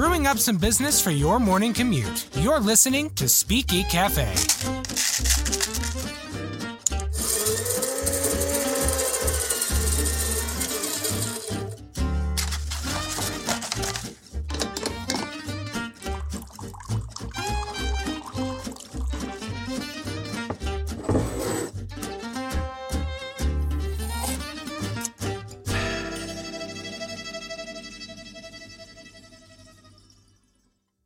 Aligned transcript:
brewing 0.00 0.26
up 0.26 0.38
some 0.38 0.56
business 0.56 0.98
for 0.98 1.10
your 1.10 1.38
morning 1.38 1.74
commute. 1.74 2.26
You're 2.36 2.58
listening 2.58 3.10
to 3.16 3.28
Speak 3.28 3.68
Cafe. 3.90 4.32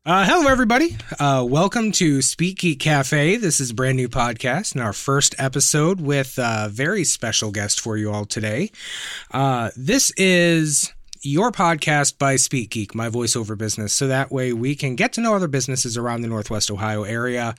Uh, 0.07 0.23
hello, 0.27 0.51
everybody. 0.51 0.99
Uh, 1.19 1.43
welcome 1.49 1.91
to 1.91 2.21
Speak 2.21 2.59
Geek 2.59 2.79
Cafe. 2.79 3.39
This 3.39 3.59
is 3.59 3.71
a 3.71 3.75
brand 3.75 3.97
new 3.97 4.11
podcast 4.11 4.75
and 4.75 4.85
our 4.85 4.93
first 4.93 5.35
episode 5.39 5.99
with 5.99 6.37
a 6.37 6.69
very 6.71 7.05
special 7.05 7.51
guest 7.51 7.81
for 7.81 7.97
you 7.97 8.13
all 8.13 8.27
today. 8.27 8.71
Uh, 9.31 9.71
this 9.79 10.13
is 10.19 10.93
your 11.23 11.51
podcast 11.51 12.19
by 12.19 12.37
Speak 12.37 12.69
Geek, 12.69 12.95
my 12.95 13.09
voiceover 13.09 13.57
business. 13.57 13.95
So 13.95 14.09
that 14.09 14.31
way 14.31 14.53
we 14.53 14.75
can 14.75 14.95
get 14.95 15.15
to 15.15 15.23
know 15.23 15.35
other 15.35 15.49
businesses 15.49 15.97
around 15.97 16.21
the 16.21 16.29
Northwest 16.29 16.71
Ohio 16.71 17.05
area 17.05 17.55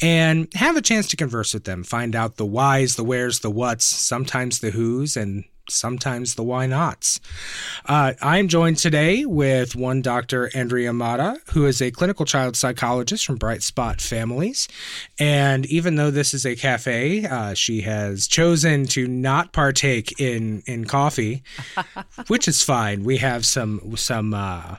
and 0.00 0.46
have 0.54 0.76
a 0.76 0.80
chance 0.80 1.08
to 1.08 1.16
converse 1.16 1.52
with 1.52 1.64
them, 1.64 1.82
find 1.82 2.14
out 2.14 2.36
the 2.36 2.46
whys, 2.46 2.94
the 2.94 3.02
wheres, 3.02 3.40
the 3.40 3.50
whats, 3.50 3.84
sometimes 3.84 4.60
the 4.60 4.70
who's, 4.70 5.16
and 5.16 5.42
sometimes 5.70 6.34
the 6.34 6.42
why 6.42 6.66
nots. 6.66 7.20
Uh, 7.86 8.14
I'm 8.20 8.48
joined 8.48 8.78
today 8.78 9.24
with 9.24 9.74
one 9.76 10.02
Dr. 10.02 10.50
Andrea 10.54 10.92
Mata, 10.92 11.38
who 11.52 11.66
is 11.66 11.80
a 11.80 11.90
clinical 11.90 12.24
child 12.24 12.56
psychologist 12.56 13.26
from 13.26 13.38
Brightspot 13.38 14.00
Families. 14.00 14.68
And 15.18 15.66
even 15.66 15.96
though 15.96 16.10
this 16.10 16.34
is 16.34 16.44
a 16.44 16.56
cafe, 16.56 17.24
uh, 17.24 17.54
she 17.54 17.82
has 17.82 18.26
chosen 18.26 18.86
to 18.88 19.06
not 19.06 19.52
partake 19.52 20.20
in 20.20 20.62
in 20.66 20.84
coffee, 20.84 21.42
which 22.28 22.48
is 22.48 22.62
fine. 22.62 23.04
We 23.04 23.18
have 23.18 23.44
some 23.44 23.96
some. 23.96 24.34
Uh, 24.34 24.76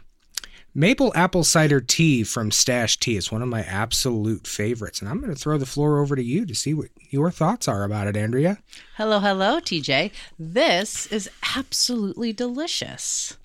Maple 0.75 1.11
apple 1.15 1.43
cider 1.43 1.81
tea 1.81 2.23
from 2.23 2.51
Stash 2.51 2.97
Tea 2.97 3.17
is 3.17 3.31
one 3.31 3.41
of 3.41 3.47
my 3.47 3.63
absolute 3.63 4.45
favorites. 4.45 4.99
And 4.99 5.09
I'm 5.09 5.19
going 5.19 5.33
to 5.33 5.39
throw 5.39 5.57
the 5.57 5.65
floor 5.65 5.99
over 5.99 6.15
to 6.15 6.23
you 6.23 6.45
to 6.45 6.53
see 6.53 6.73
what 6.73 6.89
your 7.09 7.31
thoughts 7.31 7.67
are 7.67 7.83
about 7.83 8.07
it, 8.07 8.15
Andrea. 8.15 8.59
Hello, 8.95 9.19
hello, 9.19 9.59
TJ. 9.59 10.11
This 10.37 11.07
is 11.07 11.29
absolutely 11.55 12.33
delicious. 12.33 13.37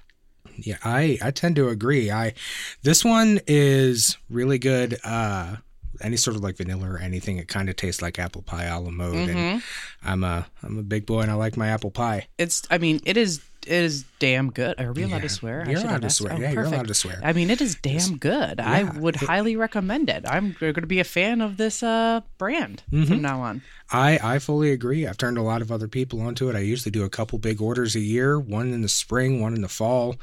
Yeah, 0.56 0.76
I, 0.84 1.18
I 1.22 1.30
tend 1.30 1.56
to 1.56 1.68
agree. 1.68 2.10
I 2.10 2.34
this 2.82 3.04
one 3.04 3.40
is 3.46 4.16
really 4.28 4.58
good. 4.58 4.98
Uh 5.02 5.56
any 6.00 6.16
sort 6.16 6.36
of 6.36 6.42
like 6.42 6.56
vanilla 6.56 6.88
or 6.90 6.98
anything, 6.98 7.38
it 7.38 7.48
kind 7.48 7.68
of 7.68 7.76
tastes 7.76 8.02
like 8.02 8.18
apple 8.18 8.42
pie 8.42 8.64
a 8.64 8.80
la 8.80 8.90
mode. 8.90 9.14
Mm-hmm. 9.28 9.36
And 9.38 9.62
I'm 10.04 10.24
a 10.24 10.46
I'm 10.62 10.78
a 10.78 10.82
big 10.82 11.06
boy 11.06 11.20
and 11.20 11.30
I 11.30 11.34
like 11.34 11.56
my 11.56 11.68
apple 11.68 11.90
pie. 11.90 12.26
It's, 12.38 12.62
I 12.70 12.78
mean, 12.78 13.00
it 13.04 13.16
is, 13.16 13.40
it 13.66 13.72
is 13.72 14.04
damn 14.18 14.50
good. 14.50 14.78
Are 14.80 14.92
we 14.92 15.04
allowed 15.04 15.16
Yeah. 15.16 15.22
to 15.22 15.28
swear? 15.30 15.64
I 15.66 15.70
You're 15.70 15.80
allowed 15.80 16.02
to 16.02 16.10
swear. 16.10 16.32
Oh, 16.34 16.36
Yeah, 16.36 16.50
you're 16.52 16.64
allowed 16.64 16.88
to 16.88 16.94
swear. 16.94 17.18
I 17.22 17.32
mean, 17.32 17.48
it 17.48 17.60
is 17.62 17.76
damn 17.76 18.18
good. 18.18 18.60
I 18.60 18.80
yeah. 18.80 18.98
would 18.98 19.16
highly 19.16 19.56
recommend 19.56 20.10
it. 20.10 20.24
I'm 20.28 20.54
going 20.60 20.74
to 20.74 20.86
be 20.86 21.00
a 21.00 21.04
fan 21.04 21.40
of 21.40 21.56
this 21.56 21.82
uh, 21.82 22.20
brand 22.36 22.82
Mm-hmm. 22.92 23.04
from 23.06 23.22
now 23.22 23.40
on. 23.40 23.62
I, 23.90 24.18
I 24.22 24.38
fully 24.38 24.70
agree. 24.72 25.06
I've 25.06 25.16
turned 25.18 25.38
a 25.38 25.42
lot 25.42 25.62
of 25.62 25.72
other 25.72 25.88
people 25.88 26.20
onto 26.20 26.50
it. 26.50 26.56
I 26.56 26.60
usually 26.60 26.90
do 26.90 27.04
a 27.04 27.08
couple 27.10 27.38
big 27.38 27.60
orders 27.62 27.94
a 27.94 28.00
year, 28.00 28.38
one 28.38 28.72
in 28.72 28.82
the 28.82 28.88
spring, 28.88 29.40
one 29.40 29.54
in 29.54 29.62
the 29.62 29.68
fall. 29.68 30.16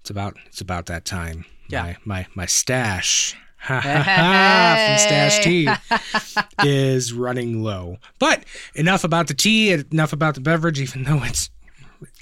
It's 0.00 0.10
about 0.10 0.36
it's 0.46 0.60
about 0.60 0.86
that 0.86 1.04
time. 1.04 1.44
Yeah. 1.68 1.82
My 1.84 1.96
my 2.04 2.26
my 2.34 2.46
stash 2.46 3.36
ha, 3.62 3.80
ha, 3.80 4.02
ha, 4.02 4.86
from 4.88 4.98
Stash 4.98 5.44
Tea 5.44 5.68
is 6.64 7.12
running 7.12 7.62
low. 7.62 7.98
But 8.18 8.44
enough 8.74 9.04
about 9.04 9.28
the 9.28 9.34
tea, 9.34 9.72
enough 9.72 10.12
about 10.12 10.34
the 10.34 10.40
beverage, 10.40 10.80
even 10.80 11.04
though 11.04 11.22
it's 11.22 11.50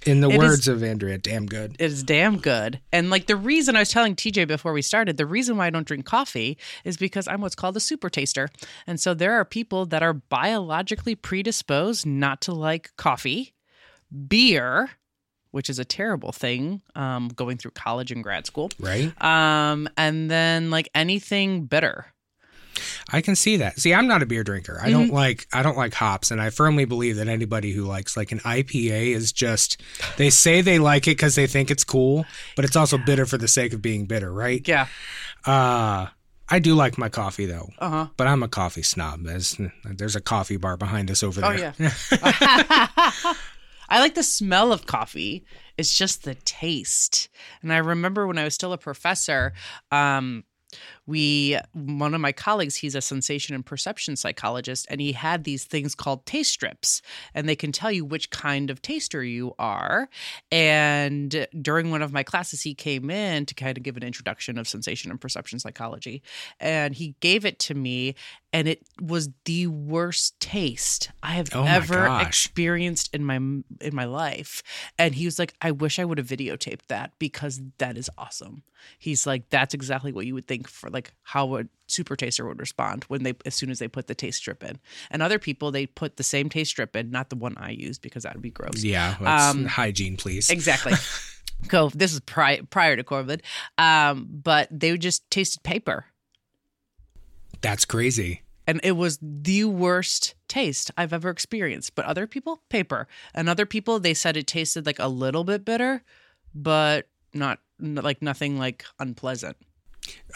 in 0.05 0.21
the 0.21 0.29
It 0.29 0.35
is- 0.35 0.39
words 0.39 0.69
of 0.69 0.83
Andrea, 0.83 1.17
damn 1.19 1.47
good. 1.47 1.77
It 1.79 1.87
is 1.91 2.03
damn 2.03 2.39
good. 2.39 2.81
And 2.93 3.09
like 3.11 3.27
the 3.27 3.37
reason 3.37 3.77
I 3.77 3.81
was 3.81 3.89
telling 3.89 4.15
TJ 4.15 4.47
before 4.47 4.73
we 4.75 4.83
started, 4.83 5.17
the 5.17 5.25
reason 5.27 5.57
why 5.57 5.67
I 5.67 5.71
don't 5.71 5.87
drink 5.87 6.05
coffee 6.05 6.59
is 6.85 6.97
because 6.99 7.27
I'm 7.27 7.41
what's 7.41 7.55
called 7.55 7.77
a 7.77 7.81
super 7.81 8.11
taster. 8.11 8.49
And 8.87 9.01
so 9.01 9.15
there 9.15 9.33
are 9.35 9.45
people 9.45 9.87
that 9.87 10.03
are 10.03 10.13
biologically 10.13 11.15
predisposed 11.15 12.05
not 12.07 12.43
to 12.43 12.53
like 12.53 12.91
coffee, 12.97 13.55
beer, 14.29 14.91
which 15.51 15.69
is 15.71 15.79
a 15.79 15.85
terrible 15.85 16.33
thing 16.33 16.81
um, 16.95 17.29
going 17.29 17.57
through 17.59 17.73
college 17.73 18.11
and 18.13 18.23
grad 18.23 18.47
school, 18.47 18.71
Right? 18.79 19.13
um, 19.23 19.89
and 19.97 20.31
then 20.31 20.71
like 20.71 20.89
anything 20.95 21.65
bitter. 21.67 22.07
I 23.13 23.21
can 23.21 23.37
see 23.37 23.57
that. 23.59 23.79
See, 23.79 23.93
I'm 23.93 24.07
not 24.07 24.23
a 24.23 24.27
beer 24.27 24.43
drinker. 24.45 24.79
I 24.81 24.85
Mm-hmm. 24.89 24.93
don't 24.93 25.13
like 25.13 25.47
I 25.53 25.63
don't 25.63 25.77
like 25.77 25.93
hops, 25.93 26.31
and 26.31 26.41
I 26.41 26.49
firmly 26.51 26.85
believe 26.87 27.17
that 27.17 27.29
anybody 27.29 27.73
who 27.73 27.85
likes 27.85 28.17
like 28.17 28.33
an 28.33 28.39
IPA 28.41 29.15
is 29.15 29.33
just 29.33 29.83
they 30.17 30.31
say 30.31 30.61
they 30.63 30.79
like 30.79 31.07
it 31.07 31.13
because 31.17 31.35
they 31.35 31.47
think 31.47 31.71
it's 31.71 31.85
cool, 31.85 32.25
but 32.57 32.65
it's 32.65 32.77
also 32.77 32.97
bitter 32.97 33.27
for 33.27 33.37
the 33.37 33.49
sake 33.49 33.73
of 33.75 33.83
being 33.83 34.07
bitter, 34.07 34.33
right? 34.33 34.67
Yeah. 34.67 34.87
Uh 35.45 36.07
I 36.53 36.59
do 36.59 36.75
like 36.75 36.97
my 36.99 37.09
coffee 37.09 37.47
though, 37.47 37.69
Uh 37.79 37.89
huh. 37.91 38.07
but 38.17 38.27
I'm 38.27 38.43
a 38.43 38.49
coffee 38.49 38.83
snob. 38.83 39.23
There's, 39.25 39.57
there's 39.85 40.17
a 40.17 40.21
coffee 40.21 40.57
bar 40.57 40.77
behind 40.77 41.09
us 41.11 41.23
over 41.23 41.41
there. 41.41 41.53
Oh 41.53 41.57
there. 41.57 41.75
yeah. 41.79 43.35
I 43.91 44.01
like 44.01 44.15
the 44.15 44.23
smell 44.23 44.73
of 44.73 44.87
coffee. 44.87 45.45
It's 45.77 45.97
just 45.97 46.25
the 46.25 46.37
taste. 46.37 47.29
And 47.63 47.73
I 47.73 47.79
remember 47.79 48.27
when 48.27 48.39
I 48.39 48.45
was 48.45 48.55
still 48.55 48.73
a 48.73 48.79
professor, 48.79 49.53
um, 49.91 50.45
we 51.11 51.59
one 51.73 52.15
of 52.15 52.21
my 52.21 52.33
colleagues 52.33 52.77
he's 52.77 52.95
a 52.95 53.01
sensation 53.03 53.55
and 53.55 53.67
perception 53.67 54.17
psychologist 54.17 54.87
and 54.89 55.01
he 55.01 55.13
had 55.13 55.45
these 55.45 55.65
things 55.65 55.95
called 55.95 56.25
taste 56.25 56.53
strips 56.53 57.03
and 57.35 57.49
they 57.49 57.57
can 57.57 57.73
tell 57.73 57.91
you 57.91 58.05
which 58.05 58.31
kind 58.31 58.71
of 58.71 58.81
taster 58.81 59.23
you 59.23 59.55
are. 59.59 60.09
And 60.53 61.47
during 61.61 61.91
one 61.91 62.03
of 62.03 62.13
my 62.13 62.23
classes 62.23 62.63
he 62.63 62.75
came 62.75 63.11
in 63.11 63.47
to 63.47 63.55
kind 63.55 63.77
of 63.77 63.83
give 63.83 63.97
an 63.97 64.03
introduction 64.03 64.59
of 64.59 64.69
sensation 64.69 65.11
and 65.11 65.21
perception 65.21 65.59
psychology 65.59 66.23
and 66.61 66.95
he 66.95 67.15
gave 67.21 67.45
it 67.45 67.59
to 67.61 67.75
me 67.75 68.15
and 68.53 68.67
it 68.69 68.83
was 69.01 69.31
the 69.45 69.67
worst 69.69 70.39
taste 70.41 71.11
i 71.23 71.33
have 71.33 71.49
Oh 71.55 71.65
ever 71.65 72.07
gosh. 72.07 72.27
experienced 72.27 73.15
in 73.15 73.25
my 73.25 73.37
in 73.37 73.95
my 73.95 74.05
life. 74.05 74.63
And 74.99 75.15
he 75.15 75.25
was 75.25 75.39
like 75.39 75.55
i 75.61 75.71
wish 75.71 75.99
i 75.99 76.05
would 76.05 76.19
have 76.19 76.27
videotaped 76.27 76.87
that 76.89 77.13
because 77.19 77.61
that 77.79 77.97
is 77.97 78.11
awesome. 78.19 78.63
He's 78.99 79.27
like 79.27 79.49
that's 79.51 79.75
exactly 79.75 80.13
what 80.13 80.27
you 80.27 80.35
would 80.35 80.47
think 80.47 80.69
for 80.69 80.91
like 80.91 81.00
how 81.23 81.57
a 81.57 81.65
super 81.87 82.15
taster 82.17 82.47
would 82.47 82.61
respond 82.61 83.05
when 83.09 83.23
they 83.25 83.35
as 83.45 83.55
soon 83.55 83.71
as 83.71 83.79
they 83.79 83.89
put 83.89 84.07
the 84.07 84.15
taste 84.15 84.39
strip 84.39 84.63
in 84.63 84.79
and 85.11 85.23
other 85.23 85.39
people 85.39 85.71
they 85.71 85.87
put 85.87 86.17
the 86.17 86.23
same 86.23 86.49
taste 86.49 86.71
strip 86.71 86.95
in 86.97 87.11
not 87.11 87.31
the 87.31 87.37
one 87.37 87.55
i 87.59 87.71
used 87.71 88.01
because 88.03 88.23
that 88.23 88.33
would 88.35 88.43
be 88.43 88.51
gross 88.51 88.83
Yeah, 88.85 89.17
Um, 89.21 89.65
hygiene, 89.67 90.17
please. 90.17 90.51
exactly 90.51 90.93
go 91.69 91.91
this 91.95 92.13
is 92.13 92.21
pri- 92.21 92.61
prior 92.71 92.97
to 92.97 93.03
covid 93.05 93.41
um 93.77 94.27
but 94.31 94.69
they 94.71 94.97
just 94.97 95.29
tasted 95.31 95.63
paper 95.63 96.07
That's 97.61 97.85
crazy. 97.85 98.43
and 98.67 98.81
it 98.83 98.93
was 98.93 99.19
the 99.21 99.65
worst 99.65 100.35
taste 100.49 100.91
I've 100.97 101.13
ever 101.13 101.29
experienced. 101.31 101.95
But 101.95 102.05
other 102.07 102.27
people, 102.27 102.63
paper, 102.71 103.07
and 103.35 103.49
other 103.49 103.67
people, 103.67 103.99
they 104.01 104.15
said 104.15 104.37
it 104.37 104.47
tasted 104.47 104.87
like 104.87 104.99
a 104.99 105.09
little 105.09 105.45
bit 105.45 105.65
bitter, 105.65 106.03
but 106.55 107.07
not 107.35 107.59
like 107.79 108.23
nothing 108.23 108.59
like 108.59 108.85
unpleasant. 108.99 109.57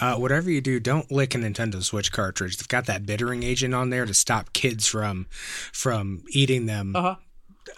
Uh, 0.01 0.17
whatever 0.17 0.51
you 0.51 0.61
do, 0.61 0.81
don't 0.81 1.11
lick 1.11 1.35
a 1.35 1.39
Nintendo 1.39 1.83
Switch 1.83 2.11
cartridge. 2.13 2.57
They've 2.57 2.69
got 2.69 2.87
that 2.87 3.07
bittering 3.07 3.43
agent 3.43 3.75
on 3.75 3.91
there 3.91 4.07
to 4.07 4.15
stop 4.15 4.53
kids 4.53 4.87
from 4.87 5.27
from 5.73 6.23
eating 6.31 6.67
them. 6.67 6.95
Uh-huh. 6.97 7.17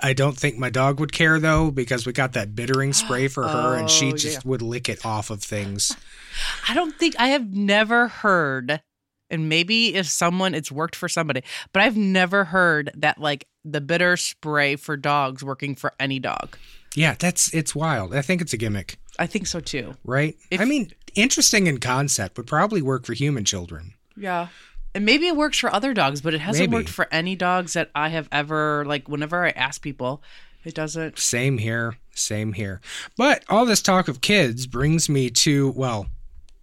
I 0.02 0.12
don't 0.14 0.36
think 0.36 0.58
my 0.58 0.68
dog 0.70 0.98
would 1.00 1.12
care 1.12 1.38
though 1.38 1.70
because 1.70 2.06
we 2.06 2.12
got 2.12 2.32
that 2.32 2.54
bittering 2.54 2.92
spray 2.92 3.28
for 3.28 3.46
her, 3.46 3.74
and 3.76 3.88
she 3.88 4.12
Oh, 4.12 4.16
just 4.16 4.44
yeah. 4.44 4.48
would 4.48 4.62
lick 4.62 4.88
it 4.88 5.04
off 5.06 5.30
of 5.30 5.42
things. 5.42 5.96
I 6.68 6.74
don't 6.74 6.98
think 6.98 7.14
I 7.18 7.28
have 7.28 7.52
never 7.52 8.08
heard, 8.08 8.82
and 9.30 9.48
maybe 9.48 9.94
if 9.94 10.06
someone 10.08 10.54
it's 10.54 10.72
worked 10.72 10.96
for 10.96 11.08
somebody, 11.08 11.42
but 11.72 11.82
I've 11.82 11.96
never 11.96 12.44
heard 12.44 12.90
that 12.96 13.18
like 13.20 13.46
the 13.64 13.80
bitter 13.80 14.16
spray 14.16 14.76
for 14.76 14.96
dogs 14.96 15.42
working 15.44 15.74
for 15.76 15.92
any 16.00 16.18
dog. 16.18 16.56
Yeah, 16.94 17.14
that's 17.18 17.52
it's 17.54 17.74
wild. 17.74 18.14
I 18.14 18.22
think 18.22 18.40
it's 18.40 18.52
a 18.52 18.56
gimmick, 18.56 18.98
I 19.18 19.26
think 19.26 19.46
so 19.46 19.60
too. 19.60 19.94
right? 20.04 20.34
If- 20.50 20.60
I 20.60 20.64
mean, 20.64 20.90
interesting 21.16 21.66
in 21.66 21.78
concept 21.78 22.36
would 22.36 22.46
probably 22.46 22.82
work 22.82 23.04
for 23.04 23.14
human 23.14 23.44
children. 23.44 23.94
Yeah. 24.16 24.48
And 24.94 25.04
maybe 25.04 25.26
it 25.26 25.36
works 25.36 25.58
for 25.58 25.72
other 25.72 25.92
dogs, 25.92 26.20
but 26.20 26.32
it 26.32 26.40
hasn't 26.40 26.70
Maybe. 26.70 26.80
worked 26.80 26.88
for 26.88 27.06
any 27.12 27.36
dogs 27.36 27.74
that 27.74 27.90
I 27.94 28.08
have 28.08 28.28
ever 28.32 28.84
like 28.86 29.08
whenever 29.08 29.44
I 29.44 29.50
ask 29.50 29.82
people, 29.82 30.22
it 30.64 30.74
doesn't 30.74 31.18
Same 31.18 31.58
here, 31.58 31.98
same 32.14 32.54
here. 32.54 32.80
But 33.16 33.44
all 33.50 33.66
this 33.66 33.82
talk 33.82 34.08
of 34.08 34.20
kids 34.22 34.66
brings 34.66 35.08
me 35.08 35.28
to 35.30 35.70
well, 35.72 36.06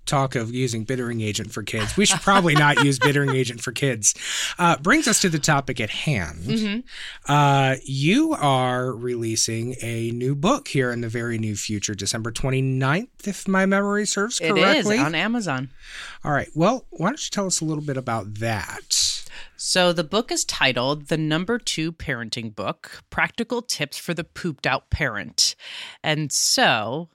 talk 0.05 0.35
of 0.35 0.53
using 0.53 0.83
bittering 0.83 1.21
agent 1.21 1.51
for 1.51 1.63
kids. 1.63 1.95
We 1.97 2.05
should 2.05 2.21
probably 2.21 2.55
not 2.55 2.83
use 2.83 2.99
bittering 2.99 3.35
agent 3.35 3.61
for 3.61 3.71
kids. 3.71 4.13
Uh, 4.59 4.77
brings 4.77 5.07
us 5.07 5.21
to 5.21 5.29
the 5.29 5.39
topic 5.39 5.79
at 5.79 5.89
hand. 5.89 6.39
Mm-hmm. 6.39 7.31
Uh, 7.31 7.75
you 7.83 8.33
are 8.33 8.91
releasing 8.91 9.75
a 9.81 10.11
new 10.11 10.35
book 10.35 10.67
here 10.67 10.91
in 10.91 11.01
the 11.01 11.09
very 11.09 11.37
near 11.37 11.55
future, 11.55 11.95
December 11.95 12.31
29th, 12.31 13.27
if 13.27 13.47
my 13.47 13.65
memory 13.65 14.05
serves 14.05 14.39
correctly. 14.39 14.97
is 14.97 15.01
on 15.01 15.15
Amazon. 15.15 15.69
All 16.23 16.31
right. 16.31 16.49
Well, 16.53 16.85
why 16.91 17.07
don't 17.09 17.25
you 17.25 17.29
tell 17.31 17.45
us 17.45 17.61
a 17.61 17.65
little 17.65 17.83
bit 17.83 17.97
about 17.97 18.35
that? 18.35 19.13
So 19.55 19.93
the 19.93 20.03
book 20.03 20.29
is 20.29 20.43
titled 20.43 21.07
The 21.07 21.17
Number 21.17 21.57
Two 21.57 21.93
Parenting 21.93 22.53
Book 22.53 23.01
Practical 23.09 23.61
Tips 23.61 23.97
for 23.97 24.13
the 24.13 24.25
Pooped 24.25 24.67
Out 24.67 24.89
Parent. 24.89 25.55
And 26.03 26.31
so 26.31 27.07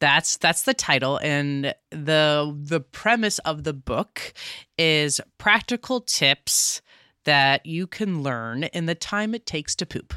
that's 0.00 0.36
that's 0.36 0.62
the 0.62 0.74
title 0.74 1.18
and 1.22 1.74
the 1.90 2.56
the 2.58 2.80
premise 2.80 3.38
of 3.40 3.64
the 3.64 3.72
book 3.72 4.34
is 4.78 5.20
practical 5.38 6.00
tips 6.00 6.82
that 7.24 7.66
you 7.66 7.86
can 7.86 8.22
learn 8.22 8.64
in 8.64 8.86
the 8.86 8.94
time 8.94 9.34
it 9.34 9.46
takes 9.46 9.74
to 9.76 9.86
poop. 9.86 10.14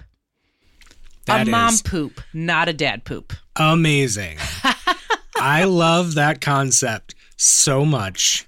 That 1.26 1.48
a 1.48 1.52
mom 1.52 1.78
poop, 1.84 2.22
not 2.34 2.70
a 2.70 2.74
dad 2.74 3.04
poop. 3.04 3.34
amazing. 3.56 4.38
I 5.36 5.64
love 5.66 6.16
that 6.16 6.42
concept 6.42 7.16
so 7.38 7.86
much. 7.86 8.48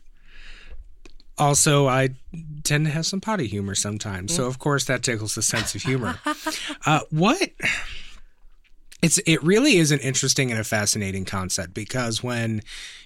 Also, 1.38 1.88
I 1.88 2.10
tend 2.64 2.86
to 2.86 2.92
have 2.92 3.06
some 3.06 3.22
potty 3.22 3.48
humor 3.48 3.76
sometimes, 3.76 4.36
so 4.36 4.46
of 4.46 4.60
course 4.60 4.86
that 4.86 5.02
tickles 5.02 5.36
the 5.36 5.42
sense 5.42 5.74
of 5.74 5.82
humor. 5.82 6.20
uh, 6.86 7.02
what? 7.10 7.52
It's 9.02 9.18
it 9.20 9.42
really 9.44 9.78
is 9.78 9.92
an 9.92 10.00
interesting 10.00 10.52
and 10.52 10.60
a 10.60 10.64
fascinating 10.64 11.26
concept 11.26 11.74
because 11.74 12.22
when 12.22 12.62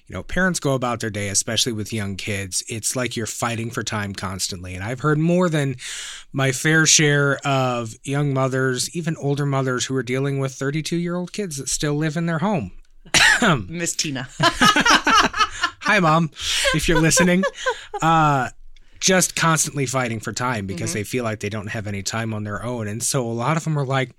you 0.08 0.14
know 0.14 0.24
parents 0.24 0.60
go 0.60 0.74
about 0.74 1.00
their 1.00 1.10
day, 1.10 1.30
especially 1.30 1.72
with 1.72 1.94
young 1.94 2.16
kids, 2.16 2.64
it's 2.68 2.96
like 2.96 3.16
you're 3.16 3.26
fighting 3.26 3.72
for 3.72 3.82
time 3.82 4.14
constantly. 4.14 4.76
And 4.76 4.84
I've 4.84 5.00
heard 5.00 5.18
more 5.18 5.48
than 5.48 5.78
my 6.34 6.52
fair 6.52 6.86
share 6.86 7.38
of 7.46 7.96
young 8.04 8.34
mothers, 8.34 8.94
even 8.96 9.16
older 9.18 9.46
mothers, 9.46 9.86
who 9.86 9.96
are 9.96 10.04
dealing 10.04 10.40
with 10.40 10.54
32 10.54 10.98
year 10.98 11.16
old 11.16 11.32
kids 11.32 11.58
that 11.58 11.70
still 11.70 11.94
live 11.96 12.18
in 12.18 12.26
their 12.26 12.40
home. 12.40 12.72
Miss 13.70 13.96
Tina. 13.96 14.28
Hi, 14.40 16.00
mom, 16.00 16.32
if 16.74 16.90
you're 16.90 17.00
listening. 17.02 17.44
Uh, 18.02 18.50
just 19.06 19.36
constantly 19.36 19.86
fighting 19.86 20.20
for 20.20 20.34
time 20.34 20.66
because 20.66 20.90
mm-hmm. 20.90 20.98
they 20.98 21.04
feel 21.04 21.24
like 21.24 21.40
they 21.40 21.48
don't 21.48 21.68
have 21.68 21.86
any 21.86 22.02
time 22.02 22.34
on 22.34 22.44
their 22.44 22.64
own. 22.64 22.88
And 22.88 23.04
so 23.04 23.24
a 23.24 23.30
lot 23.30 23.56
of 23.56 23.64
them 23.64 23.78
are 23.78 23.86
like, 23.86 24.10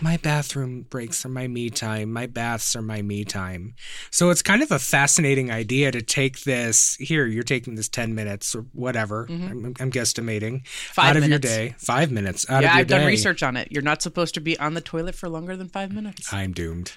my 0.00 0.18
bathroom 0.18 0.82
breaks 0.82 1.26
are 1.26 1.28
my 1.28 1.48
me 1.48 1.68
time. 1.68 2.12
My 2.12 2.26
baths 2.26 2.76
are 2.76 2.82
my 2.82 3.02
me 3.02 3.24
time. 3.24 3.74
So 4.12 4.30
it's 4.30 4.42
kind 4.42 4.62
of 4.62 4.70
a 4.70 4.78
fascinating 4.78 5.50
idea 5.50 5.90
to 5.90 6.00
take 6.00 6.44
this 6.44 6.94
here, 7.00 7.26
you're 7.26 7.42
taking 7.42 7.74
this 7.74 7.88
10 7.88 8.14
minutes 8.14 8.54
or 8.54 8.66
whatever. 8.72 9.26
Mm-hmm. 9.26 9.48
I'm, 9.48 9.74
I'm 9.80 9.90
guesstimating 9.90 10.64
Five 10.68 11.16
out 11.16 11.22
of 11.24 11.28
your 11.28 11.40
day, 11.40 11.74
five 11.78 12.12
minutes 12.12 12.48
out 12.48 12.62
yeah, 12.62 12.68
of 12.68 12.74
your 12.74 12.80
I've 12.82 12.86
done 12.86 13.04
research 13.04 13.42
on 13.42 13.56
it. 13.56 13.72
You're 13.72 13.82
not 13.82 14.00
supposed 14.00 14.34
to 14.34 14.40
be 14.40 14.56
on 14.60 14.74
the 14.74 14.80
toilet 14.80 15.16
for 15.16 15.28
longer 15.28 15.56
than 15.56 15.66
five 15.68 15.90
minutes. 15.90 16.32
I'm 16.32 16.52
doomed. 16.52 16.92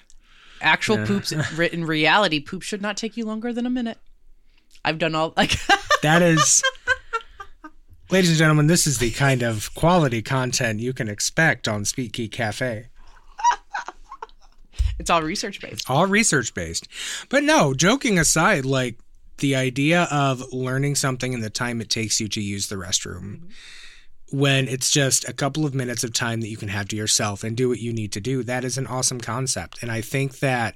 Actual 0.60 1.04
poops 1.04 1.32
re- 1.56 1.70
in 1.72 1.84
reality, 1.84 2.38
poop 2.38 2.62
should 2.62 2.80
not 2.80 2.96
take 2.96 3.16
you 3.16 3.24
longer 3.24 3.52
than 3.52 3.66
a 3.66 3.70
minute. 3.70 3.98
I've 4.84 4.98
done 4.98 5.16
all 5.16 5.34
like 5.36 5.56
That 6.02 6.22
is, 6.22 6.62
ladies 8.10 8.30
and 8.30 8.38
gentlemen, 8.38 8.66
this 8.66 8.86
is 8.86 8.98
the 8.98 9.10
kind 9.12 9.42
of 9.42 9.72
quality 9.74 10.22
content 10.22 10.80
you 10.80 10.92
can 10.92 11.08
expect 11.08 11.68
on 11.68 11.84
Speak 11.84 12.12
Geek 12.12 12.32
Cafe. 12.32 12.86
it's 14.98 15.10
all 15.10 15.22
research 15.22 15.60
based. 15.60 15.88
all 15.88 16.06
research 16.06 16.52
based. 16.54 16.88
But 17.28 17.44
no, 17.44 17.74
joking 17.74 18.18
aside, 18.18 18.64
like 18.64 18.98
the 19.38 19.56
idea 19.56 20.08
of 20.10 20.52
learning 20.52 20.96
something 20.96 21.32
in 21.32 21.40
the 21.40 21.50
time 21.50 21.80
it 21.80 21.88
takes 21.88 22.20
you 22.20 22.28
to 22.28 22.40
use 22.40 22.68
the 22.68 22.76
restroom 22.76 23.50
when 24.32 24.68
it's 24.68 24.90
just 24.90 25.28
a 25.28 25.32
couple 25.32 25.66
of 25.66 25.74
minutes 25.74 26.04
of 26.04 26.12
time 26.12 26.40
that 26.40 26.48
you 26.48 26.56
can 26.56 26.68
have 26.68 26.86
to 26.88 26.96
yourself 26.96 27.42
and 27.42 27.56
do 27.56 27.68
what 27.68 27.80
you 27.80 27.92
need 27.92 28.12
to 28.12 28.20
do, 28.20 28.44
that 28.44 28.64
is 28.64 28.78
an 28.78 28.86
awesome 28.86 29.20
concept. 29.20 29.82
And 29.82 29.90
I 29.90 30.00
think 30.00 30.38
that 30.38 30.74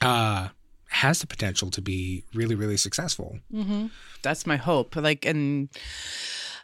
uh 0.00 0.48
has 0.92 1.20
the 1.20 1.26
potential 1.26 1.70
to 1.70 1.80
be 1.80 2.24
really, 2.34 2.54
really 2.54 2.76
successful. 2.76 3.38
Mm-hmm. 3.52 3.86
That's 4.22 4.46
my 4.46 4.56
hope. 4.56 4.94
Like, 4.94 5.24
and 5.24 5.70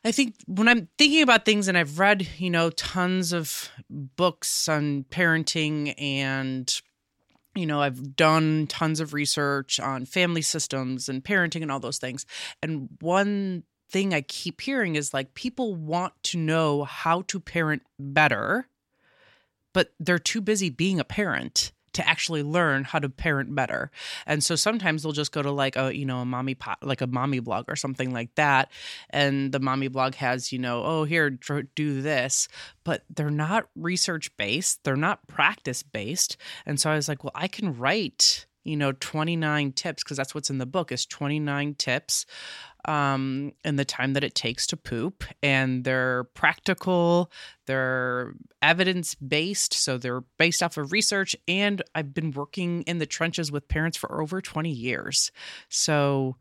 I 0.04 0.12
think 0.12 0.34
when 0.46 0.68
I'm 0.68 0.88
thinking 0.98 1.22
about 1.22 1.46
things, 1.46 1.66
and 1.66 1.78
I've 1.78 1.98
read, 1.98 2.28
you 2.36 2.50
know, 2.50 2.68
tons 2.70 3.32
of 3.32 3.70
books 3.90 4.68
on 4.68 5.06
parenting 5.10 5.94
and 5.98 6.72
you 7.54 7.66
know, 7.66 7.82
I've 7.82 8.14
done 8.14 8.68
tons 8.68 9.00
of 9.00 9.14
research 9.14 9.80
on 9.80 10.04
family 10.04 10.42
systems 10.42 11.08
and 11.08 11.24
parenting 11.24 11.62
and 11.62 11.72
all 11.72 11.80
those 11.80 11.98
things. 11.98 12.24
And 12.62 12.88
one 13.00 13.64
thing 13.90 14.14
I 14.14 14.20
keep 14.20 14.60
hearing 14.60 14.94
is 14.94 15.12
like 15.12 15.34
people 15.34 15.74
want 15.74 16.12
to 16.24 16.38
know 16.38 16.84
how 16.84 17.22
to 17.22 17.40
parent 17.40 17.82
better, 17.98 18.68
but 19.74 19.92
they're 19.98 20.20
too 20.20 20.40
busy 20.40 20.70
being 20.70 21.00
a 21.00 21.04
parent 21.04 21.72
to 21.92 22.08
actually 22.08 22.42
learn 22.42 22.84
how 22.84 22.98
to 22.98 23.08
parent 23.08 23.54
better. 23.54 23.90
And 24.26 24.42
so 24.42 24.56
sometimes 24.56 25.02
they'll 25.02 25.12
just 25.12 25.32
go 25.32 25.42
to 25.42 25.50
like 25.50 25.76
a, 25.76 25.94
you 25.96 26.04
know, 26.04 26.18
a 26.18 26.24
mommy 26.24 26.54
pot, 26.54 26.78
like 26.82 27.00
a 27.00 27.06
mommy 27.06 27.40
blog 27.40 27.64
or 27.68 27.76
something 27.76 28.12
like 28.12 28.34
that. 28.34 28.70
And 29.10 29.52
the 29.52 29.60
mommy 29.60 29.88
blog 29.88 30.14
has, 30.16 30.52
you 30.52 30.58
know, 30.58 30.82
oh, 30.84 31.04
here, 31.04 31.30
do 31.30 32.02
this, 32.02 32.48
but 32.84 33.04
they're 33.14 33.30
not 33.30 33.68
research 33.74 34.36
based. 34.36 34.84
They're 34.84 34.96
not 34.96 35.26
practice 35.26 35.82
based. 35.82 36.36
And 36.66 36.78
so 36.80 36.90
I 36.90 36.96
was 36.96 37.08
like, 37.08 37.24
well, 37.24 37.32
I 37.34 37.48
can 37.48 37.76
write, 37.76 38.46
you 38.68 38.76
know, 38.76 38.92
29 38.92 39.72
tips 39.72 40.02
because 40.02 40.16
that's 40.16 40.34
what's 40.34 40.50
in 40.50 40.58
the 40.58 40.66
book 40.66 40.92
is 40.92 41.06
29 41.06 41.74
tips 41.74 42.26
um 42.84 43.52
in 43.64 43.74
the 43.74 43.84
time 43.84 44.12
that 44.12 44.22
it 44.22 44.36
takes 44.36 44.64
to 44.64 44.76
poop 44.76 45.24
and 45.42 45.82
they're 45.82 46.24
practical 46.34 47.28
they're 47.66 48.34
evidence 48.62 49.16
based 49.16 49.74
so 49.74 49.98
they're 49.98 50.20
based 50.38 50.62
off 50.62 50.76
of 50.76 50.92
research 50.92 51.34
and 51.48 51.82
i've 51.96 52.14
been 52.14 52.30
working 52.30 52.82
in 52.82 52.98
the 52.98 53.04
trenches 53.04 53.50
with 53.50 53.66
parents 53.66 53.98
for 53.98 54.20
over 54.22 54.40
20 54.40 54.70
years. 54.70 55.30
So 55.68 56.36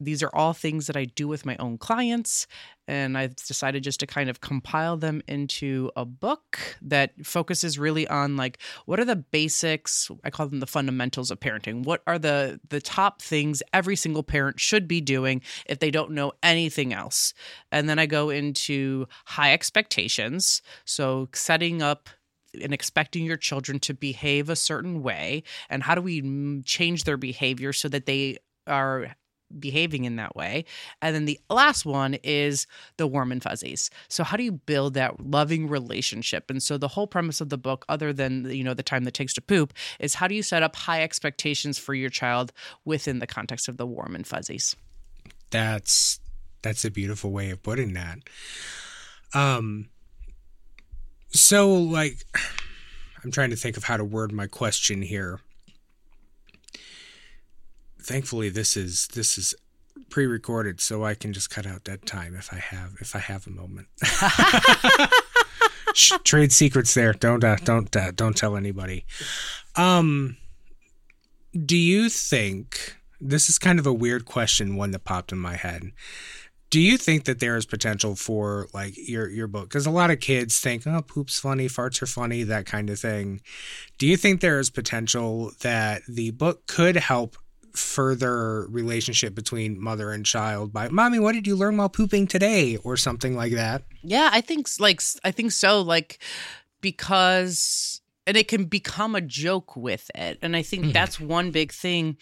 these 0.00 0.22
are 0.22 0.30
all 0.32 0.52
things 0.52 0.86
that 0.86 0.96
I 0.96 1.04
do 1.04 1.26
with 1.26 1.44
my 1.44 1.56
own 1.56 1.78
clients. 1.78 2.46
And 2.86 3.18
I've 3.18 3.36
decided 3.36 3.82
just 3.82 4.00
to 4.00 4.06
kind 4.06 4.30
of 4.30 4.40
compile 4.40 4.96
them 4.96 5.20
into 5.28 5.90
a 5.96 6.04
book 6.04 6.58
that 6.80 7.12
focuses 7.26 7.78
really 7.78 8.08
on 8.08 8.36
like 8.36 8.58
what 8.86 8.98
are 8.98 9.04
the 9.04 9.16
basics, 9.16 10.10
I 10.24 10.30
call 10.30 10.48
them 10.48 10.60
the 10.60 10.66
fundamentals 10.66 11.30
of 11.30 11.40
parenting. 11.40 11.84
What 11.84 12.02
are 12.06 12.18
the 12.18 12.60
the 12.68 12.80
top 12.80 13.20
things 13.20 13.62
every 13.72 13.96
single 13.96 14.22
parent 14.22 14.58
should 14.58 14.88
be 14.88 15.00
doing 15.00 15.42
if 15.66 15.80
they 15.80 15.90
don't 15.90 16.12
know 16.12 16.32
anything 16.42 16.92
else? 16.92 17.34
And 17.70 17.88
then 17.88 17.98
I 17.98 18.06
go 18.06 18.30
into 18.30 19.06
high 19.26 19.52
expectations. 19.52 20.62
So 20.84 21.28
setting 21.34 21.82
up 21.82 22.08
and 22.62 22.72
expecting 22.72 23.24
your 23.24 23.36
children 23.36 23.78
to 23.80 23.92
behave 23.92 24.48
a 24.48 24.56
certain 24.56 25.02
way 25.02 25.42
and 25.68 25.82
how 25.82 25.94
do 25.94 26.00
we 26.00 26.22
mm, 26.22 26.64
change 26.64 27.04
their 27.04 27.18
behavior 27.18 27.72
so 27.74 27.88
that 27.88 28.06
they 28.06 28.38
are 28.66 29.14
behaving 29.58 30.04
in 30.04 30.16
that 30.16 30.36
way. 30.36 30.64
And 31.00 31.14
then 31.14 31.24
the 31.24 31.40
last 31.50 31.86
one 31.86 32.14
is 32.22 32.66
the 32.96 33.06
warm 33.06 33.32
and 33.32 33.42
fuzzies. 33.42 33.90
So 34.08 34.24
how 34.24 34.36
do 34.36 34.42
you 34.42 34.52
build 34.52 34.94
that 34.94 35.20
loving 35.20 35.68
relationship? 35.68 36.50
And 36.50 36.62
so 36.62 36.78
the 36.78 36.88
whole 36.88 37.06
premise 37.06 37.40
of 37.40 37.48
the 37.48 37.58
book 37.58 37.84
other 37.88 38.12
than 38.12 38.50
you 38.50 38.64
know 38.64 38.74
the 38.74 38.82
time 38.82 39.04
that 39.04 39.14
takes 39.14 39.34
to 39.34 39.40
poop 39.40 39.72
is 39.98 40.14
how 40.14 40.28
do 40.28 40.34
you 40.34 40.42
set 40.42 40.62
up 40.62 40.76
high 40.76 41.02
expectations 41.02 41.78
for 41.78 41.94
your 41.94 42.10
child 42.10 42.52
within 42.84 43.18
the 43.18 43.26
context 43.26 43.68
of 43.68 43.76
the 43.76 43.86
warm 43.86 44.14
and 44.14 44.26
fuzzies? 44.26 44.76
That's 45.50 46.20
that's 46.62 46.84
a 46.84 46.90
beautiful 46.90 47.30
way 47.30 47.50
of 47.50 47.62
putting 47.62 47.94
that. 47.94 48.18
Um 49.34 49.88
so 51.30 51.74
like 51.74 52.24
I'm 53.24 53.32
trying 53.32 53.50
to 53.50 53.56
think 53.56 53.76
of 53.76 53.84
how 53.84 53.96
to 53.96 54.04
word 54.04 54.32
my 54.32 54.46
question 54.46 55.02
here. 55.02 55.40
Thankfully 58.00 58.48
this 58.48 58.76
is 58.76 59.08
this 59.08 59.38
is 59.38 59.54
pre-recorded 60.10 60.80
so 60.80 61.04
I 61.04 61.14
can 61.14 61.32
just 61.32 61.50
cut 61.50 61.66
out 61.66 61.84
that 61.84 62.06
time 62.06 62.34
if 62.34 62.52
I 62.52 62.58
have 62.58 62.94
if 63.00 63.14
I 63.14 63.20
have 63.20 63.46
a 63.46 63.50
moment. 63.50 63.88
Shh, 65.94 66.12
trade 66.24 66.52
secrets 66.52 66.94
there. 66.94 67.12
Don't 67.12 67.42
uh, 67.42 67.56
don't 67.64 67.94
uh, 67.96 68.12
don't 68.12 68.36
tell 68.36 68.56
anybody. 68.56 69.04
Um 69.76 70.36
do 71.64 71.76
you 71.76 72.08
think 72.08 72.96
this 73.20 73.48
is 73.48 73.58
kind 73.58 73.78
of 73.78 73.86
a 73.86 73.92
weird 73.92 74.24
question 74.24 74.76
one 74.76 74.90
that 74.92 75.04
popped 75.04 75.32
in 75.32 75.38
my 75.38 75.56
head 75.56 75.92
do 76.70 76.80
you 76.80 76.98
think 76.98 77.24
that 77.24 77.40
there 77.40 77.56
is 77.56 77.64
potential 77.64 78.14
for 78.14 78.68
like 78.74 78.94
your 78.96 79.28
your 79.28 79.46
book 79.46 79.68
because 79.68 79.86
a 79.86 79.90
lot 79.90 80.10
of 80.10 80.20
kids 80.20 80.60
think 80.60 80.86
oh 80.86 81.02
poop's 81.02 81.40
funny 81.40 81.66
farts 81.66 82.02
are 82.02 82.06
funny 82.06 82.42
that 82.42 82.66
kind 82.66 82.90
of 82.90 82.98
thing 82.98 83.40
do 83.96 84.06
you 84.06 84.16
think 84.16 84.40
there 84.40 84.58
is 84.58 84.70
potential 84.70 85.52
that 85.60 86.02
the 86.06 86.30
book 86.32 86.66
could 86.66 86.96
help 86.96 87.36
further 87.74 88.66
relationship 88.68 89.34
between 89.34 89.80
mother 89.80 90.10
and 90.12 90.24
child 90.24 90.72
by 90.72 90.88
mommy 90.88 91.18
what 91.18 91.32
did 91.32 91.46
you 91.46 91.56
learn 91.56 91.76
while 91.76 91.88
pooping 91.88 92.26
today 92.26 92.76
or 92.78 92.96
something 92.96 93.34
like 93.36 93.52
that 93.52 93.82
Yeah, 94.02 94.28
I 94.32 94.40
think 94.40 94.68
like 94.78 95.00
I 95.24 95.30
think 95.30 95.52
so 95.52 95.82
like 95.82 96.18
because 96.80 98.00
and 98.28 98.36
it 98.36 98.46
can 98.46 98.66
become 98.66 99.14
a 99.14 99.22
joke 99.22 99.74
with 99.74 100.10
it. 100.14 100.38
And 100.42 100.54
I 100.54 100.62
think 100.62 100.92
that's 100.92 101.18
one 101.18 101.50
big 101.50 101.72
thing 101.72 102.18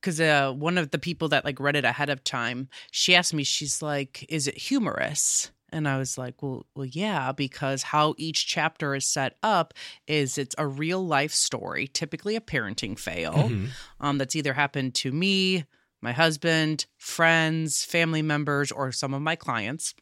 because 0.00 0.20
uh, 0.20 0.52
one 0.52 0.76
of 0.76 0.90
the 0.90 0.98
people 0.98 1.28
that 1.28 1.46
like 1.46 1.58
read 1.58 1.76
it 1.76 1.84
ahead 1.86 2.10
of 2.10 2.22
time, 2.22 2.68
she 2.90 3.14
asked 3.14 3.32
me, 3.32 3.42
she's 3.42 3.80
like, 3.80 4.26
"Is 4.28 4.46
it 4.46 4.58
humorous?" 4.58 5.50
And 5.72 5.88
I 5.88 5.96
was 5.98 6.18
like, 6.18 6.42
"Well, 6.42 6.66
well, 6.76 6.84
yeah, 6.86 7.32
because 7.32 7.82
how 7.82 8.14
each 8.18 8.46
chapter 8.46 8.94
is 8.94 9.06
set 9.06 9.36
up 9.42 9.72
is 10.06 10.36
it's 10.38 10.54
a 10.58 10.66
real 10.66 11.04
life 11.04 11.32
story, 11.32 11.88
typically 11.88 12.36
a 12.36 12.40
parenting 12.40 12.98
fail, 12.98 13.48
Mhm. 13.50 13.70
um, 14.00 14.18
that's 14.18 14.36
either 14.36 14.52
happened 14.52 14.94
to 14.96 15.10
me, 15.12 15.64
my 16.02 16.12
husband, 16.12 16.86
friends, 16.98 17.84
family 17.84 18.22
members, 18.22 18.70
or 18.70 18.92
some 18.92 19.14
of 19.14 19.22
my 19.22 19.34
clients." 19.36 19.94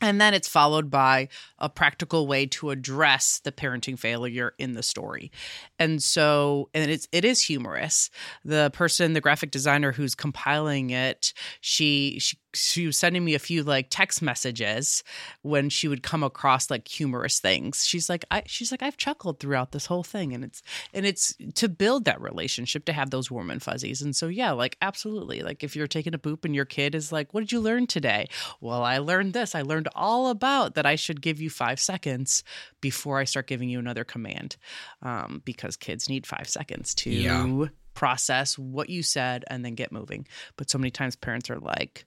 And 0.00 0.20
then 0.20 0.34
it's 0.34 0.48
followed 0.48 0.90
by 0.90 1.28
a 1.60 1.68
practical 1.68 2.26
way 2.26 2.46
to 2.46 2.70
address 2.70 3.38
the 3.44 3.52
parenting 3.52 3.96
failure 3.96 4.52
in 4.58 4.72
the 4.72 4.82
story. 4.82 5.30
And 5.78 6.02
so, 6.02 6.70
and 6.74 6.90
it's 6.90 7.06
it 7.12 7.24
is 7.24 7.40
humorous. 7.40 8.10
The 8.44 8.70
person, 8.72 9.12
the 9.12 9.20
graphic 9.20 9.52
designer 9.52 9.92
who's 9.92 10.16
compiling 10.16 10.90
it, 10.90 11.32
she 11.60 12.18
she 12.18 12.36
she 12.54 12.86
was 12.86 12.96
sending 12.96 13.24
me 13.24 13.34
a 13.34 13.38
few 13.38 13.62
like 13.62 13.86
text 13.90 14.20
messages 14.20 15.02
when 15.42 15.70
she 15.70 15.88
would 15.88 16.02
come 16.02 16.22
across 16.22 16.70
like 16.70 16.86
humorous 16.86 17.40
things. 17.40 17.84
She's 17.84 18.08
like, 18.08 18.24
I 18.30 18.42
she's 18.46 18.70
like, 18.70 18.82
I've 18.82 18.96
chuckled 18.96 19.40
throughout 19.40 19.72
this 19.72 19.86
whole 19.86 20.02
thing. 20.02 20.34
And 20.34 20.44
it's 20.44 20.62
and 20.92 21.06
it's 21.06 21.34
to 21.54 21.68
build 21.68 22.04
that 22.04 22.20
relationship, 22.20 22.84
to 22.86 22.92
have 22.92 23.10
those 23.10 23.30
warm 23.30 23.50
and 23.50 23.62
fuzzies. 23.62 24.02
And 24.02 24.14
so 24.14 24.28
yeah, 24.28 24.52
like 24.52 24.76
absolutely. 24.82 25.42
Like 25.42 25.64
if 25.64 25.74
you're 25.74 25.86
taking 25.86 26.14
a 26.14 26.18
poop 26.18 26.44
and 26.44 26.54
your 26.54 26.64
kid 26.66 26.94
is 26.94 27.10
like, 27.12 27.32
What 27.32 27.40
did 27.40 27.52
you 27.52 27.60
learn 27.60 27.86
today? 27.86 28.28
Well, 28.60 28.82
I 28.82 28.98
learned 28.98 29.32
this. 29.32 29.54
I 29.54 29.62
learned 29.62 29.88
all 29.94 30.28
about 30.28 30.74
that 30.74 30.86
I 30.86 30.96
should 30.96 31.22
give 31.22 31.40
you 31.40 31.48
five 31.50 31.80
seconds 31.80 32.44
before 32.80 33.18
I 33.18 33.24
start 33.24 33.46
giving 33.46 33.68
you 33.70 33.78
another 33.78 34.04
command. 34.04 34.56
Um, 35.00 35.42
because 35.44 35.76
kids 35.76 36.08
need 36.08 36.26
five 36.26 36.48
seconds 36.48 36.94
to 36.96 37.10
Yeah. 37.10 37.66
process 37.94 38.58
what 38.58 38.88
you 38.88 39.02
said 39.02 39.44
and 39.48 39.64
then 39.64 39.74
get 39.74 39.92
moving. 39.92 40.26
But 40.56 40.70
so 40.70 40.78
many 40.78 40.90
times 40.90 41.16
parents 41.16 41.50
are 41.50 41.58
like, 41.58 42.04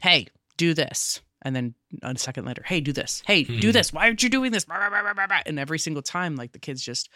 Hey, 0.00 0.26
do 0.56 0.74
this. 0.74 1.20
And 1.42 1.54
then 1.54 1.74
a 2.02 2.16
second 2.18 2.44
later, 2.44 2.62
hey, 2.66 2.80
do 2.80 2.92
this. 2.92 3.22
Hey, 3.26 3.44
do 3.44 3.68
Mhm. 3.68 3.72
this. 3.72 3.92
Why 3.92 4.06
aren't 4.06 4.22
you 4.22 4.28
doing 4.28 4.50
this? 4.52 4.66
And 4.68 5.58
every 5.60 5.78
single 5.78 6.02
time, 6.02 6.34
like 6.34 6.52
the 6.52 6.58
kid's 6.58 6.82
just 6.82 7.08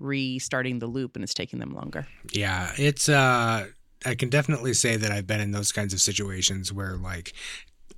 restarting 0.00 0.78
the 0.80 0.86
loop 0.86 1.14
and 1.14 1.22
it's 1.22 1.34
taking 1.34 1.58
them 1.60 1.72
longer. 1.72 2.06
Yeah, 2.32 2.72
it's 2.76 3.08
uh 3.08 3.68
I 4.04 4.14
can 4.14 4.28
definitely 4.28 4.74
say 4.74 4.96
that 4.96 5.10
I've 5.12 5.26
been 5.26 5.40
in 5.40 5.52
those 5.52 5.72
kinds 5.72 5.92
of 5.94 6.00
situations 6.00 6.72
where 6.72 6.96
like 6.96 7.32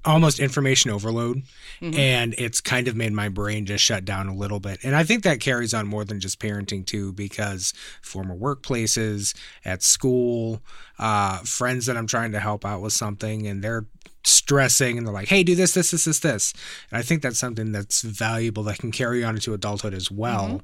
almost 0.05 0.39
information 0.41 0.91
overload 0.91 1.43
Mhm. 1.83 1.99
and 1.99 2.35
it's 2.39 2.61
kind 2.61 2.89
of 2.89 2.97
made 2.97 3.13
my 3.13 3.29
brain 3.29 3.67
just 3.67 3.85
shut 3.85 4.05
down 4.05 4.29
a 4.29 4.35
little 4.35 4.61
bit. 4.61 4.79
And 4.83 4.95
I 4.97 5.05
think 5.05 5.25
that 5.25 5.41
carries 5.41 5.75
on 5.75 5.87
more 5.87 6.05
than 6.05 6.21
just 6.21 6.39
parenting 6.39 6.87
too 6.87 7.13
because 7.13 7.75
former 8.03 8.37
workplaces, 8.37 9.35
at 9.65 9.83
school, 9.83 10.63
uh 10.99 11.39
friends 11.39 11.87
that 11.87 11.97
I'm 11.97 12.07
trying 12.07 12.33
to 12.33 12.41
help 12.41 12.65
out 12.65 12.81
with 12.81 12.93
something 12.93 13.47
and 13.47 13.63
they're 13.63 13.87
stressing 14.25 14.99
and 14.99 15.07
they're 15.07 15.15
like, 15.15 15.29
"Hey, 15.29 15.43
do 15.43 15.55
this 15.55 15.75
this 15.75 15.91
this 15.91 16.05
this 16.05 16.19
this." 16.21 16.53
And 16.91 16.99
I 16.99 17.03
think 17.03 17.23
that's 17.23 17.39
something 17.39 17.73
that's 17.73 18.03
valuable 18.03 18.63
that 18.65 18.79
can 18.79 18.91
carry 18.93 19.25
on 19.25 19.35
into 19.37 19.55
adulthood 19.55 19.95
as 19.95 20.11
well. 20.11 20.63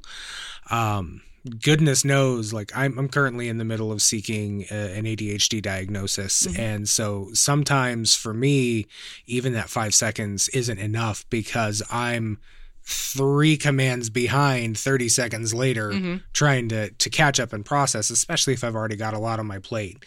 Um 0.71 1.23
goodness 1.61 2.05
knows 2.05 2.53
like 2.55 2.73
I'm, 2.75 2.99
I'm 2.99 3.09
currently 3.09 3.49
in 3.49 3.59
the 3.59 3.65
middle 3.67 3.93
of 3.93 4.01
seeking 4.01 4.65
uh, 4.71 4.75
an 4.75 5.05
adhd 5.05 5.61
diagnosis 5.61 6.47
Mhm. 6.47 6.59
and 6.59 6.89
so 6.89 7.29
sometimes 7.35 8.15
for 8.15 8.33
me 8.33 8.87
even 9.27 9.53
that 9.53 9.69
five 9.69 9.95
seconds 9.95 10.49
isn't 10.51 10.79
enough 10.79 11.27
because 11.29 11.83
i'm 11.91 12.39
three 12.83 13.57
commands 13.59 14.09
behind 14.09 14.79
30 14.79 15.09
seconds 15.11 15.53
later 15.53 15.91
Mhm. 15.91 16.23
trying 16.33 16.69
to 16.71 16.89
to 16.91 17.11
catch 17.11 17.39
up 17.39 17.53
and 17.53 17.65
process 17.65 18.09
especially 18.09 18.55
if 18.55 18.65
i've 18.65 18.75
already 18.75 18.97
got 18.97 19.13
a 19.13 19.19
lot 19.19 19.39
on 19.39 19.47
my 19.47 19.59
plate 19.59 20.03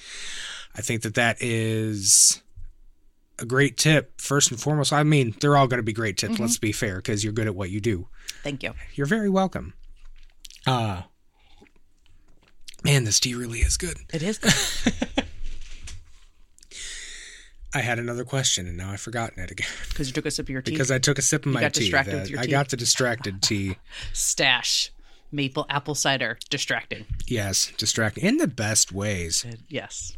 i 0.76 0.82
think 0.82 1.04
that 1.04 1.14
that 1.16 1.38
is 1.40 2.42
a 3.38 3.46
great 3.46 3.78
tip 3.78 4.20
first 4.20 4.50
and 4.50 4.60
foremost 4.60 4.92
i 4.92 5.04
mean 5.04 5.36
they're 5.40 5.56
all 5.56 5.68
going 5.68 5.78
to 5.78 5.84
be 5.84 5.94
great 5.94 6.18
tips 6.18 6.36
Mhm. 6.38 6.40
let's 6.40 6.58
be 6.58 6.72
fair 6.72 6.96
because 6.96 7.24
you're 7.24 7.34
good 7.34 7.46
at 7.48 7.54
what 7.56 7.70
you 7.70 7.80
do 7.80 8.08
Thank 8.44 8.64
you. 8.64 8.74
you're 8.96 9.06
very 9.08 9.30
welcome. 9.30 9.74
Uh 10.66 11.04
man, 12.84 13.04
this 13.04 13.20
tea 13.20 13.34
really 13.36 13.60
is 13.60 13.78
good. 13.78 13.98
It 14.14 14.24
is. 14.24 14.40
I 17.74 17.82
had 17.82 18.00
another 18.00 18.24
question 18.24 18.66
and 18.68 18.78
now 18.78 18.92
I've 18.92 19.02
forgotten 19.02 19.44
it 19.44 19.52
again 19.52 19.68
Because 19.90 20.08
you 20.08 20.14
took 20.14 20.26
a 20.26 20.32
sip 20.32 20.46
of 20.46 20.50
your 20.50 20.62
tea. 20.62 20.72
because 20.72 20.90
I 20.90 21.00
took 21.00 21.20
a 21.20 21.22
sip 21.22 21.46
of 21.46 21.52
my 21.52 21.60
got 21.62 21.74
tea. 21.74 21.82
distracted 21.82 22.14
with 22.22 22.30
your 22.30 22.40
I 22.40 22.46
got 22.48 22.70
the 22.70 22.78
distracted 22.78 23.42
tea. 23.42 23.78
Stash. 24.14 24.92
Maple 25.32 25.66
apple 25.70 25.94
cider. 25.94 26.40
Distracting. 26.50 27.06
Yes, 27.28 27.72
distracting 27.78 28.24
in 28.24 28.38
the 28.38 28.48
best 28.48 28.92
ways. 28.94 29.44
It- 29.48 29.60
yes. 29.68 30.16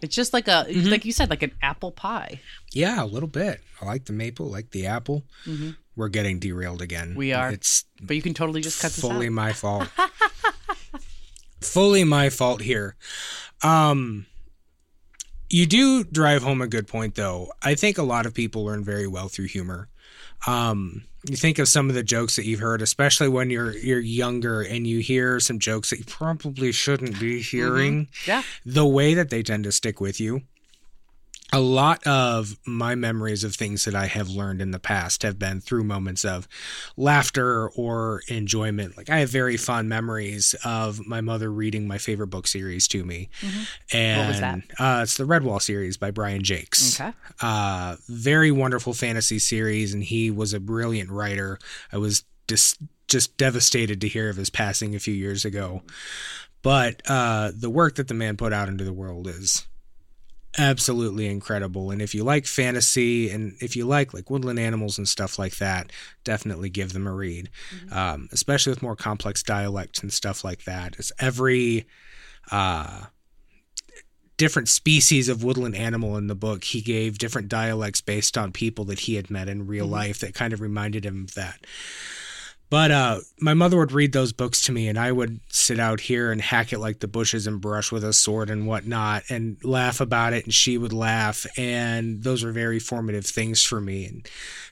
It's 0.00 0.16
just 0.16 0.32
like 0.32 0.48
a, 0.48 0.66
Mm-hmm. 0.68 0.88
like 0.90 1.04
you 1.04 1.12
said, 1.12 1.30
like 1.30 1.44
an 1.44 1.52
apple 1.62 1.92
pie. 1.92 2.40
Yeah, 2.72 3.04
a 3.04 3.06
little 3.06 3.28
bit. 3.28 3.60
I 3.80 3.84
like 3.84 4.06
the 4.06 4.12
maple, 4.12 4.46
like 4.46 4.70
the 4.70 4.86
apple. 4.86 5.22
Mhm. 5.46 5.76
We're 5.94 6.08
getting 6.08 6.40
derailed 6.40 6.82
again. 6.82 7.14
We 7.14 7.32
are. 7.32 7.50
It's 7.52 7.84
But 8.00 8.16
you 8.16 8.22
can 8.22 8.34
totally 8.34 8.62
just 8.62 8.80
cut 8.82 8.90
this 8.92 9.00
fully 9.00 9.26
out. 9.26 9.32
my 9.32 9.52
fault. 9.52 9.88
fully 11.64 12.04
my 12.04 12.28
fault 12.30 12.60
here. 12.62 12.96
Um 13.62 14.26
you 15.50 15.66
do 15.66 16.02
drive 16.04 16.42
home 16.42 16.62
a 16.62 16.66
good 16.66 16.88
point 16.88 17.14
though. 17.14 17.52
I 17.62 17.74
think 17.74 17.98
a 17.98 18.02
lot 18.02 18.26
of 18.26 18.34
people 18.34 18.64
learn 18.64 18.84
very 18.84 19.06
well 19.06 19.28
through 19.28 19.46
humor. 19.48 19.88
Um 20.46 21.04
you 21.28 21.36
think 21.36 21.60
of 21.60 21.68
some 21.68 21.88
of 21.88 21.94
the 21.94 22.02
jokes 22.02 22.34
that 22.34 22.46
you've 22.46 22.58
heard, 22.60 22.82
especially 22.82 23.28
when 23.28 23.48
you're 23.50 23.76
you're 23.76 24.00
younger 24.00 24.62
and 24.62 24.86
you 24.86 24.98
hear 25.00 25.38
some 25.40 25.58
jokes 25.60 25.90
that 25.90 26.00
you 26.00 26.04
probably 26.06 26.72
shouldn't 26.72 27.20
be 27.20 27.40
hearing 27.40 28.08
Yeah. 28.26 28.42
the 28.66 28.86
way 28.86 29.14
that 29.14 29.30
they 29.30 29.42
tend 29.42 29.64
to 29.64 29.72
stick 29.72 30.00
with 30.00 30.18
you. 30.20 30.42
A 31.54 31.60
lot 31.60 32.06
of 32.06 32.56
my 32.66 32.94
memories 32.94 33.44
of 33.44 33.54
things 33.54 33.84
that 33.84 33.94
I 33.94 34.06
have 34.06 34.30
learned 34.30 34.62
in 34.62 34.70
the 34.70 34.78
past 34.78 35.22
have 35.22 35.38
been 35.38 35.60
through 35.60 35.84
moments 35.84 36.24
of 36.24 36.48
laughter 36.96 37.68
or 37.70 38.22
enjoyment. 38.28 38.96
Like 38.96 39.10
I 39.10 39.18
have 39.18 39.28
very 39.28 39.58
fond 39.58 39.86
memories 39.88 40.54
of 40.64 41.06
my 41.06 41.20
mother 41.20 41.52
reading 41.52 41.86
my 41.86 41.98
favorite 41.98 42.28
book 42.28 42.46
series 42.46 42.88
to 42.88 43.04
me. 43.04 43.28
Mhm. 43.42 43.66
And 43.92 44.20
What 44.20 44.28
was 44.28 44.40
that? 44.40 44.58
Uh, 44.78 45.00
it's 45.02 45.18
the 45.18 45.24
Redwall 45.24 45.60
series 45.60 45.98
by 45.98 46.10
Brian 46.10 46.42
Jacques 46.42 46.78
Okay. 46.94 47.12
uh, 47.42 47.96
very 48.08 48.50
wonderful 48.50 48.94
fantasy 48.94 49.38
series, 49.38 49.92
and 49.92 50.02
he 50.02 50.30
was 50.30 50.54
a 50.54 50.60
brilliant 50.60 51.10
writer. 51.10 51.58
I 51.92 51.98
was 51.98 52.24
just 52.48 52.78
just 53.08 53.36
devastated 53.36 54.00
to 54.00 54.08
hear 54.08 54.30
of 54.30 54.36
his 54.36 54.48
passing 54.48 54.94
a 54.94 54.98
few 54.98 55.12
years 55.12 55.44
ago. 55.44 55.82
But 56.62 57.02
uh, 57.10 57.52
the 57.54 57.68
work 57.68 57.96
that 57.96 58.08
the 58.08 58.14
man 58.14 58.38
put 58.38 58.54
out 58.54 58.68
into 58.70 58.84
the 58.84 58.92
world 58.92 59.26
is 59.26 59.66
absolutely 60.58 61.26
incredible. 61.26 61.90
And 61.90 62.02
if 62.02 62.14
you 62.14 62.24
like 62.24 62.46
fantasy, 62.46 63.30
and 63.30 63.54
if 63.60 63.74
you 63.76 63.86
like 63.86 64.12
like 64.14 64.30
woodland 64.30 64.58
animals 64.58 64.98
and 64.98 65.08
stuff 65.08 65.38
like 65.38 65.56
that, 65.56 65.90
definitely 66.24 66.70
give 66.70 66.92
them 66.92 67.06
a 67.06 67.12
read. 67.12 67.50
Um, 67.90 68.28
especially 68.32 68.70
with 68.72 68.82
more 68.82 68.96
complex 68.96 69.42
dialects 69.42 70.00
and 70.02 70.12
stuff 70.12 70.44
like 70.44 70.64
that. 70.64 70.96
It's 70.98 71.12
every 71.18 71.86
uh, 72.50 73.04
different 74.36 74.68
species 74.68 75.28
of 75.28 75.44
woodland 75.44 75.76
animal 75.76 76.16
in 76.16 76.26
the 76.26 76.34
book. 76.34 76.64
He 76.64 76.80
gave 76.80 77.18
different 77.18 77.48
dialects 77.48 78.00
based 78.00 78.36
on 78.36 78.50
people 78.52 78.84
that 78.86 79.00
he 79.00 79.14
had 79.14 79.30
met 79.30 79.48
in 79.48 79.66
real 79.66 79.86
Mhm. 79.86 79.90
life 79.92 80.18
that 80.20 80.34
kind 80.34 80.52
of 80.52 80.60
reminded 80.60 81.04
him 81.06 81.24
of 81.24 81.34
that. 81.34 81.64
But 82.72 82.90
uh, 82.90 83.20
my 83.38 83.52
mother 83.52 83.76
would 83.76 83.92
read 83.92 84.12
those 84.12 84.32
books 84.32 84.62
to 84.62 84.72
me, 84.72 84.88
and 84.88 84.98
I 84.98 85.12
would 85.12 85.40
sit 85.50 85.78
out 85.78 86.00
here 86.00 86.32
and 86.32 86.40
hack 86.40 86.72
it 86.72 86.78
like 86.78 87.00
the 87.00 87.06
bushes 87.06 87.46
and 87.46 87.60
brush 87.60 87.92
with 87.92 88.02
a 88.02 88.14
sword 88.14 88.48
and 88.48 88.66
whatnot, 88.66 89.24
and 89.28 89.62
laugh 89.62 90.00
about 90.00 90.32
it, 90.32 90.44
and 90.44 90.54
she 90.54 90.78
would 90.78 90.94
laugh, 90.94 91.44
and 91.58 92.22
those 92.22 92.42
were 92.42 92.50
very 92.50 92.78
formative 92.78 93.26
things 93.26 93.62
for 93.62 93.78
me, 93.78 94.06
and 94.06 94.26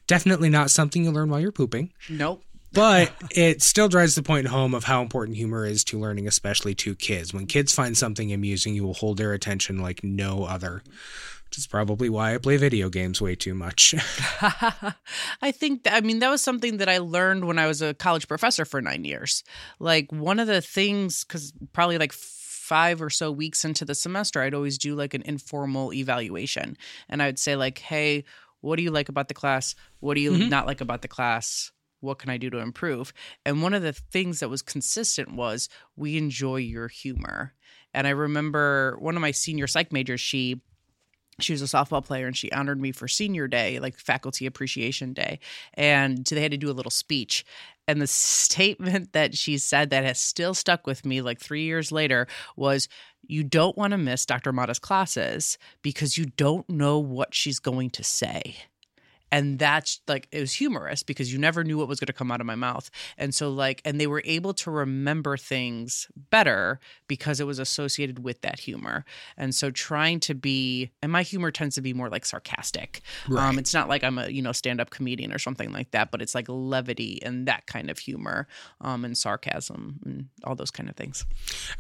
definitely 0.07 0.49
not 0.49 0.71
something 0.71 1.05
you 1.05 1.11
learn 1.11 1.29
while 1.29 1.41
you're 1.41 1.53
pooping 1.53 1.93
Nope. 2.09 2.43
but 2.73 3.13
it 3.33 3.61
still 3.61 3.89
drives 3.91 4.15
the 4.15 4.23
point 4.23 4.47
home 4.47 4.73
of 4.73 4.85
how 4.85 5.03
important 5.03 5.37
humor 5.37 5.67
is 5.67 5.85
to 5.85 5.99
learning, 6.01 6.27
especially 6.27 6.75
to 6.77 6.95
kids. 6.95 7.35
When 7.35 7.45
kids 7.45 7.75
find 7.75 7.99
something 7.99 8.33
amusing, 8.33 8.75
you 8.75 8.83
will 8.83 8.95
hold 8.95 9.19
their 9.19 9.35
attention 9.35 9.77
like 9.77 10.03
no 10.03 10.45
other. 10.45 10.83
Which 11.51 11.59
is 11.59 11.67
probably 11.67 12.09
why 12.09 12.33
I 12.33 12.39
play 12.39 12.57
video 12.59 12.89
games 12.89 13.21
way 13.21 13.35
too 13.35 13.55
much. 13.55 13.93
I 15.43 15.51
think 15.51 15.83
that, 15.83 15.95
I 15.95 16.01
mean 16.01 16.21
that 16.21 16.31
was 16.31 16.41
something 16.43 16.77
that 16.77 16.89
I 16.89 16.99
learned 16.99 17.45
when 17.45 17.59
I 17.59 17.67
was 17.67 17.83
a 17.83 17.93
college 17.93 18.29
professor 18.29 18.65
for 18.65 18.81
9 18.81 19.05
years. 19.05 19.43
Like 19.81 20.13
one 20.13 20.39
of 20.39 20.47
the 20.47 20.61
things 20.61 21.25
cuz 21.25 21.53
probably 21.73 21.99
like 21.99 22.13
5 22.13 23.03
or 23.03 23.11
so 23.11 23.33
weeks 23.33 23.65
into 23.65 23.85
the 23.85 23.97
semester 23.97 24.41
I'd 24.41 24.55
always 24.55 24.79
do 24.79 24.95
like 24.95 25.13
an 25.13 25.23
informal 25.23 25.93
evaluation 25.93 26.77
and 27.09 27.21
I 27.21 27.27
would 27.27 27.39
say 27.41 27.57
like 27.57 27.79
hey, 27.81 28.23
what 28.61 28.77
do 28.77 28.85
you 28.85 28.93
like 28.93 29.09
about 29.09 29.27
the 29.27 29.35
class? 29.35 29.75
What 29.99 30.15
do 30.15 30.21
you 30.21 30.31
Mhm. 30.35 30.51
not 30.51 30.67
like 30.69 30.81
about 30.81 31.03
the 31.03 31.09
class? 31.09 31.73
What 31.99 32.21
can 32.21 32.31
I 32.31 32.37
do 32.37 32.49
to 32.51 32.59
improve? 32.59 33.13
And 33.45 33.61
one 33.61 33.75
of 33.75 33.83
the 33.83 33.93
things 33.93 34.39
that 34.39 34.49
was 34.51 34.63
consistent 34.63 35.35
was 35.35 35.69
we 35.97 36.17
enjoy 36.17 36.59
your 36.59 36.87
humor. 36.87 37.55
And 37.93 38.07
I 38.07 38.11
remember 38.11 38.97
one 39.01 39.17
of 39.17 39.21
my 39.21 39.33
senior 39.33 39.67
psych 39.67 39.91
majors, 39.93 40.21
she 40.21 40.63
she 41.43 41.53
was 41.53 41.63
a 41.63 41.67
softball 41.67 42.05
player 42.05 42.27
and 42.27 42.37
she 42.37 42.51
honored 42.53 42.81
me 42.81 42.93
for 42.93 43.09
senior 43.09 43.49
day, 43.49 43.79
like 43.79 43.97
faculty 43.99 44.47
appreciation 44.47 45.13
day. 45.13 45.41
And 45.75 46.25
they 46.25 46.41
had 46.41 46.53
to 46.53 46.57
do 46.57 46.71
a 46.71 46.73
little 46.73 46.91
speech. 46.91 47.45
And 47.89 48.01
the 48.01 48.07
statement 48.09 49.13
that 49.13 49.37
she 49.37 49.59
said 49.59 49.91
that 49.91 50.05
has 50.05 50.21
still 50.21 50.55
stuck 50.55 50.87
with 50.87 51.05
me 51.05 51.23
like 51.23 51.41
three 51.41 51.65
years 51.65 51.91
later 51.91 52.27
was 52.57 52.89
you 53.27 53.45
don't 53.45 53.77
want 53.77 53.93
to 53.93 53.99
miss 53.99 54.27
Dr. 54.27 54.53
Mata's 54.53 54.79
classes 54.79 55.59
because 55.83 56.17
you 56.17 56.27
don't 56.27 56.69
know 56.69 56.99
what 56.99 57.35
she's 57.35 57.59
going 57.59 57.91
to 57.91 58.05
say 58.05 58.57
and 59.33 59.59
that's 59.59 60.01
like 60.09 60.29
it 60.33 60.41
was 60.41 60.53
humorous 60.55 61.03
because 61.03 61.33
you 61.33 61.39
never 61.39 61.63
knew 61.65 61.79
what 61.79 61.89
was 61.89 62.01
going 62.01 62.07
to 62.07 62.13
come 62.13 62.31
out 62.31 62.41
of 62.41 62.47
my 62.47 62.55
mouth 62.55 62.91
and 63.19 63.35
so 63.35 63.51
like 63.51 63.81
and 63.85 64.01
they 64.01 64.07
were 64.07 64.23
able 64.25 64.53
to 64.55 64.71
remember 64.71 65.37
things 65.37 66.09
better 66.31 66.81
because 67.07 67.41
it 67.41 67.47
was 67.47 67.59
associated 67.59 68.25
with 68.25 68.41
that 68.43 68.61
humor 68.61 69.05
and 69.37 69.55
so 69.55 69.71
trying 69.71 70.21
to 70.21 70.35
be 70.35 70.91
and 71.03 71.13
my 71.13 71.23
humor 71.23 71.51
tends 71.51 71.75
to 71.75 71.81
be 71.81 71.93
more 71.95 72.09
like 72.09 72.25
sarcastic 72.25 73.03
Right. 73.29 73.49
um 73.49 73.59
it's 73.59 73.73
not 73.75 73.89
like 73.89 74.03
i'm 74.05 74.19
a 74.19 74.29
you 74.29 74.43
know 74.43 74.53
stand-up 74.53 74.91
comedian 74.91 75.33
or 75.33 75.39
something 75.39 75.73
like 75.73 75.91
that 75.93 76.11
but 76.11 76.21
it's 76.23 76.35
like 76.35 76.47
levity 76.49 77.21
and 77.23 77.47
that 77.47 77.67
kind 77.67 77.91
of 77.91 77.99
humor 77.99 78.49
um 78.81 79.05
and 79.05 79.17
sarcasm 79.17 80.01
and 80.05 80.29
all 80.45 80.55
those 80.55 80.71
kind 80.71 80.89
of 80.89 80.97
things 80.97 81.25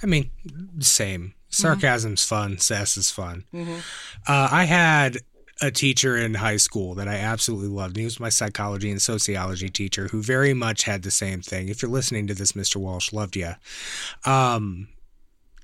I 0.02 0.06
mean, 0.06 0.30
same. 0.78 1.34
Sarcasm's 1.50 2.24
fun. 2.24 2.58
Sass 2.58 2.96
is 2.96 3.10
fun. 3.10 3.44
Uh, 3.54 4.48
I 4.50 4.64
had 4.64 5.18
a 5.60 5.70
teacher 5.70 6.16
in 6.16 6.34
high 6.34 6.56
school 6.56 6.94
that 6.94 7.08
I 7.08 7.16
absolutely 7.16 7.68
loved. 7.68 7.96
He 7.96 8.04
was 8.04 8.20
my 8.20 8.30
psychology 8.30 8.90
and 8.90 9.00
sociology 9.00 9.68
teacher 9.68 10.08
who 10.08 10.22
very 10.22 10.54
much 10.54 10.84
had 10.84 11.02
the 11.02 11.10
same 11.10 11.42
thing. 11.42 11.68
If 11.68 11.82
you're 11.82 11.90
listening 11.90 12.26
to 12.28 12.34
this, 12.34 12.52
Mr. 12.52 12.76
Walsh, 12.76 13.12
loved 13.12 13.36
you. 13.36 13.52
Um, 14.24 14.88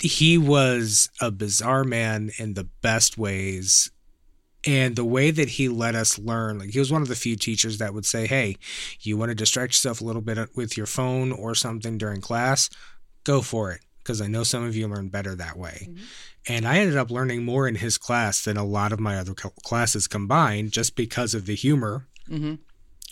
he 0.01 0.37
was 0.37 1.09
a 1.21 1.31
bizarre 1.31 1.85
man 1.85 2.31
in 2.39 2.55
the 2.55 2.69
best 2.83 3.17
ways. 3.17 3.91
And 4.67 4.97
the 4.97 5.05
way 5.05 5.31
that 5.31 5.51
he 5.51 5.69
let 5.69 5.95
us 5.95 6.19
learn, 6.19 6.59
like 6.59 6.71
he 6.71 6.79
was 6.79 6.93
one 6.93 7.03
of 7.03 7.09
the 7.09 7.15
few 7.15 7.37
teachers 7.37 7.79
that 7.79 7.95
would 7.95 8.05
say, 8.05 8.27
Hey, 8.27 8.57
you 9.01 9.17
want 9.17 9.31
to 9.31 9.35
distract 9.35 9.73
yourself 9.73 10.01
a 10.01 10.05
little 10.05 10.23
bit 10.23 10.51
with 10.57 10.77
your 10.77 10.87
phone 10.87 11.33
or 11.33 11.55
something 11.55 11.97
during 11.99 12.21
class? 12.21 12.69
Go 13.25 13.43
for 13.43 13.73
it. 13.73 13.81
Because 13.99 14.21
I 14.21 14.27
know 14.27 14.43
some 14.43 14.65
of 14.65 14.77
you 14.77 14.87
learn 14.87 15.09
better 15.09 15.35
that 15.35 15.57
way. 15.57 15.89
And 16.49 16.67
I 16.67 16.79
ended 16.79 16.97
up 16.97 17.11
learning 17.11 17.45
more 17.45 17.67
in 17.67 17.77
his 17.77 17.99
class 17.99 18.45
than 18.45 18.57
a 18.57 18.65
lot 18.65 18.93
of 18.93 19.01
my 19.01 19.19
other 19.19 19.35
cl- 19.37 19.55
classes 19.65 20.07
combined 20.07 20.73
just 20.73 20.95
because 20.95 21.35
of 21.35 21.47
the 21.47 21.55
humor. 21.55 22.07
mm-hmm. 22.29 22.55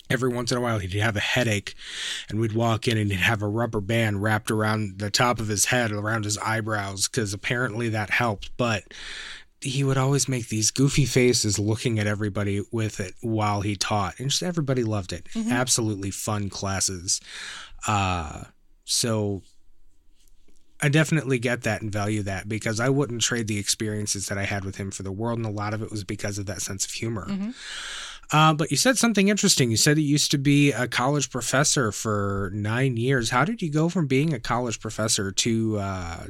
Every 0.07 0.29
once 0.29 0.51
in 0.51 0.57
a 0.59 0.61
while, 0.61 0.77
he'd 0.77 0.93
have 0.93 1.15
a 1.15 1.19
headache, 1.19 1.73
and 2.29 2.39
we'd 2.39 2.53
walk 2.53 2.87
in 2.87 2.95
and 2.95 3.09
he'd 3.09 3.17
have 3.17 3.41
a 3.41 3.47
rubber 3.47 3.81
band 3.81 4.21
wrapped 4.21 4.51
around 4.51 4.99
the 4.99 5.09
top 5.09 5.39
of 5.39 5.47
his 5.47 5.65
head, 5.65 5.91
around 5.91 6.25
his 6.25 6.37
eyebrows, 6.37 7.07
because 7.07 7.33
apparently 7.33 7.89
that 7.89 8.11
helped. 8.11 8.55
But 8.55 8.83
he 9.61 9.83
would 9.83 9.97
always 9.97 10.29
make 10.29 10.49
these 10.49 10.69
goofy 10.69 11.05
faces 11.05 11.57
looking 11.57 11.97
at 11.97 12.05
everybody 12.05 12.61
with 12.71 12.99
it 12.99 13.15
while 13.21 13.61
he 13.61 13.75
taught, 13.75 14.19
and 14.19 14.29
just 14.29 14.43
everybody 14.43 14.83
loved 14.83 15.11
it. 15.11 15.27
Absolutely 15.49 16.11
fun 16.11 16.49
classes. 16.49 17.19
Uh, 17.87 18.43
so 18.83 19.41
I 20.81 20.89
definitely 20.89 21.39
get 21.39 21.61
that 21.63 21.81
and 21.81 21.91
value 21.91 22.21
that 22.23 22.49
because 22.49 22.79
I 22.79 22.89
wouldn't 22.89 23.21
trade 23.21 23.47
the 23.47 23.57
experiences 23.57 24.27
that 24.27 24.37
I 24.37 24.43
had 24.43 24.65
with 24.65 24.75
him 24.75 24.91
for 24.91 25.03
the 25.03 25.11
world, 25.11 25.37
and 25.37 25.45
a 25.45 25.51
lot 25.51 25.73
of 25.73 25.81
it 25.81 25.89
was 25.89 26.03
because 26.03 26.37
of 26.37 26.45
that 26.47 26.61
sense 26.61 26.85
of 26.85 26.91
humor. 26.91 27.27
Uh, 28.31 28.53
but 28.53 28.71
you 28.71 28.77
said 28.77 28.97
something 28.97 29.27
interesting. 29.27 29.71
You 29.71 29.77
said 29.77 29.97
you 29.97 30.03
used 30.03 30.31
to 30.31 30.37
be 30.37 30.71
a 30.71 30.87
college 30.87 31.29
professor 31.29 31.91
for 31.91 32.51
nine 32.53 32.97
years. 32.97 33.29
How 33.29 33.45
did 33.45 33.61
you 33.61 33.71
go 33.71 33.87
from 33.87 34.07
being 34.07 34.33
a 34.33 34.39
college 34.39 34.79
professor 34.79 35.31
to 35.31 35.77
uh, 35.77 36.25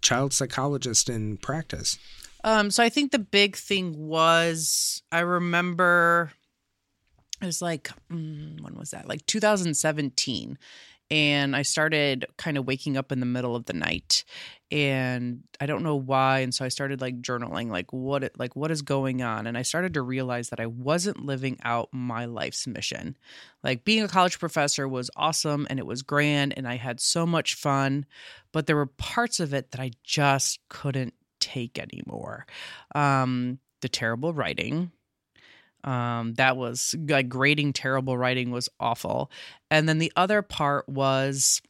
child 0.00 0.32
psychologist 0.32 1.08
in 1.08 1.36
practice? 1.36 1.98
Um, 2.44 2.70
so 2.70 2.82
I 2.82 2.88
think 2.88 3.12
the 3.12 3.18
big 3.18 3.56
thing 3.56 3.96
was 3.96 5.02
I 5.12 5.20
remember 5.20 6.32
it 7.40 7.46
was 7.46 7.62
like 7.62 7.90
mm, 8.10 8.60
when 8.60 8.74
was 8.74 8.90
that? 8.90 9.08
Like 9.08 9.26
2017, 9.26 10.58
and 11.12 11.54
I 11.54 11.60
started 11.60 12.24
kind 12.38 12.56
of 12.56 12.66
waking 12.66 12.96
up 12.96 13.12
in 13.12 13.20
the 13.20 13.26
middle 13.26 13.54
of 13.54 13.66
the 13.66 13.74
night, 13.74 14.24
and 14.70 15.42
I 15.60 15.66
don't 15.66 15.82
know 15.82 15.94
why, 15.94 16.38
and 16.38 16.54
so 16.54 16.64
I 16.64 16.68
started 16.68 17.02
like 17.02 17.20
journaling, 17.20 17.68
like 17.68 17.92
what 17.92 18.24
it, 18.24 18.38
like 18.38 18.56
what 18.56 18.70
is 18.70 18.80
going 18.80 19.20
on, 19.20 19.46
and 19.46 19.58
I 19.58 19.60
started 19.60 19.92
to 19.94 20.02
realize 20.02 20.48
that 20.48 20.58
I 20.58 20.66
wasn't 20.66 21.26
living 21.26 21.58
out 21.64 21.90
my 21.92 22.24
life's 22.24 22.66
mission. 22.66 23.18
Like 23.62 23.84
being 23.84 24.02
a 24.02 24.08
college 24.08 24.38
professor 24.38 24.88
was 24.88 25.10
awesome 25.14 25.66
and 25.68 25.78
it 25.78 25.84
was 25.84 26.00
grand, 26.00 26.54
and 26.56 26.66
I 26.66 26.76
had 26.76 26.98
so 26.98 27.26
much 27.26 27.56
fun, 27.56 28.06
but 28.50 28.66
there 28.66 28.76
were 28.76 28.86
parts 28.86 29.38
of 29.38 29.52
it 29.52 29.72
that 29.72 29.80
I 29.82 29.90
just 30.02 30.60
couldn't 30.70 31.12
take 31.40 31.78
anymore. 31.78 32.46
Um, 32.94 33.58
the 33.82 33.90
terrible 33.90 34.32
writing. 34.32 34.92
Um, 35.84 36.34
that 36.34 36.56
was 36.56 36.94
like 37.08 37.28
grading 37.28 37.72
terrible 37.72 38.16
writing 38.16 38.50
was 38.50 38.68
awful. 38.78 39.30
And 39.70 39.88
then 39.88 39.98
the 39.98 40.12
other 40.16 40.42
part 40.42 40.88
was 40.88 41.60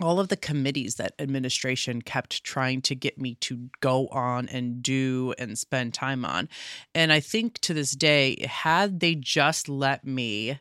all 0.00 0.18
of 0.18 0.28
the 0.28 0.36
committees 0.36 0.96
that 0.96 1.14
administration 1.18 2.02
kept 2.02 2.42
trying 2.42 2.82
to 2.82 2.94
get 2.94 3.18
me 3.18 3.36
to 3.36 3.68
go 3.80 4.08
on 4.08 4.48
and 4.48 4.82
do 4.82 5.34
and 5.38 5.58
spend 5.58 5.94
time 5.94 6.24
on. 6.24 6.48
And 6.94 7.12
I 7.12 7.20
think 7.20 7.58
to 7.60 7.74
this 7.74 7.92
day, 7.92 8.44
had 8.48 9.00
they 9.00 9.14
just 9.14 9.68
let 9.68 10.04
me 10.04 10.58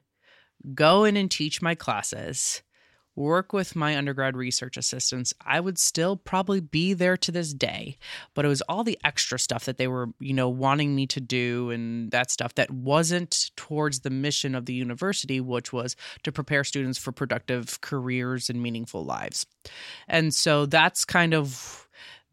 go 0.75 1.03
in 1.03 1.17
and 1.17 1.31
teach 1.31 1.61
my 1.61 1.73
classes, 1.75 2.61
work 3.15 3.53
with 3.53 3.75
my 3.75 3.97
undergrad 3.97 4.35
research 4.35 4.77
assistants, 4.77 5.33
I 5.45 5.59
would 5.59 5.77
still 5.77 6.15
probably 6.15 6.59
be 6.59 6.93
there 6.93 7.17
to 7.17 7.31
this 7.31 7.53
day. 7.53 7.97
But 8.33 8.45
it 8.45 8.47
was 8.47 8.61
all 8.61 8.83
the 8.83 8.99
extra 9.03 9.37
stuff 9.39 9.65
that 9.65 9.77
they 9.77 9.87
were, 9.87 10.09
you 10.19 10.33
know, 10.33 10.49
wanting 10.49 10.95
me 10.95 11.07
to 11.07 11.21
do 11.21 11.69
and 11.69 12.11
that 12.11 12.31
stuff 12.31 12.55
that 12.55 12.71
wasn't 12.71 13.51
towards 13.55 13.99
the 14.01 14.09
mission 14.09 14.55
of 14.55 14.65
the 14.65 14.73
university, 14.73 15.39
which 15.39 15.71
was 15.71 15.95
to 16.23 16.31
prepare 16.31 16.63
students 16.63 16.97
for 16.97 17.11
productive 17.11 17.81
careers 17.81 18.49
and 18.49 18.61
meaningful 18.61 19.05
lives. 19.05 19.45
And 20.07 20.33
so 20.33 20.65
that's 20.65 21.05
kind 21.05 21.33
of 21.33 21.82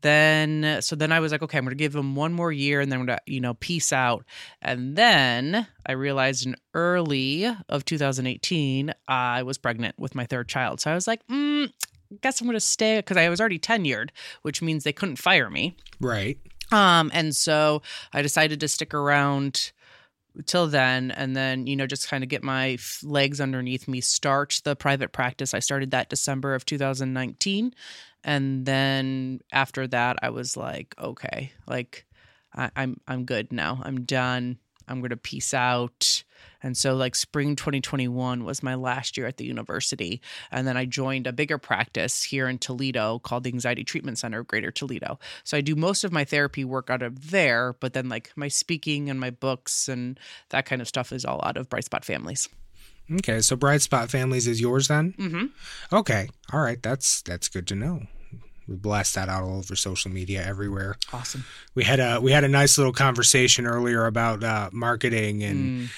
then 0.03 0.79
so 0.81 0.97
then 0.97 1.13
I 1.13 1.21
was 1.21 1.33
like, 1.33 1.43
okay, 1.43 1.59
I'm 1.59 1.65
gonna 1.65 1.75
give 1.75 1.93
them 1.93 2.15
one 2.15 2.33
more 2.33 2.53
year 2.53 2.81
and 2.81 2.91
then 2.91 3.01
I'm 3.01 3.07
gonna, 3.07 3.21
you 3.27 3.41
know, 3.41 3.55
peace 3.55 3.93
out. 3.93 4.25
And 4.63 4.97
then 4.97 5.67
I 5.87 5.93
realized 5.93 6.47
in 6.47 6.57
early 6.75 7.47
of 7.69 7.85
2018, 7.85 8.93
I 9.09 9.43
was 9.43 9.59
pregnant 9.59 9.99
with 9.99 10.15
my 10.15 10.27
third 10.27 10.49
child. 10.49 10.81
So 10.81 10.91
I 10.91 10.95
was 10.95 11.07
like, 11.07 11.27
mm, 11.29 11.73
guess 12.21 12.41
I'm 12.41 12.47
gonna 12.47 12.61
stay 12.61 12.99
because 12.99 13.17
I 13.17 13.29
was 13.29 13.41
already 13.41 13.59
tenured, 13.59 14.11
which 14.43 14.63
means 14.63 14.85
they 14.85 14.93
couldn't 14.93 15.17
fire 15.17 15.51
me. 15.51 15.77
Right. 16.01 16.39
Um, 16.73 17.11
and 17.13 17.35
so 17.35 17.83
I 18.13 18.23
decided 18.23 18.61
to 18.61 18.69
stick 18.69 18.95
around 18.95 19.73
till 20.47 20.67
then 20.67 21.11
and 21.11 21.37
then 21.37 21.67
you 21.67 21.77
know 21.77 21.87
just 21.87 22.09
kind 22.09 22.23
of 22.23 22.31
get 22.31 22.43
my 22.43 22.79
legs 23.03 23.41
underneath 23.41 23.89
me 23.89 24.01
start 24.01 24.61
the 24.65 24.77
private 24.77 25.13
practice 25.13 25.55
i 25.55 25.59
started 25.59 25.91
that 25.91 26.09
december 26.09 26.55
of 26.55 26.65
2019 26.65 27.75
and 28.25 28.67
then 28.67 29.41
after 29.53 29.87
that 29.87 30.19
i 30.23 30.31
was 30.31 30.57
like 30.57 30.95
okay 30.99 31.53
like 31.67 32.07
I, 32.55 32.71
i'm 32.77 33.01
i'm 33.07 33.25
good 33.25 33.53
now. 33.53 33.81
I'm 33.83 34.05
done. 34.05 34.59
I'm 34.89 35.01
gonna 35.01 35.17
peace 35.17 35.55
out. 35.55 36.25
And 36.63 36.77
so 36.77 36.95
like 36.95 37.15
spring 37.15 37.55
2021 37.55 38.45
was 38.45 38.63
my 38.63 38.75
last 38.75 39.17
year 39.17 39.27
at 39.27 39.37
the 39.37 39.45
university. 39.45 40.21
And 40.51 40.67
then 40.67 40.77
i 40.77 40.85
joined 40.85 41.27
a 41.27 41.33
bigger 41.33 41.59
practice 41.59 42.25
here 42.25 42.49
in 42.49 42.59
toledo 42.59 43.19
called 43.21 43.45
the 43.45 43.53
anxiety 43.53 43.85
treatment 43.85 44.19
center 44.19 44.41
of 44.41 44.49
greater 44.49 44.71
toledo. 44.71 45.19
So 45.45 45.57
i 45.57 45.61
do 45.61 45.77
most 45.77 46.05
of 46.05 46.13
my 46.13 46.25
therapy 46.25 46.65
work 46.65 46.91
out 46.91 47.03
of 47.03 47.31
there 47.31 47.75
but 47.81 47.93
then 47.93 48.09
like 48.09 48.33
my 48.37 48.49
speaking 48.49 49.09
and 49.11 49.21
my 49.21 49.31
books 49.31 49.89
and 49.89 50.19
that 50.51 50.67
kind 50.67 50.83
of 50.83 50.89
stuff 50.89 51.13
is 51.13 51.25
all 51.25 51.41
out 51.45 51.57
of 51.57 51.69
bright 51.69 51.85
spot 51.85 52.05
families 52.05 52.49
Okay. 53.19 53.41
So 53.41 53.57
Brightspot 53.57 54.09
Families 54.11 54.47
is 54.47 54.61
yours 54.61 54.89
then? 54.89 55.15
mm-hmm. 55.19 55.47
Okay. 55.97 56.29
All 56.53 56.61
right. 56.61 56.83
That's 56.83 57.23
that's 57.23 57.49
good 57.49 57.67
to 57.69 57.75
know. 57.75 58.03
We 58.69 58.77
blast 58.77 59.17
that 59.17 59.29
out 59.29 59.43
all 59.43 59.59
over 59.59 59.75
social 59.75 60.13
media 60.13 60.45
everywhere. 60.47 60.97
awesome 61.13 61.45
We 61.75 61.83
had 61.85 61.99
a 61.99 62.21
we 62.21 62.31
had 62.31 62.45
a 62.45 62.49
nice 62.49 62.79
little 62.79 62.93
conversation 62.93 63.67
earlier 63.67 64.07
about 64.07 64.45
uh, 64.45 64.71
marketing 64.73 65.43
and 65.43 65.61
Mm. 65.61 65.89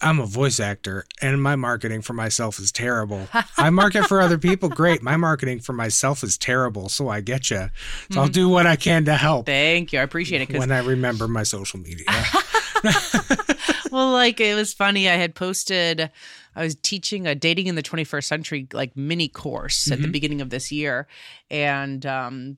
I'm 0.00 0.20
a 0.20 0.26
voice 0.26 0.60
actor 0.60 1.06
and 1.22 1.42
my 1.42 1.56
marketing 1.56 2.02
for 2.02 2.12
myself 2.12 2.58
is 2.58 2.70
terrible. 2.70 3.26
I 3.56 3.70
market 3.70 4.06
for 4.06 4.20
other 4.20 4.36
people, 4.36 4.68
great. 4.68 5.02
My 5.02 5.16
marketing 5.16 5.60
for 5.60 5.72
myself 5.72 6.22
is 6.22 6.36
terrible, 6.36 6.90
so 6.90 7.08
I 7.08 7.22
get 7.22 7.50
you. 7.50 7.70
So 8.10 8.20
I'll 8.20 8.28
do 8.28 8.50
what 8.50 8.66
I 8.66 8.76
can 8.76 9.06
to 9.06 9.14
help 9.14 9.46
thank 9.46 9.94
you 9.94 10.00
i 10.00 10.02
appreciate 10.02 10.42
it 10.42 10.58
when 10.58 10.72
I 10.72 10.80
remember 10.80 11.26
my 11.26 11.42
social 11.42 11.80
media. 11.80 12.04
well, 13.90 14.12
like 14.12 14.40
it 14.40 14.54
was 14.54 14.74
funny. 14.74 15.08
I 15.08 15.14
had 15.14 15.34
posted, 15.34 16.10
I 16.56 16.64
was 16.64 16.74
teaching 16.76 17.26
a 17.26 17.34
dating 17.34 17.66
in 17.66 17.74
the 17.74 17.82
21st 17.82 18.24
century 18.24 18.68
like 18.72 18.96
mini 18.96 19.28
course 19.28 19.90
at 19.90 20.00
the 20.00 20.08
beginning 20.08 20.40
of 20.40 20.50
this 20.50 20.70
year, 20.70 21.06
and 21.50 22.04
um, 22.06 22.56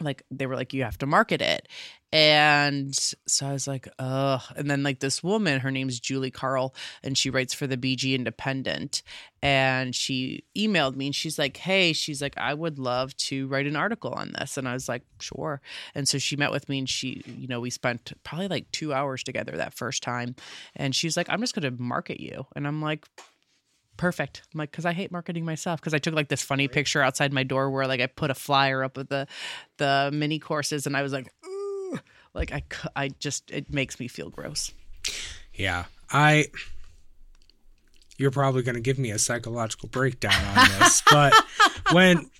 like 0.00 0.22
they 0.30 0.46
were 0.46 0.56
like 0.56 0.72
you 0.72 0.82
have 0.84 0.98
to 0.98 1.06
market 1.06 1.40
it 1.40 1.68
and 2.14 2.94
so 3.26 3.44
i 3.44 3.52
was 3.52 3.66
like 3.66 3.88
ugh 3.98 4.40
and 4.56 4.70
then 4.70 4.84
like 4.84 5.00
this 5.00 5.20
woman 5.20 5.58
her 5.58 5.72
name's 5.72 5.98
julie 5.98 6.30
carle 6.30 6.72
and 7.02 7.18
she 7.18 7.28
writes 7.28 7.52
for 7.52 7.66
the 7.66 7.76
bg 7.76 8.14
independent 8.14 9.02
and 9.42 9.96
she 9.96 10.44
emailed 10.56 10.94
me 10.94 11.06
and 11.06 11.14
she's 11.14 11.40
like 11.40 11.56
hey 11.56 11.92
she's 11.92 12.22
like 12.22 12.38
i 12.38 12.54
would 12.54 12.78
love 12.78 13.16
to 13.16 13.48
write 13.48 13.66
an 13.66 13.74
article 13.74 14.12
on 14.12 14.32
this 14.38 14.56
and 14.56 14.68
i 14.68 14.72
was 14.72 14.88
like 14.88 15.02
sure 15.18 15.60
and 15.92 16.06
so 16.06 16.16
she 16.16 16.36
met 16.36 16.52
with 16.52 16.68
me 16.68 16.78
and 16.78 16.88
she 16.88 17.20
you 17.26 17.48
know 17.48 17.58
we 17.58 17.68
spent 17.68 18.12
probably 18.22 18.46
like 18.46 18.70
two 18.70 18.94
hours 18.94 19.24
together 19.24 19.56
that 19.56 19.74
first 19.74 20.00
time 20.00 20.36
and 20.76 20.94
she's 20.94 21.16
like 21.16 21.26
i'm 21.28 21.40
just 21.40 21.52
going 21.52 21.68
to 21.68 21.82
market 21.82 22.20
you 22.20 22.46
and 22.54 22.68
i'm 22.68 22.80
like 22.80 23.06
perfect. 23.96 24.42
I'm 24.52 24.58
like, 24.58 24.72
because 24.72 24.84
I 24.84 24.92
hate 24.92 25.12
marketing 25.12 25.44
myself. 25.44 25.80
Because 25.80 25.94
I 25.94 25.98
took 25.98 26.14
like 26.14 26.28
this 26.28 26.42
funny 26.42 26.66
picture 26.66 27.00
outside 27.00 27.32
my 27.32 27.44
door 27.44 27.70
where 27.70 27.86
like 27.86 28.00
I 28.00 28.06
put 28.06 28.30
a 28.30 28.34
flyer 28.34 28.82
up 28.82 28.96
with 28.96 29.08
the 29.08 29.28
the 29.78 30.10
mini 30.12 30.38
courses, 30.38 30.86
and 30.86 30.96
I 30.96 31.02
was 31.02 31.12
like. 31.12 31.32
Like 32.34 32.52
I 32.52 32.62
I 32.96 33.08
just 33.08 33.50
it 33.50 33.72
makes 33.72 33.98
me 33.98 34.08
feel 34.08 34.30
gross. 34.30 34.72
Yeah, 35.54 35.84
I. 36.10 36.46
You're 38.16 38.30
probably 38.30 38.62
going 38.62 38.76
to 38.76 38.80
give 38.80 38.96
me 38.96 39.10
a 39.10 39.18
psychological 39.18 39.88
breakdown 39.88 40.40
on 40.56 40.68
this, 40.78 41.02
but 41.10 41.34
when 41.90 42.30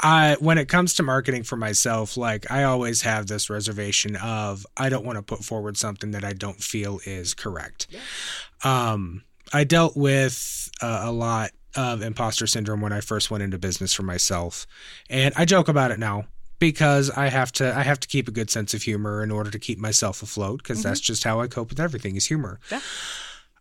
I 0.00 0.36
when 0.40 0.56
it 0.56 0.68
comes 0.68 0.94
to 0.94 1.02
marketing 1.02 1.42
for 1.42 1.56
myself, 1.56 2.16
like 2.16 2.50
I 2.50 2.64
always 2.64 3.02
have 3.02 3.26
this 3.26 3.50
reservation 3.50 4.16
of 4.16 4.66
I 4.76 4.88
don't 4.88 5.04
want 5.04 5.16
to 5.16 5.22
put 5.22 5.44
forward 5.44 5.76
something 5.76 6.12
that 6.12 6.24
I 6.24 6.32
don't 6.32 6.62
feel 6.62 7.00
is 7.04 7.34
correct. 7.34 7.88
Yeah. 7.90 8.92
Um 8.92 9.24
I 9.52 9.64
dealt 9.64 9.96
with 9.96 10.70
uh, 10.80 11.02
a 11.04 11.12
lot 11.12 11.50
of 11.76 12.02
imposter 12.02 12.46
syndrome 12.46 12.80
when 12.80 12.92
I 12.92 13.00
first 13.00 13.30
went 13.30 13.42
into 13.42 13.58
business 13.58 13.92
for 13.92 14.02
myself, 14.02 14.66
and 15.10 15.34
I 15.36 15.44
joke 15.44 15.68
about 15.68 15.90
it 15.90 15.98
now 15.98 16.26
because 16.60 17.10
I 17.10 17.28
have 17.28 17.50
to 17.52 17.76
I 17.76 17.82
have 17.82 17.98
to 18.00 18.06
keep 18.06 18.28
a 18.28 18.30
good 18.30 18.50
sense 18.50 18.72
of 18.74 18.82
humor 18.82 19.24
in 19.24 19.32
order 19.32 19.50
to 19.50 19.58
keep 19.58 19.78
myself 19.78 20.22
afloat 20.22 20.62
because 20.62 20.78
mm-hmm. 20.78 20.88
that's 20.88 21.00
just 21.00 21.24
how 21.24 21.40
I 21.40 21.48
cope 21.48 21.70
with 21.70 21.80
everything 21.80 22.14
is 22.14 22.26
humor. 22.26 22.60
Yeah. 22.70 22.80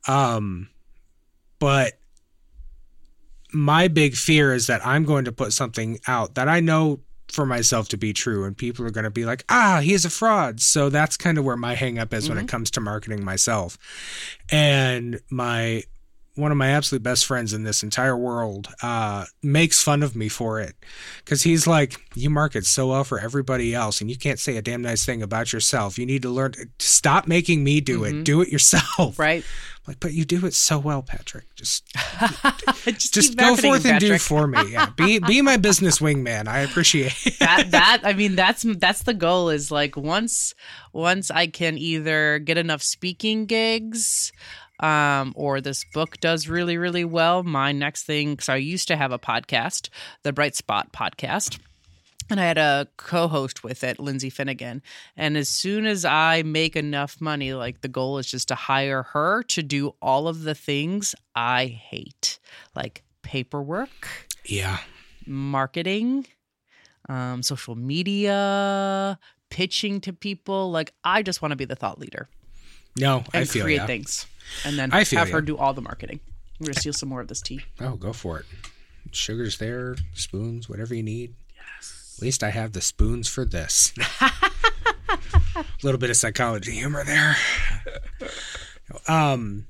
Um, 0.08 0.70
but 1.58 1.94
my 3.52 3.88
big 3.88 4.16
fear 4.16 4.54
is 4.54 4.68
that 4.68 4.86
I'm 4.86 5.06
going 5.06 5.26
to 5.26 5.32
put 5.32 5.54
something 5.54 6.00
out 6.08 6.36
that 6.36 6.48
I 6.48 6.60
know 6.60 7.00
for 7.30 7.46
myself 7.46 7.90
to 7.90 7.98
be 7.98 8.12
true 8.12 8.44
and 8.44 8.58
people 8.58 8.86
are 8.86 8.92
going 8.92 9.04
to 9.04 9.12
be 9.12 9.24
like 9.24 9.44
ah 9.50 9.80
he 9.84 9.94
is 9.94 10.04
a 10.04 10.10
fraud 10.10 10.60
so 10.60 10.90
that's 10.90 11.16
kind 11.16 11.38
of 11.38 11.46
where 11.46 11.56
my 11.56 11.76
hang 11.76 12.00
up 12.00 12.12
is 12.12 12.24
mm-hmm. 12.24 12.32
when 12.32 12.38
it 12.40 12.42
mm-hmm. 12.42 12.48
comes 12.48 12.72
to 12.72 12.82
marketing 12.82 13.24
myself 13.24 13.78
and 14.52 15.20
my 15.30 15.84
one 16.40 16.52
of 16.52 16.58
my 16.58 16.70
absolute 16.70 17.04
best 17.04 17.26
friends 17.26 17.54
in 17.54 17.64
this 17.64 17.84
entire 17.84 18.18
world 18.18 18.68
uh, 18.82 19.26
makes 19.44 19.82
fun 19.82 20.04
of 20.04 20.16
me 20.16 20.30
for 20.30 20.60
it 20.60 20.76
because 21.24 21.44
he's 21.44 21.68
like 21.68 22.00
you 22.16 22.30
market 22.30 22.66
so 22.66 22.88
well 22.88 23.04
for 23.04 23.20
everybody 23.20 23.74
else 23.74 24.02
and 24.02 24.10
you 24.10 24.18
can't 24.18 24.40
say 24.40 24.58
a 24.58 24.62
damn 24.62 24.82
nice 24.82 25.06
thing 25.06 25.22
about 25.22 25.54
yourself 25.54 25.98
you 25.98 26.06
need 26.06 26.22
to 26.22 26.30
learn 26.30 26.52
to 26.52 26.68
stop 26.80 27.28
making 27.28 27.64
me 27.64 27.82
do 27.82 28.02
mm-hmm. 28.02 28.20
it 28.20 28.24
do 28.24 28.42
it 28.42 28.50
yourself 28.50 29.20
right 29.20 29.44
like, 29.90 30.00
but 30.02 30.14
you 30.14 30.24
do 30.24 30.46
it 30.46 30.54
so 30.54 30.78
well, 30.78 31.02
Patrick. 31.02 31.46
Just 31.56 31.84
just, 32.86 33.12
just 33.12 33.36
go 33.36 33.56
forth 33.56 33.88
and 33.88 34.00
do 34.00 34.20
for 34.20 34.46
me. 34.46 34.60
Yeah, 34.72 34.86
be 34.96 35.18
be 35.18 35.42
my 35.42 35.58
business 35.68 35.98
wingman. 35.98 36.48
I 36.48 36.60
appreciate 36.60 37.16
that. 37.40 37.72
That 37.72 38.02
I 38.04 38.14
mean, 38.14 38.36
that's 38.36 38.62
that's 38.78 39.02
the 39.02 39.16
goal. 39.16 39.50
Is 39.50 39.72
like 39.72 39.98
once 39.98 40.54
once 40.94 41.32
I 41.32 41.48
can 41.48 41.76
either 41.80 42.38
get 42.38 42.60
enough 42.60 42.84
speaking 42.84 43.48
gigs. 43.48 44.32
Um, 44.80 45.34
or 45.36 45.60
this 45.60 45.84
book 45.94 46.20
does 46.20 46.48
really, 46.48 46.78
really 46.78 47.04
well. 47.04 47.44
My 47.44 47.72
next 47.72 48.04
thing, 48.04 48.32
because 48.32 48.50
I 48.50 48.56
used 48.56 48.88
to 48.88 48.96
have 48.96 49.12
a 49.12 49.20
podcast, 49.20 49.90
the 50.24 50.32
Bright 50.32 50.56
Spot 50.56 50.92
podcast 50.94 51.60
and 52.30 52.40
I 52.40 52.46
had 52.46 52.58
a 52.58 52.88
co-host 52.98 53.64
with 53.64 53.84
it, 53.84 54.00
Lindsay 54.00 54.30
Finnegan. 54.30 54.82
And 55.18 55.36
as 55.36 55.50
soon 55.50 55.86
as 55.86 56.06
I 56.06 56.44
make 56.44 56.76
enough 56.76 57.20
money, 57.20 57.54
like 57.54 57.82
the 57.82 57.88
goal 57.88 58.18
is 58.20 58.30
just 58.30 58.50
to 58.50 58.56
hire 58.56 59.04
her 59.04 59.44
to 59.44 59.64
do 59.64 59.96
all 60.02 60.28
of 60.28 60.44
the 60.44 60.56
things 60.56 61.16
I 61.36 61.66
hate, 61.66 62.40
like 62.76 63.04
paperwork, 63.24 64.28
yeah, 64.46 64.78
marketing, 65.26 66.28
um, 67.08 67.42
social 67.42 67.76
media, 67.76 69.18
pitching 69.50 70.00
to 70.02 70.14
people. 70.14 70.72
Like 70.72 70.94
I 71.04 71.24
just 71.24 71.42
want 71.42 71.52
to 71.52 71.58
be 71.58 71.66
the 71.66 71.76
thought 71.76 72.00
leader. 72.00 72.30
No, 72.96 73.24
I 73.34 73.46
feel 73.46 73.64
create 73.64 73.78
ya. 73.78 73.86
things, 73.88 74.28
and 74.66 74.78
then 74.78 74.92
I 74.92 75.00
have 75.04 75.12
ya. 75.12 75.26
her 75.26 75.42
do 75.42 75.58
all 75.58 75.74
the 75.74 75.82
marketing. 75.82 76.20
I'm 76.60 76.66
gonna 76.66 76.80
steal 76.80 76.94
some 76.94 77.10
more 77.10 77.22
of 77.22 77.28
this 77.28 77.42
tea. 77.42 77.62
Oh, 77.80 77.96
go 77.96 78.14
for 78.14 78.40
it. 78.40 78.46
Sugar's 79.12 79.58
there, 79.58 79.96
spoons, 80.14 80.70
whatever 80.70 80.94
you 80.94 81.04
need. 81.04 81.34
Yes. 81.56 82.16
At 82.18 82.24
least 82.24 82.44
I 82.44 82.50
have 82.50 82.74
the 82.74 82.82
spoons 82.82 83.28
for 83.28 83.46
this. 83.46 83.94
A 85.56 85.66
little 85.84 86.00
bit 86.00 86.10
of 86.10 86.18
psychology 86.18 86.72
humor 86.74 87.04
there. 87.04 87.36
um, 89.08 89.66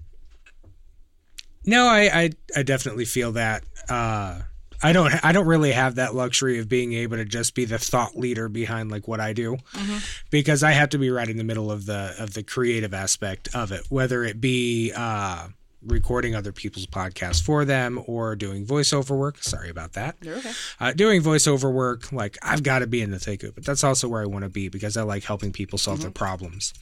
no, 1.66 1.86
I, 1.88 2.22
I, 2.24 2.30
I 2.56 2.64
definitely 2.64 3.06
feel 3.06 3.34
that. 3.34 3.64
Uh, 3.88 4.42
I 4.82 4.94
don't 4.94 5.14
I 5.24 5.32
don't 5.32 5.48
really 5.48 5.72
have 5.72 5.96
that 5.96 6.16
luxury 6.16 6.60
of 6.60 6.70
being 6.70 6.94
able 6.94 7.18
to 7.18 7.26
just 7.26 7.54
be 7.54 7.66
the 7.66 7.78
thought 7.78 8.18
leader 8.18 8.48
behind 8.48 8.92
like 8.92 9.08
what 9.08 9.20
I 9.20 9.34
do 9.34 9.58
mm-hmm. 9.74 9.98
because 10.30 10.64
I 10.64 10.72
have 10.72 10.90
to 10.90 10.98
be 10.98 11.10
right 11.10 11.28
in 11.28 11.38
the 11.38 11.44
middle 11.44 11.72
of 11.72 11.86
the 11.86 12.16
of 12.18 12.34
the 12.34 12.44
creative 12.44 12.94
aspect 12.94 13.50
of 13.54 13.72
it 13.72 13.86
whether 13.90 14.24
it 14.24 14.40
be 14.40 14.94
uh, 14.96 15.50
recording 15.86 16.36
other 16.36 16.52
people's 16.52 16.86
podcasts 16.86 17.42
for 17.42 17.66
them 17.66 18.02
or 18.06 18.36
doing 18.36 18.66
voiceover 18.66 19.18
work. 19.18 19.42
Sorry 19.42 19.70
about 19.70 19.94
that. 19.94 20.16
Okay. 20.26 20.52
Uh, 20.80 20.94
doing 20.94 21.22
voiceover 21.22 21.72
work, 21.72 22.12
like 22.12 22.38
I've 22.42 22.64
got 22.64 22.80
to 22.80 22.88
be 22.88 23.02
in 23.02 23.12
the 23.12 23.20
thick 23.20 23.44
of 23.44 23.50
it. 23.50 23.56
But 23.56 23.66
that's 23.66 23.84
also 23.84 24.08
where 24.08 24.22
I 24.22 24.26
want 24.26 24.44
to 24.44 24.50
be 24.50 24.70
because 24.70 24.98
I 24.98 25.04
like 25.04 25.24
helping 25.24 25.52
people 25.52 25.78
solve 25.78 25.98
mm-hmm. 25.98 26.04
their 26.04 26.12
problems. 26.12 26.74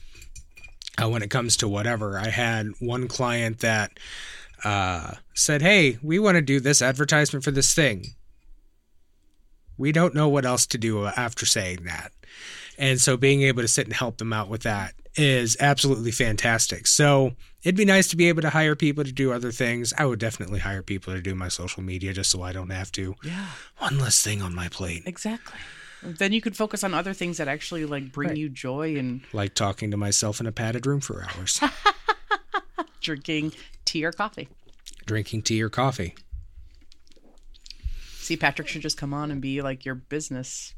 Uh, 1.00 1.08
when 1.08 1.22
it 1.22 1.30
comes 1.30 1.56
to 1.58 1.68
whatever, 1.68 2.18
I 2.18 2.28
had 2.28 2.72
one 2.80 3.06
client 3.06 3.60
that 3.60 3.98
uh, 4.64 5.14
said, 5.34 5.62
Hey, 5.62 5.98
we 6.02 6.18
want 6.18 6.36
to 6.36 6.42
do 6.42 6.60
this 6.60 6.82
advertisement 6.82 7.44
for 7.44 7.50
this 7.50 7.74
thing. 7.74 8.14
We 9.76 9.92
don't 9.92 10.14
know 10.14 10.28
what 10.28 10.44
else 10.44 10.66
to 10.66 10.78
do 10.78 11.06
after 11.06 11.46
saying 11.46 11.84
that. 11.84 12.12
And 12.78 13.00
so 13.00 13.16
being 13.16 13.42
able 13.42 13.62
to 13.62 13.68
sit 13.68 13.86
and 13.86 13.94
help 13.94 14.18
them 14.18 14.32
out 14.32 14.48
with 14.48 14.62
that 14.62 14.94
is 15.16 15.56
absolutely 15.58 16.12
fantastic. 16.12 16.86
So 16.86 17.32
it'd 17.62 17.76
be 17.76 17.84
nice 17.84 18.08
to 18.08 18.16
be 18.16 18.28
able 18.28 18.42
to 18.42 18.50
hire 18.50 18.76
people 18.76 19.04
to 19.04 19.12
do 19.12 19.32
other 19.32 19.50
things. 19.50 19.92
I 19.98 20.06
would 20.06 20.20
definitely 20.20 20.60
hire 20.60 20.82
people 20.82 21.12
to 21.12 21.20
do 21.20 21.34
my 21.34 21.48
social 21.48 21.82
media 21.82 22.12
just 22.12 22.30
so 22.30 22.42
I 22.42 22.52
don't 22.52 22.70
have 22.70 22.92
to. 22.92 23.16
Yeah. 23.24 23.46
One 23.78 23.98
less 23.98 24.22
thing 24.22 24.42
on 24.42 24.54
my 24.54 24.68
plate. 24.68 25.02
Exactly. 25.06 25.58
Then 26.02 26.32
you 26.32 26.40
could 26.40 26.56
focus 26.56 26.84
on 26.84 26.94
other 26.94 27.12
things 27.12 27.38
that 27.38 27.48
actually 27.48 27.84
like 27.84 28.12
bring 28.12 28.28
right. 28.28 28.38
you 28.38 28.48
joy 28.48 28.96
and 28.96 29.22
like 29.32 29.54
talking 29.54 29.90
to 29.90 29.96
myself 29.96 30.40
in 30.40 30.46
a 30.46 30.52
padded 30.52 30.86
room 30.86 31.00
for 31.00 31.24
hours. 31.24 31.60
Drinking 33.00 33.52
tea 33.84 34.04
or 34.04 34.12
coffee. 34.12 34.48
Drinking 35.06 35.42
tea 35.42 35.62
or 35.62 35.68
coffee. 35.68 36.14
See, 38.18 38.36
Patrick 38.36 38.68
should 38.68 38.82
just 38.82 38.98
come 38.98 39.14
on 39.14 39.30
and 39.30 39.40
be 39.40 39.62
like 39.62 39.84
your 39.84 39.94
business 39.94 40.74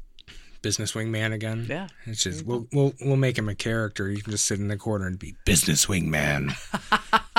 business 0.61 0.93
wingman 0.93 1.33
again. 1.33 1.65
Yeah, 1.69 1.87
it's 2.05 2.23
just 2.23 2.45
we'll 2.45 2.67
we'll 2.71 2.93
we'll 3.01 3.17
make 3.17 3.37
him 3.37 3.49
a 3.49 3.55
character. 3.55 4.09
You 4.09 4.21
can 4.21 4.31
just 4.31 4.45
sit 4.45 4.59
in 4.59 4.67
the 4.67 4.77
corner 4.77 5.07
and 5.07 5.19
be 5.19 5.35
business 5.45 5.87
wingman. 5.87 6.53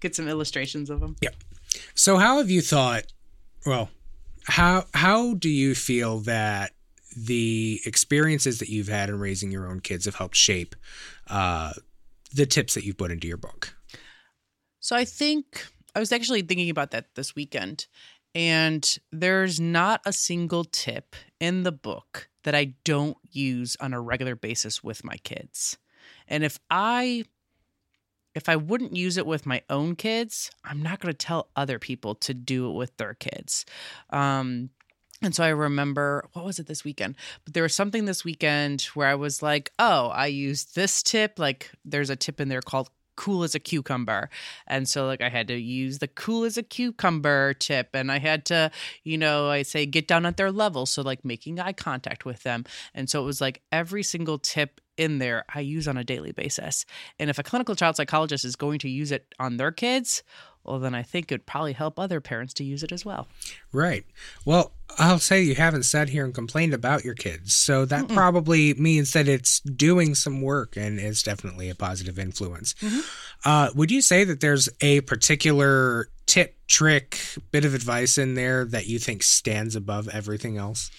Get 0.00 0.16
some 0.16 0.28
illustrations 0.28 0.90
of 0.90 1.02
him. 1.02 1.16
Yep. 1.20 1.34
So, 1.94 2.18
how 2.18 2.38
have 2.38 2.50
you 2.50 2.60
thought? 2.60 3.04
Well, 3.64 3.90
how 4.44 4.84
how 4.94 5.34
do 5.34 5.48
you 5.48 5.74
feel 5.74 6.18
that 6.20 6.72
the 7.16 7.80
experiences 7.84 8.58
that 8.58 8.68
you've 8.68 8.88
had 8.88 9.08
in 9.08 9.18
raising 9.18 9.52
your 9.52 9.68
own 9.68 9.80
kids 9.80 10.06
have 10.06 10.16
helped 10.16 10.36
shape 10.36 10.74
uh, 11.28 11.72
the 12.34 12.46
tips 12.46 12.74
that 12.74 12.84
you've 12.84 12.98
put 12.98 13.10
into 13.10 13.28
your 13.28 13.36
book? 13.36 13.76
So, 14.80 14.96
I 14.96 15.04
think 15.04 15.66
I 15.94 16.00
was 16.00 16.12
actually 16.12 16.42
thinking 16.42 16.70
about 16.70 16.90
that 16.92 17.14
this 17.14 17.34
weekend, 17.34 17.86
and 18.34 18.98
there's 19.10 19.60
not 19.60 20.00
a 20.06 20.12
single 20.12 20.64
tip 20.64 21.14
in 21.40 21.62
the 21.62 21.72
book 21.72 22.28
that 22.44 22.54
I 22.54 22.74
don't 22.84 23.16
use 23.30 23.76
on 23.80 23.92
a 23.92 24.00
regular 24.00 24.34
basis 24.34 24.82
with 24.82 25.04
my 25.04 25.16
kids. 25.18 25.78
And 26.26 26.44
if 26.44 26.58
I 26.70 27.24
if 28.34 28.48
I 28.48 28.56
wouldn't 28.56 28.96
use 28.96 29.18
it 29.18 29.26
with 29.26 29.44
my 29.44 29.62
own 29.68 29.94
kids, 29.94 30.50
I'm 30.64 30.82
not 30.82 31.00
going 31.00 31.12
to 31.12 31.26
tell 31.26 31.50
other 31.54 31.78
people 31.78 32.14
to 32.16 32.32
do 32.32 32.70
it 32.70 32.72
with 32.72 32.96
their 32.96 33.14
kids. 33.14 33.66
Um, 34.10 34.70
and 35.22 35.34
so 35.34 35.44
I 35.44 35.48
remember, 35.48 36.28
what 36.32 36.44
was 36.44 36.58
it 36.58 36.66
this 36.66 36.84
weekend? 36.84 37.16
But 37.44 37.54
there 37.54 37.62
was 37.62 37.74
something 37.74 38.04
this 38.04 38.24
weekend 38.24 38.82
where 38.94 39.08
I 39.08 39.14
was 39.14 39.42
like, 39.42 39.70
oh, 39.78 40.08
I 40.08 40.26
used 40.26 40.74
this 40.74 41.02
tip. 41.02 41.38
Like, 41.38 41.70
there's 41.84 42.10
a 42.10 42.16
tip 42.16 42.40
in 42.40 42.48
there 42.48 42.62
called 42.62 42.90
cool 43.16 43.42
as 43.42 43.54
a 43.54 43.60
cucumber. 43.60 44.30
And 44.66 44.88
so 44.88 45.06
like 45.06 45.20
I 45.20 45.28
had 45.28 45.48
to 45.48 45.56
use 45.56 45.98
the 45.98 46.08
cool 46.08 46.44
as 46.44 46.56
a 46.56 46.62
cucumber 46.62 47.54
tip 47.54 47.90
and 47.94 48.10
I 48.10 48.18
had 48.18 48.46
to, 48.46 48.70
you 49.04 49.18
know, 49.18 49.48
I 49.48 49.62
say 49.62 49.86
get 49.86 50.08
down 50.08 50.26
at 50.26 50.36
their 50.36 50.50
level. 50.50 50.86
So 50.86 51.02
like 51.02 51.24
making 51.24 51.60
eye 51.60 51.72
contact 51.72 52.24
with 52.24 52.42
them. 52.42 52.64
And 52.94 53.10
so 53.10 53.22
it 53.22 53.26
was 53.26 53.40
like 53.40 53.62
every 53.70 54.02
single 54.02 54.38
tip 54.38 54.80
in 54.96 55.18
there 55.18 55.44
I 55.54 55.60
use 55.60 55.88
on 55.88 55.96
a 55.96 56.04
daily 56.04 56.32
basis. 56.32 56.84
And 57.18 57.30
if 57.30 57.38
a 57.38 57.42
clinical 57.42 57.74
child 57.74 57.96
psychologist 57.96 58.44
is 58.44 58.56
going 58.56 58.78
to 58.80 58.88
use 58.88 59.12
it 59.12 59.34
on 59.38 59.56
their 59.56 59.72
kids, 59.72 60.22
well, 60.64 60.78
then 60.78 60.94
I 60.94 61.02
think 61.02 61.32
it'd 61.32 61.46
probably 61.46 61.72
help 61.72 61.98
other 61.98 62.20
parents 62.20 62.54
to 62.54 62.64
use 62.64 62.82
it 62.82 62.92
as 62.92 63.04
well. 63.04 63.26
Right. 63.72 64.04
Well, 64.44 64.72
I'll 64.98 65.18
say 65.18 65.42
you 65.42 65.54
haven't 65.54 65.84
sat 65.84 66.08
here 66.08 66.24
and 66.24 66.34
complained 66.34 66.74
about 66.74 67.04
your 67.04 67.14
kids. 67.14 67.54
So 67.54 67.84
that 67.86 68.08
probably 68.08 68.74
means 68.74 69.12
that 69.12 69.26
it's 69.26 69.60
doing 69.60 70.14
some 70.14 70.40
work 70.40 70.76
and 70.76 71.00
is 71.00 71.22
definitely 71.22 71.70
a 71.70 71.74
positive 71.74 72.18
influence. 72.18 72.74
Uh, 73.44 73.70
would 73.74 73.90
you 73.90 74.02
say 74.02 74.24
that 74.24 74.40
there's 74.40 74.68
a 74.80 75.00
particular 75.02 76.08
tip, 76.26 76.56
trick, 76.68 77.18
bit 77.50 77.64
of 77.64 77.74
advice 77.74 78.18
in 78.18 78.34
there 78.34 78.64
that 78.66 78.86
you 78.86 78.98
think 78.98 79.22
stands 79.22 79.74
above 79.74 80.08
everything 80.08 80.58
else? 80.58 80.90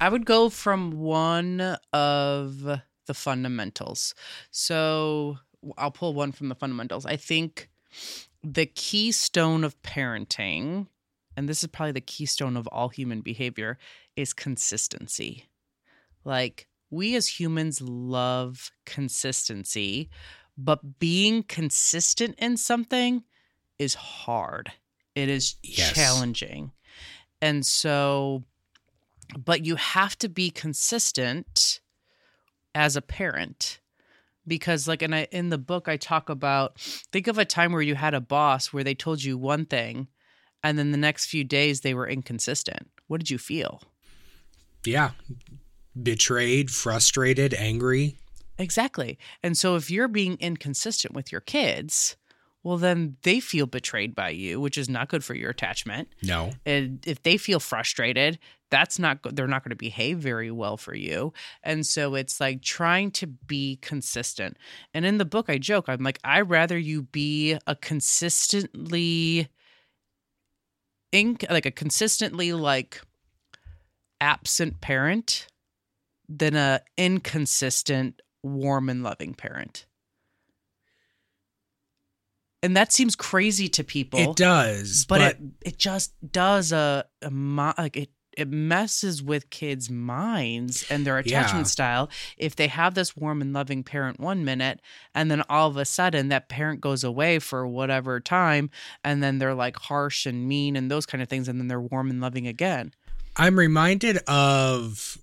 I 0.00 0.08
would 0.08 0.24
go 0.24 0.48
from 0.48 0.92
one 0.92 1.76
of 1.92 2.62
the 2.62 3.14
fundamentals. 3.14 4.14
So 4.50 5.38
I'll 5.76 5.90
pull 5.90 6.14
one 6.14 6.32
from 6.32 6.48
the 6.48 6.54
fundamentals. 6.54 7.04
I 7.04 7.16
think 7.16 7.68
the 8.42 8.66
keystone 8.66 9.64
of 9.64 9.80
parenting, 9.82 10.86
and 11.36 11.48
this 11.48 11.62
is 11.62 11.68
probably 11.68 11.92
the 11.92 12.00
keystone 12.00 12.56
of 12.56 12.66
all 12.68 12.88
human 12.88 13.20
behavior, 13.20 13.78
is 14.16 14.32
consistency. 14.32 15.46
Like, 16.24 16.66
we 16.90 17.14
as 17.14 17.38
humans 17.40 17.80
love 17.80 18.70
consistency, 18.84 20.10
but 20.56 20.98
being 20.98 21.42
consistent 21.42 22.34
in 22.38 22.56
something 22.56 23.24
is 23.78 23.94
hard. 23.94 24.72
It 25.14 25.28
is 25.28 25.56
Yes. 25.62 25.92
challenging. 25.94 26.72
And 27.40 27.64
so, 27.64 28.44
but 29.36 29.64
you 29.64 29.76
have 29.76 30.18
to 30.18 30.28
be 30.28 30.50
consistent 30.50 31.80
as 32.74 32.96
a 32.96 33.02
parent 33.02 33.79
because 34.50 34.88
like 34.88 35.00
and 35.00 35.14
I 35.14 35.28
in 35.30 35.48
the 35.48 35.58
book 35.58 35.88
I 35.88 35.96
talk 35.96 36.28
about 36.28 36.78
think 36.80 37.28
of 37.28 37.38
a 37.38 37.44
time 37.44 37.72
where 37.72 37.80
you 37.80 37.94
had 37.94 38.14
a 38.14 38.20
boss 38.20 38.72
where 38.72 38.82
they 38.82 38.96
told 38.96 39.22
you 39.22 39.38
one 39.38 39.64
thing 39.64 40.08
and 40.62 40.76
then 40.76 40.90
the 40.90 40.98
next 40.98 41.26
few 41.26 41.44
days 41.44 41.80
they 41.80 41.94
were 41.94 42.06
inconsistent. 42.06 42.90
What 43.06 43.20
did 43.20 43.30
you 43.30 43.38
feel? 43.38 43.80
Yeah. 44.84 45.12
Betrayed, 46.00 46.70
frustrated, 46.70 47.54
angry. 47.54 48.16
Exactly. 48.58 49.18
And 49.42 49.56
so 49.56 49.76
if 49.76 49.90
you're 49.90 50.08
being 50.08 50.36
inconsistent 50.40 51.14
with 51.14 51.30
your 51.30 51.40
kids, 51.40 52.16
well 52.62 52.76
then 52.76 53.16
they 53.22 53.40
feel 53.40 53.66
betrayed 53.66 54.14
by 54.14 54.30
you, 54.30 54.60
which 54.60 54.76
is 54.76 54.88
not 54.88 55.08
good 55.08 55.24
for 55.24 55.34
your 55.34 55.50
attachment. 55.50 56.08
No. 56.22 56.50
and 56.66 57.02
if 57.06 57.22
they 57.22 57.36
feel 57.36 57.60
frustrated 57.60 58.38
that's 58.70 58.98
not 58.98 59.18
they're 59.34 59.48
not 59.48 59.64
going 59.64 59.70
to 59.70 59.76
behave 59.76 60.18
very 60.18 60.50
well 60.50 60.76
for 60.76 60.94
you 60.94 61.32
and 61.62 61.86
so 61.86 62.14
it's 62.14 62.40
like 62.40 62.62
trying 62.62 63.10
to 63.10 63.26
be 63.26 63.78
consistent 63.82 64.56
and 64.94 65.04
in 65.04 65.18
the 65.18 65.24
book 65.24 65.50
i 65.50 65.58
joke 65.58 65.86
i'm 65.88 66.02
like 66.02 66.18
i 66.24 66.40
rather 66.40 66.78
you 66.78 67.02
be 67.02 67.58
a 67.66 67.74
consistently 67.74 69.48
inc- 71.12 71.50
like 71.50 71.66
a 71.66 71.70
consistently 71.70 72.52
like 72.52 73.00
absent 74.20 74.80
parent 74.80 75.46
than 76.28 76.54
a 76.54 76.80
inconsistent 76.96 78.22
warm 78.42 78.88
and 78.88 79.02
loving 79.02 79.34
parent 79.34 79.86
and 82.62 82.76
that 82.76 82.92
seems 82.92 83.16
crazy 83.16 83.68
to 83.68 83.82
people 83.84 84.20
It 84.20 84.36
does. 84.36 85.04
but, 85.08 85.18
But, 85.18 85.36
it 85.36 85.38
it 85.74 85.78
just 85.78 86.12
does 86.32 86.72
a, 86.72 87.04
a 87.22 87.30
mo- 87.30 87.74
like 87.78 87.96
it 87.96 88.10
it 88.36 88.48
messes 88.48 89.22
with 89.24 89.50
kids' 89.50 89.90
minds 89.90 90.86
and 90.88 91.04
their 91.04 91.18
attachment 91.18 91.66
Yeah. 91.66 91.70
style 91.70 92.10
if 92.38 92.54
they 92.54 92.68
have 92.68 92.94
this 92.94 93.16
warm 93.16 93.42
and 93.42 93.52
loving 93.52 93.82
parent 93.82 94.20
one 94.20 94.44
minute 94.44 94.80
and 95.16 95.30
then 95.30 95.42
all 95.50 95.68
of 95.68 95.76
a 95.76 95.84
sudden 95.84 96.28
that 96.28 96.48
parent 96.48 96.80
goes 96.80 97.02
away 97.02 97.40
for 97.40 97.66
whatever 97.66 98.20
time 98.20 98.70
and 99.02 99.20
then 99.20 99.38
they're 99.38 99.54
like 99.54 99.76
harsh 99.76 100.26
and 100.26 100.46
mean 100.48 100.76
and 100.76 100.90
those 100.90 101.06
kind 101.06 101.20
of 101.22 101.28
things 101.28 101.48
and 101.48 101.58
then 101.58 101.66
they're 101.66 101.80
warm 101.80 102.08
and 102.08 102.20
loving 102.20 102.46
again. 102.46 102.94
I'm 103.36 103.58
reminded 103.58 104.18
of 104.28 105.18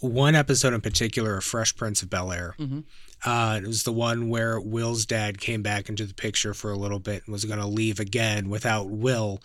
one 0.00 0.34
episode 0.34 0.72
in 0.74 0.80
particular 0.80 1.36
of 1.36 1.44
Fresh 1.44 1.76
Prince 1.76 2.02
of 2.02 2.10
Bel 2.10 2.32
Air. 2.32 2.54
Mhm. 2.58 2.84
Uh, 3.24 3.60
it 3.62 3.66
was 3.66 3.82
the 3.82 3.92
one 3.92 4.28
where 4.30 4.58
Will's 4.58 5.04
dad 5.04 5.38
came 5.40 5.62
back 5.62 5.88
into 5.90 6.06
the 6.06 6.14
picture 6.14 6.54
for 6.54 6.70
a 6.70 6.76
little 6.76 6.98
bit 6.98 7.22
and 7.26 7.32
was 7.32 7.44
going 7.44 7.58
to 7.60 7.66
leave 7.66 8.00
again 8.00 8.48
without 8.48 8.88
Will. 8.88 9.42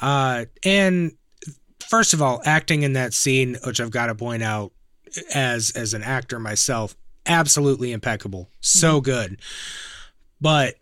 Uh, 0.00 0.46
and 0.62 1.12
first 1.88 2.14
of 2.14 2.22
all, 2.22 2.40
acting 2.46 2.82
in 2.84 2.94
that 2.94 3.12
scene, 3.12 3.58
which 3.64 3.80
I've 3.80 3.90
got 3.90 4.06
to 4.06 4.14
point 4.14 4.42
out 4.42 4.72
as 5.34 5.70
as 5.72 5.92
an 5.94 6.02
actor 6.02 6.38
myself, 6.38 6.96
absolutely 7.26 7.92
impeccable, 7.92 8.50
so 8.60 9.00
good. 9.00 9.38
But 10.40 10.76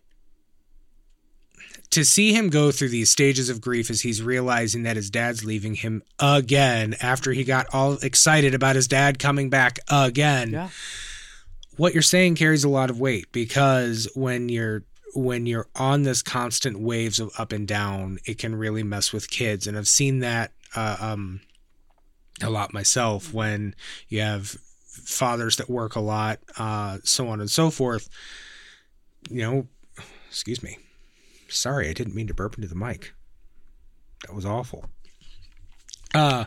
to 1.91 2.03
see 2.03 2.33
him 2.33 2.49
go 2.49 2.71
through 2.71 2.89
these 2.89 3.09
stages 3.09 3.49
of 3.49 3.61
grief 3.61 3.89
as 3.89 4.01
he's 4.01 4.21
realizing 4.21 4.83
that 4.83 4.95
his 4.97 5.09
dad's 5.09 5.45
leaving 5.45 5.75
him 5.75 6.03
again 6.19 6.95
after 7.01 7.31
he 7.31 7.43
got 7.43 7.65
all 7.73 7.93
excited 8.03 8.53
about 8.53 8.75
his 8.75 8.87
dad 8.87 9.19
coming 9.19 9.49
back 9.49 9.79
again. 9.89 10.51
Yeah. 10.51 10.69
what 11.77 11.93
you're 11.93 12.01
saying 12.01 12.35
carries 12.35 12.63
a 12.63 12.69
lot 12.69 12.89
of 12.89 12.99
weight 12.99 13.31
because 13.31 14.09
when 14.15 14.49
you're 14.49 14.83
when 15.15 15.45
you're 15.45 15.67
on 15.75 16.03
this 16.03 16.21
constant 16.21 16.79
waves 16.79 17.19
of 17.19 17.31
up 17.39 17.51
and 17.51 17.67
down 17.67 18.19
it 18.25 18.37
can 18.37 18.53
really 18.55 18.83
mess 18.83 19.13
with 19.13 19.29
kids. 19.29 19.65
And 19.65 19.77
i've 19.77 19.87
seen 19.87 20.19
that 20.19 20.51
uh, 20.75 20.97
um 20.99 21.39
a 22.41 22.49
lot 22.49 22.73
myself 22.73 23.33
when 23.33 23.73
you 24.09 24.21
have 24.21 24.47
fathers 25.05 25.55
that 25.57 25.69
work 25.69 25.95
a 25.95 25.99
lot 26.01 26.39
uh 26.57 26.97
so 27.03 27.29
on 27.29 27.39
and 27.39 27.49
so 27.49 27.69
forth. 27.69 28.09
You 29.29 29.41
know 29.41 29.67
excuse 30.29 30.61
me 30.61 30.77
sorry 31.49 31.89
i 31.89 31.93
didn't 31.93 32.15
mean 32.15 32.27
to 32.27 32.33
burp 32.33 32.55
into 32.55 32.67
the 32.67 32.75
mic 32.75 33.13
that 34.25 34.33
was 34.33 34.45
awful 34.45 34.89
uh 36.13 36.45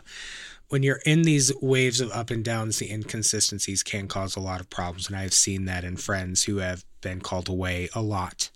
when 0.71 0.85
you're 0.85 1.01
in 1.05 1.23
these 1.23 1.53
waves 1.61 2.01
of 2.01 2.11
up 2.13 2.31
and 2.31 2.45
downs, 2.45 2.79
the 2.79 2.91
inconsistencies 2.91 3.83
can 3.83 4.07
cause 4.07 4.37
a 4.37 4.41
lot 4.41 4.61
of 4.61 4.71
problems, 4.71 5.09
and 5.09 5.17
I've 5.17 5.35
seen 5.35 5.65
that 5.65 5.83
in 5.83 5.97
friends 5.97 6.45
who 6.45 6.59
have 6.59 6.85
been 7.01 7.21
called 7.21 7.49
away 7.49 7.89
a 7.93 8.01
lot. 8.01 8.51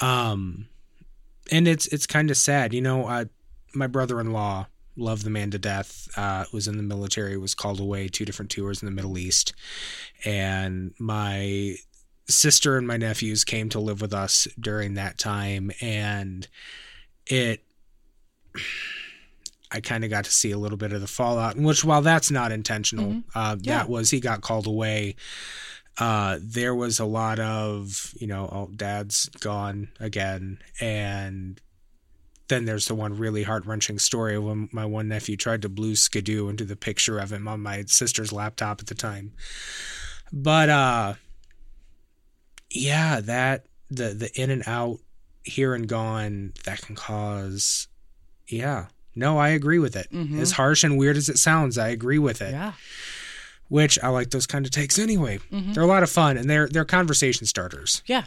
Um, 0.00 0.66
and 1.50 1.68
it's 1.68 1.86
it's 1.86 2.06
kind 2.06 2.32
of 2.32 2.36
sad, 2.36 2.74
you 2.74 2.80
know. 2.82 3.06
Uh, 3.06 3.24
my 3.74 3.86
brother-in-law 3.86 4.66
loved 4.96 5.24
the 5.24 5.30
man 5.30 5.52
to 5.52 5.58
death. 5.58 6.08
Uh, 6.16 6.44
was 6.52 6.66
in 6.66 6.78
the 6.78 6.82
military, 6.82 7.36
was 7.36 7.54
called 7.54 7.78
away 7.78 8.08
two 8.08 8.24
different 8.24 8.50
tours 8.50 8.82
in 8.82 8.86
the 8.86 8.92
Middle 8.92 9.16
East, 9.16 9.54
and 10.24 10.94
my 10.98 11.76
sister 12.28 12.76
and 12.76 12.86
my 12.86 12.96
nephews 12.96 13.44
came 13.44 13.68
to 13.70 13.80
live 13.80 14.00
with 14.00 14.12
us 14.14 14.46
during 14.58 14.94
that 14.94 15.18
time, 15.18 15.70
and 15.80 16.46
it. 17.26 17.62
I 19.72 19.80
kind 19.80 20.04
of 20.04 20.10
got 20.10 20.24
to 20.24 20.30
see 20.32 20.52
a 20.52 20.58
little 20.58 20.78
bit 20.78 20.92
of 20.92 21.00
the 21.00 21.06
fallout, 21.08 21.56
which 21.56 21.84
while 21.84 22.00
that's 22.00 22.30
not 22.30 22.52
intentional, 22.52 23.10
Mhm. 23.14 23.24
uh, 23.34 23.56
Yeah. 23.60 23.78
that 23.78 23.88
was 23.88 24.10
he 24.10 24.20
got 24.20 24.40
called 24.40 24.66
away. 24.66 25.16
Uh, 25.98 26.38
there 26.40 26.74
was 26.74 27.00
a 27.00 27.04
lot 27.04 27.38
of 27.40 28.14
you 28.20 28.26
know, 28.26 28.48
oh, 28.52 28.70
dad's 28.76 29.28
gone 29.40 29.88
again, 29.98 30.58
and 30.80 31.60
then 32.48 32.64
there's 32.64 32.86
the 32.86 32.94
one 32.94 33.16
really 33.18 33.42
heart 33.42 33.66
wrenching 33.66 33.98
story 33.98 34.38
when 34.38 34.68
my 34.72 34.84
one 34.84 35.08
nephew 35.08 35.36
tried 35.36 35.62
to 35.62 35.68
blue 35.68 35.96
skidoo 35.96 36.48
into 36.48 36.64
the 36.64 36.76
picture 36.76 37.18
of 37.18 37.32
him 37.32 37.48
on 37.48 37.60
my 37.60 37.82
sister's 37.86 38.32
laptop 38.32 38.80
at 38.80 38.86
the 38.86 38.94
time. 38.94 39.32
But 40.32 40.68
uh, 40.68 41.14
yeah, 42.70 43.20
that 43.20 43.66
the 43.90 44.10
the 44.14 44.30
in 44.40 44.50
and 44.50 44.62
out, 44.66 44.98
here 45.44 45.74
and 45.74 45.88
gone, 45.88 46.52
that 46.64 46.80
can 46.82 46.94
cause, 46.96 47.88
yeah. 48.48 48.86
No, 49.14 49.38
I 49.38 49.48
agree 49.50 49.78
with 49.78 49.96
it. 49.96 50.08
Mhm. 50.12 50.38
As 50.40 50.52
harsh 50.52 50.84
and 50.84 50.98
weird 50.98 51.16
as 51.16 51.28
it 51.28 51.38
sounds, 51.38 51.78
I 51.78 51.88
agree 51.88 52.18
with 52.18 52.42
it. 52.42 52.50
Yeah. 52.50 52.72
Which 53.68 53.98
I 54.02 54.08
like 54.08 54.30
those 54.30 54.46
kind 54.46 54.64
of 54.66 54.70
takes 54.72 54.98
anyway. 54.98 55.38
Mhm. 55.52 55.72
They're 55.74 55.82
a 55.82 55.86
lot 55.86 56.02
of 56.02 56.10
fun 56.10 56.36
and 56.36 56.48
they're 56.50 56.68
they're 56.68 56.84
conversation 56.84 57.46
starters. 57.46 58.02
Yeah. 58.06 58.24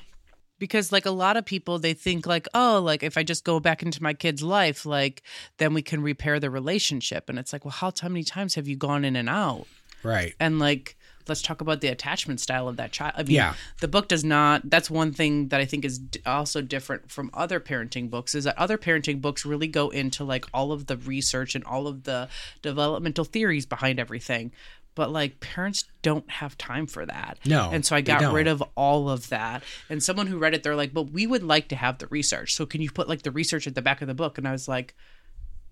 Because 0.58 0.92
like 0.92 1.06
a 1.06 1.12
lot 1.12 1.38
of 1.38 1.46
people 1.46 1.78
they 1.80 1.94
think 1.94 2.26
like, 2.26 2.48
oh, 2.54 2.82
like 2.84 3.04
if 3.04 3.18
I 3.18 3.24
just 3.24 3.44
go 3.44 3.60
back 3.60 3.84
into 3.84 4.02
my 4.04 4.14
kid's 4.14 4.42
life, 4.42 4.86
like 4.86 5.22
then 5.58 5.74
we 5.74 5.82
can 5.82 6.02
repair 6.02 6.40
the 6.40 6.50
relationship. 6.50 7.30
And 7.30 7.38
it's 7.40 7.54
like, 7.54 7.64
well, 7.66 7.72
how, 7.72 7.94
how 8.02 8.10
many 8.10 8.24
times 8.24 8.56
have 8.56 8.68
you 8.68 8.76
gone 8.76 9.06
in 9.06 9.16
and 9.16 9.30
out? 9.30 9.68
Right. 10.04 10.34
And 10.40 10.60
like 10.60 10.98
let's 11.30 11.42
talk 11.42 11.62
about 11.62 11.80
the 11.82 11.88
attachment 11.88 12.40
style 12.42 12.68
of 12.68 12.76
that 12.78 12.92
child. 12.92 13.14
I 13.16 13.24
mean, 13.24 13.36
Yeah. 13.36 13.54
the 13.80 13.88
book 13.88 14.08
does 14.08 14.24
not 14.24 14.70
that's 14.70 14.90
one 14.90 15.14
thing 15.14 15.48
that 15.50 15.62
I 15.62 15.66
think 15.66 15.86
is 15.86 16.00
d- 16.00 16.20
also 16.26 16.62
different 16.62 17.12
from 17.12 17.30
other 17.34 17.60
parenting 17.60 18.10
books 18.10 18.36
is 18.36 18.44
that 18.44 18.58
other 18.58 18.78
parenting 18.78 19.22
books 19.22 19.46
really 19.46 19.68
go 19.68 19.90
into 19.90 20.24
like 20.24 20.46
all 20.54 20.72
of 20.72 20.88
the 20.88 20.98
research 20.98 21.56
and 21.56 21.64
all 21.64 21.88
of 21.88 22.04
the 22.04 22.28
developmental 22.62 23.24
theories 23.26 23.66
behind 23.66 24.00
everything. 24.00 24.52
But 24.96 25.12
like 25.12 25.40
parents 25.40 25.86
don't 26.02 26.30
have 26.30 26.58
time 26.58 26.86
for 26.88 27.06
that. 27.06 27.38
No, 27.46 27.70
And 27.72 27.86
so 27.86 27.96
I 27.96 28.02
got 28.02 28.34
rid 28.34 28.48
of 28.48 28.62
all 28.76 29.10
of 29.10 29.30
that. 29.30 29.64
And 29.90 30.04
someone 30.04 30.28
who 30.28 30.38
read 30.38 30.54
it, 30.54 30.64
they're 30.64 30.76
like, 30.76 30.94
but 30.94 31.04
we 31.12 31.26
would 31.26 31.44
like 31.44 31.70
to 31.70 31.76
have 31.78 32.00
the 32.00 32.08
research. 32.08 32.54
So 32.56 32.66
can 32.66 32.82
you 32.82 32.92
put 32.92 33.08
like 33.08 33.22
the 33.22 33.32
research 33.32 33.66
at 33.68 33.76
the 33.76 33.82
back 33.82 34.02
of 34.02 34.08
the 34.10 34.14
book? 34.14 34.38
And 34.38 34.46
I 34.48 34.52
was 34.52 34.68
like, 34.68 34.96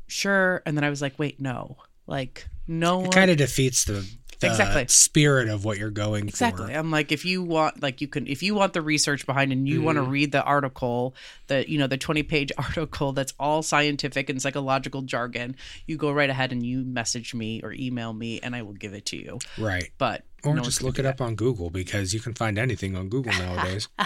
sure. 0.08 0.62
And 0.66 0.78
then 0.78 0.84
I 0.84 0.90
was 0.90 1.02
like, 1.02 1.18
wait, 1.20 1.40
no. 1.42 1.78
Like, 2.06 2.48
no 2.68 3.00
It 3.00 3.04
one. 3.04 3.12
kind 3.12 3.32
of 3.32 3.38
defeats 3.38 3.84
the 3.86 4.08
the 4.40 4.48
Exactly. 4.48 4.86
spirit 4.88 5.48
of 5.48 5.66
what 5.66 5.78
you're 5.78 5.90
going 5.90 6.28
Exactly. 6.28 6.68
for. 6.68 6.80
I'm 6.80 6.92
like, 6.92 7.12
if 7.12 7.26
you 7.26 7.42
want, 7.42 7.82
like, 7.82 8.02
you 8.02 8.08
can, 8.08 8.28
if 8.28 8.44
you 8.44 8.56
want 8.56 8.74
the 8.74 8.82
research 8.82 9.26
behind 9.26 9.52
and 9.52 9.68
you 9.68 9.82
want 9.82 9.98
to 9.98 10.04
mm-hmm. 10.04 10.12
read 10.12 10.32
the 10.32 10.44
article, 10.44 11.16
the, 11.48 11.70
you 11.70 11.78
know, 11.78 11.88
the 11.88 11.98
20 11.98 12.24
page 12.24 12.52
article 12.58 13.14
that's 13.14 13.34
all 13.40 13.64
scientific 13.64 14.30
and 14.30 14.42
psychological 14.42 15.02
jargon, 15.02 15.56
you 15.86 15.98
go 15.98 16.12
right 16.12 16.30
ahead 16.30 16.52
and 16.52 16.66
you 16.66 16.84
message 16.84 17.34
me 17.34 17.62
or 17.64 17.74
email 17.74 18.14
me 18.14 18.40
and 18.42 18.56
I 18.56 18.62
will 18.62 18.74
give 18.74 18.94
it 18.94 19.06
to 19.08 19.18
you. 19.18 19.40
Right. 19.58 19.92
But, 19.98 20.24
Or 20.44 20.56
no 20.56 20.62
just 20.62 20.84
look 20.84 21.00
it 21.00 21.06
up 21.06 21.22
on 21.22 21.36
Google 21.36 21.70
because 21.70 22.14
you 22.14 22.20
can 22.20 22.34
find 22.34 22.60
anything 22.60 22.96
on 22.96 23.10
Google 23.10 23.34
nowadays. 23.34 23.88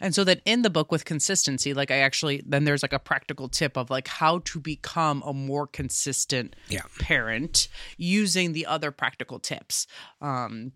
And 0.00 0.14
so 0.14 0.24
that 0.24 0.40
in 0.44 0.62
the 0.62 0.70
book 0.70 0.90
with 0.92 1.04
consistency, 1.04 1.74
like 1.74 1.90
I 1.90 1.98
actually 1.98 2.42
then 2.46 2.64
there's 2.64 2.82
like 2.82 2.92
a 2.92 2.98
practical 2.98 3.48
tip 3.48 3.76
of 3.76 3.90
like 3.90 4.08
how 4.08 4.40
to 4.40 4.60
become 4.60 5.22
a 5.24 5.32
more 5.32 5.66
consistent 5.66 6.56
Yeah. 6.68 6.82
parent 6.98 7.68
using 7.96 8.52
the 8.52 8.66
other 8.66 8.90
practical 8.90 9.38
tips. 9.38 9.86
Um 10.20 10.72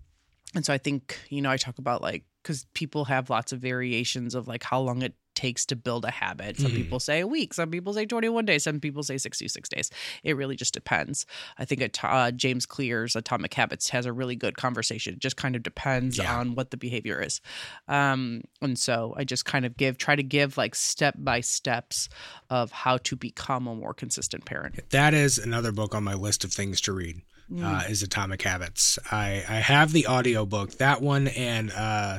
and 0.55 0.65
so 0.65 0.73
I 0.73 0.79
think, 0.79 1.19
you 1.29 1.43
know, 1.43 1.51
I 1.51 1.57
talk 1.59 1.79
about 1.79 2.01
like 2.01 2.25
cuz 2.49 2.67
people 2.75 3.05
have 3.05 3.29
lots 3.31 3.53
of 3.53 3.61
variations 3.61 4.35
of 4.35 4.49
like 4.49 4.63
how 4.65 4.81
long 4.81 5.03
it 5.03 5.15
takes 5.35 5.65
to 5.67 5.77
build 5.77 6.05
a 6.05 6.11
habit. 6.11 6.57
Some 6.59 6.73
Mhm. 6.73 6.77
people 6.77 6.99
say 6.99 7.21
a 7.21 7.27
week, 7.27 7.55
some 7.55 7.71
people 7.71 7.93
say 7.95 8.07
21 8.07 8.45
days, 8.45 8.65
some 8.65 8.81
people 8.81 9.05
say 9.05 9.19
66 9.19 9.69
days. 9.69 9.89
It 10.25 10.35
really 10.37 10.57
just 10.57 10.75
depends. 10.75 11.27
I 11.59 11.65
think 11.65 11.81
at, 11.81 11.97
uh, 12.03 12.33
James 12.33 12.67
Clear's 12.67 13.15
Atomic 13.15 13.55
Habits 13.55 13.91
has 13.91 14.05
a 14.05 14.13
really 14.13 14.35
good 14.35 14.57
conversation. 14.57 15.15
It 15.15 15.21
just 15.21 15.37
kind 15.37 15.55
of 15.55 15.63
depends 15.63 16.19
Yeah. 16.19 16.37
on 16.39 16.57
what 16.57 16.73
the 16.73 16.77
behavior 16.77 17.23
is. 17.23 17.41
Um, 17.87 18.43
and 18.61 18.77
so 18.77 19.15
I 19.17 19.23
just 19.23 19.45
kind 19.45 19.65
of 19.65 19.77
give, 19.77 19.97
try 19.97 20.17
to 20.17 20.25
give 20.25 20.57
like 20.57 20.75
step 20.75 21.15
by 21.19 21.41
steps 21.41 22.09
of 22.51 22.73
how 22.73 22.97
to 22.99 23.15
become 23.15 23.69
a 23.69 23.75
more 23.77 23.95
consistent 23.95 24.45
parent. 24.45 24.91
That 24.91 25.15
is 25.15 25.39
another 25.39 25.71
book 25.71 25.95
on 25.95 26.03
my 26.03 26.15
list 26.15 26.43
of 26.43 26.53
things 26.53 26.81
to 26.81 26.93
read. 26.93 27.21
Mm. 27.51 27.65
Uh, 27.65 27.89
is 27.89 28.03
Atomic 28.03 28.43
Habits. 28.43 28.99
I 29.11 29.43
I 29.49 29.55
have 29.57 29.93
the 29.93 30.07
audiobook, 30.07 30.73
that 30.79 31.01
one, 31.01 31.29
and 31.29 31.71
uh, 31.73 32.19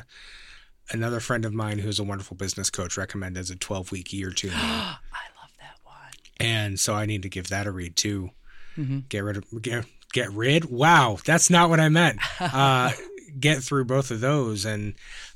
another 0.90 1.20
friend 1.20 1.44
of 1.44 1.52
mine 1.54 1.78
who's 1.78 2.00
a 2.00 2.04
wonderful 2.04 2.36
business 2.36 2.68
coach 2.68 2.96
recommended 2.96 3.38
as 3.38 3.50
a 3.50 3.56
12 3.56 3.92
week 3.92 4.12
year 4.12 4.30
to 4.30 4.48
me. 4.48 4.52
I 4.56 4.96
love 5.40 5.50
that 5.60 5.76
one. 5.84 5.96
and 6.40 6.80
so 6.80 6.94
I 6.94 7.06
need 7.06 7.22
to 7.22 7.28
give 7.28 7.48
that 7.50 7.66
a 7.68 7.70
read 7.70 7.94
too. 7.96 8.30
Mhm. 8.76 9.08
Get 9.08 9.22
rid 9.22 9.36
of 9.36 9.44
get 9.62 9.84
get 10.12 10.32
rid. 10.32 10.64
Wow, 10.64 11.18
that's 11.24 11.48
not 11.48 11.70
what 11.70 11.78
I 11.80 11.88
meant. 11.88 12.18
Uh, 12.40 12.90
get 13.38 13.62
through 13.62 13.84
both 13.84 14.10
of 14.10 14.20
those, 14.20 14.64
and 14.64 14.94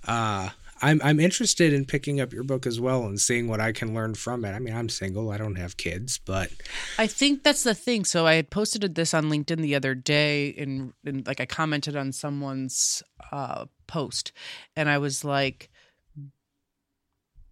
uh, 0.08 0.48
I'm 0.82 1.00
I'm 1.02 1.20
interested 1.20 1.72
in 1.72 1.84
picking 1.84 2.20
up 2.20 2.32
your 2.32 2.44
book 2.44 2.66
as 2.66 2.80
well 2.80 3.04
and 3.04 3.20
seeing 3.20 3.48
what 3.48 3.60
I 3.60 3.72
can 3.72 3.94
learn 3.94 4.14
from 4.14 4.44
it. 4.44 4.52
I 4.52 4.58
mean, 4.58 4.74
I'm 4.74 4.88
single, 4.88 5.30
I 5.30 5.38
don't 5.38 5.56
have 5.56 5.76
kids, 5.76 6.18
but 6.18 6.50
I 6.98 7.06
think 7.06 7.42
that's 7.42 7.62
the 7.62 7.74
thing. 7.74 8.04
So 8.04 8.26
I 8.26 8.34
had 8.34 8.50
posted 8.50 8.94
this 8.94 9.14
on 9.14 9.24
LinkedIn 9.24 9.60
the 9.60 9.74
other 9.74 9.94
day, 9.94 10.54
and, 10.58 10.92
and 11.04 11.26
like 11.26 11.40
I 11.40 11.46
commented 11.46 11.96
on 11.96 12.12
someone's 12.12 13.02
uh, 13.32 13.66
post, 13.86 14.32
and 14.76 14.88
I 14.88 14.98
was 14.98 15.24
like, 15.24 15.70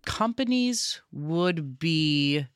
companies 0.04 1.00
would 1.12 1.78
be 1.78 2.46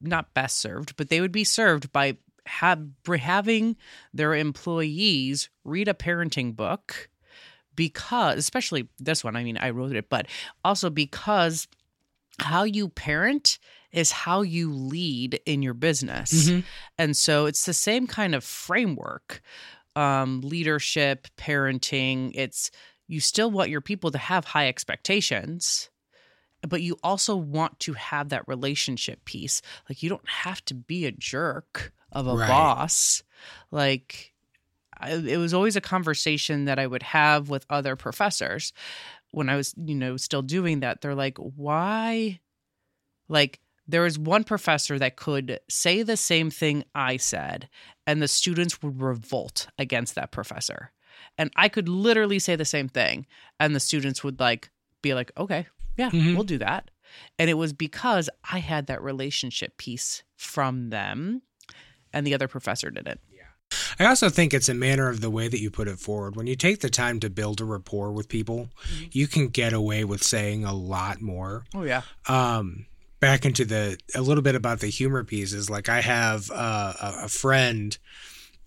not 0.00 0.34
best 0.34 0.58
served, 0.58 0.96
but 0.96 1.08
they 1.08 1.20
would 1.20 1.32
be 1.32 1.44
served 1.44 1.92
by 1.92 2.16
have, 2.46 2.82
having 3.18 3.76
their 4.12 4.34
employees 4.34 5.50
read 5.64 5.88
a 5.88 5.94
parenting 5.94 6.56
book 6.56 7.09
because, 7.80 8.36
especially 8.38 8.88
this 8.98 9.24
one. 9.24 9.36
I 9.36 9.42
mean, 9.44 9.56
I 9.56 9.70
wrote 9.70 9.96
it, 9.96 10.10
but 10.10 10.26
also 10.62 10.90
because 10.90 11.66
how 12.38 12.64
you 12.64 12.88
parent 12.90 13.58
is 13.90 14.12
how 14.12 14.42
you 14.42 14.70
lead 14.72 15.40
in 15.46 15.62
your 15.62 15.72
business. 15.74 16.30
Mhm. 16.50 16.64
And 16.98 17.16
so 17.16 17.46
it's 17.46 17.64
the 17.64 17.72
same 17.72 18.06
kind 18.06 18.34
of 18.34 18.44
framework 18.44 19.40
um, 19.96 20.40
leadership, 20.42 21.26
parenting. 21.36 22.30
It's 22.34 22.70
you 23.08 23.18
still 23.20 23.50
want 23.50 23.70
your 23.70 23.80
people 23.80 24.10
to 24.12 24.18
have 24.18 24.44
high 24.44 24.68
expectations, 24.68 25.90
but 26.68 26.82
you 26.82 26.96
also 27.02 27.34
want 27.34 27.80
to 27.80 27.94
have 27.94 28.28
that 28.28 28.46
relationship 28.46 29.24
piece. 29.24 29.62
Like 29.88 30.02
you 30.02 30.08
don't 30.08 30.28
have 30.28 30.62
to 30.66 30.74
be 30.74 31.06
a 31.06 31.12
jerk 31.12 31.92
of 32.12 32.26
a 32.28 32.36
Right. 32.36 32.46
boss. 32.48 33.22
Like 33.72 34.29
I, 35.00 35.12
it 35.12 35.38
was 35.38 35.54
always 35.54 35.76
a 35.76 35.80
conversation 35.80 36.66
that 36.66 36.78
I 36.78 36.86
would 36.86 37.02
have 37.02 37.48
with 37.48 37.66
other 37.70 37.96
professors 37.96 38.72
when 39.32 39.48
I 39.48 39.56
was, 39.56 39.74
you 39.76 39.94
know, 39.94 40.16
still 40.16 40.42
doing 40.42 40.80
that. 40.80 41.00
They're 41.00 41.14
like, 41.14 41.38
why? 41.38 42.40
Like, 43.28 43.60
there 43.86 44.02
was 44.02 44.18
one 44.18 44.44
professor 44.44 44.98
that 44.98 45.16
could 45.16 45.58
say 45.68 46.02
the 46.02 46.16
same 46.16 46.50
thing 46.50 46.84
I 46.94 47.16
said, 47.16 47.68
and 48.06 48.22
the 48.22 48.28
students 48.28 48.82
would 48.82 49.00
revolt 49.00 49.68
against 49.78 50.14
that 50.14 50.30
professor. 50.30 50.92
And 51.36 51.50
I 51.56 51.68
could 51.68 51.88
literally 51.88 52.38
say 52.38 52.54
the 52.56 52.64
same 52.64 52.88
thing, 52.88 53.26
and 53.58 53.74
the 53.74 53.80
students 53.80 54.22
would 54.22 54.38
like 54.38 54.70
be 55.02 55.14
like, 55.14 55.32
okay, 55.36 55.66
yeah, 55.96 56.10
Mhm. 56.10 56.34
we'll 56.34 56.44
do 56.44 56.58
that. 56.58 56.90
And 57.38 57.50
it 57.50 57.54
was 57.54 57.72
because 57.72 58.30
I 58.48 58.58
had 58.60 58.86
that 58.86 59.02
relationship 59.02 59.76
piece 59.76 60.22
from 60.36 60.90
them, 60.90 61.42
and 62.12 62.26
the 62.26 62.34
other 62.34 62.48
professor 62.48 62.90
didn't. 62.90 63.20
I 63.98 64.06
also 64.06 64.28
think 64.30 64.54
it's 64.54 64.68
a 64.68 64.74
manner 64.74 65.08
of 65.08 65.20
the 65.20 65.30
way 65.30 65.48
that 65.48 65.60
you 65.60 65.70
put 65.70 65.88
it 65.88 65.98
forward. 65.98 66.36
When 66.36 66.46
you 66.46 66.56
take 66.56 66.80
the 66.80 66.90
time 66.90 67.20
to 67.20 67.30
build 67.30 67.60
a 67.60 67.64
rapport 67.64 68.12
with 68.12 68.28
people, 68.28 68.68
you 69.12 69.26
can 69.26 69.48
get 69.48 69.72
away 69.72 70.04
with 70.04 70.22
saying 70.22 70.64
a 70.64 70.74
lot 70.74 71.20
more. 71.20 71.64
Oh 71.74 71.82
yeah. 71.82 72.02
um 72.28 72.86
back 73.20 73.44
into 73.44 73.66
the 73.66 73.98
a 74.14 74.22
little 74.22 74.42
bit 74.42 74.54
about 74.54 74.80
the 74.80 74.86
humor 74.86 75.22
pieces 75.22 75.68
like 75.68 75.90
i 75.90 76.00
have 76.00 76.50
uh, 76.50 76.94
a, 77.02 77.24
a 77.24 77.28
friend 77.28 77.98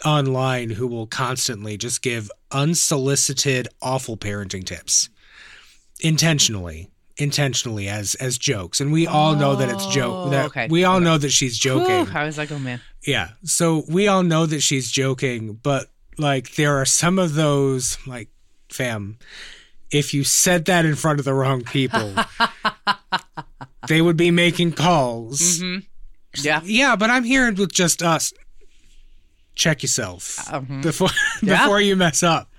online 0.05 0.69
who 0.69 0.85
will 0.85 1.07
constantly 1.07 1.75
just 1.75 2.03
give 2.03 2.29
unsolicited 2.51 3.67
awful 3.81 4.15
parenting 4.15 4.63
tips 4.63 5.09
intentionally 6.01 6.87
intentionally 7.17 7.88
as 7.88 8.15
as 8.15 8.38
jokes 8.39 8.82
and 8.82 8.91
we 8.91 9.06
all 9.06 9.36
know 9.36 9.56
that 9.56 9.69
it's 9.69 9.86
joke 9.88 10.26
Oh, 10.28 10.30
that 10.32 10.45
okay. 10.47 10.67
we 10.69 10.84
all 10.84 10.99
know 10.99 11.17
that 11.17 11.30
she's 11.30 11.58
joking 11.60 12.06
Whew, 12.06 12.13
I 12.17 12.26
was 12.26 12.38
like, 12.39 12.52
oh 12.52 12.58
man. 12.60 12.82
yeah. 13.06 13.30
So 13.43 13.84
we 13.88 14.08
all 14.08 14.23
know 14.23 14.45
that 14.47 14.62
she's 14.62 14.89
joking, 14.91 15.54
but 15.62 15.88
like 16.17 16.56
there 16.56 16.76
are 16.82 16.86
some 16.86 17.19
of 17.19 17.36
those 17.36 17.97
like 18.08 18.30
fam, 18.69 19.17
if 19.91 20.13
you 20.13 20.23
said 20.23 20.65
that 20.65 20.86
in 20.86 20.95
front 20.95 21.19
of 21.19 21.26
the 21.26 21.34
wrong 21.36 21.62
people, 21.63 22.15
they 23.88 24.02
would 24.02 24.17
be 24.17 24.32
making 24.32 24.71
calls. 24.73 25.60
hmm 25.60 25.78
Yeah. 26.38 26.62
Yeah, 26.63 26.95
but 26.95 27.10
I'm 27.10 27.23
here 27.23 27.52
with 27.54 27.71
just 27.73 28.02
us. 28.02 28.34
Check 29.56 29.84
yourself 29.84 30.38
Mhm. 30.49 30.82
before 30.82 31.10
Yeah. 31.43 31.62
before 31.63 31.80
you 31.82 31.95
mess 31.95 32.23
up. 32.23 32.49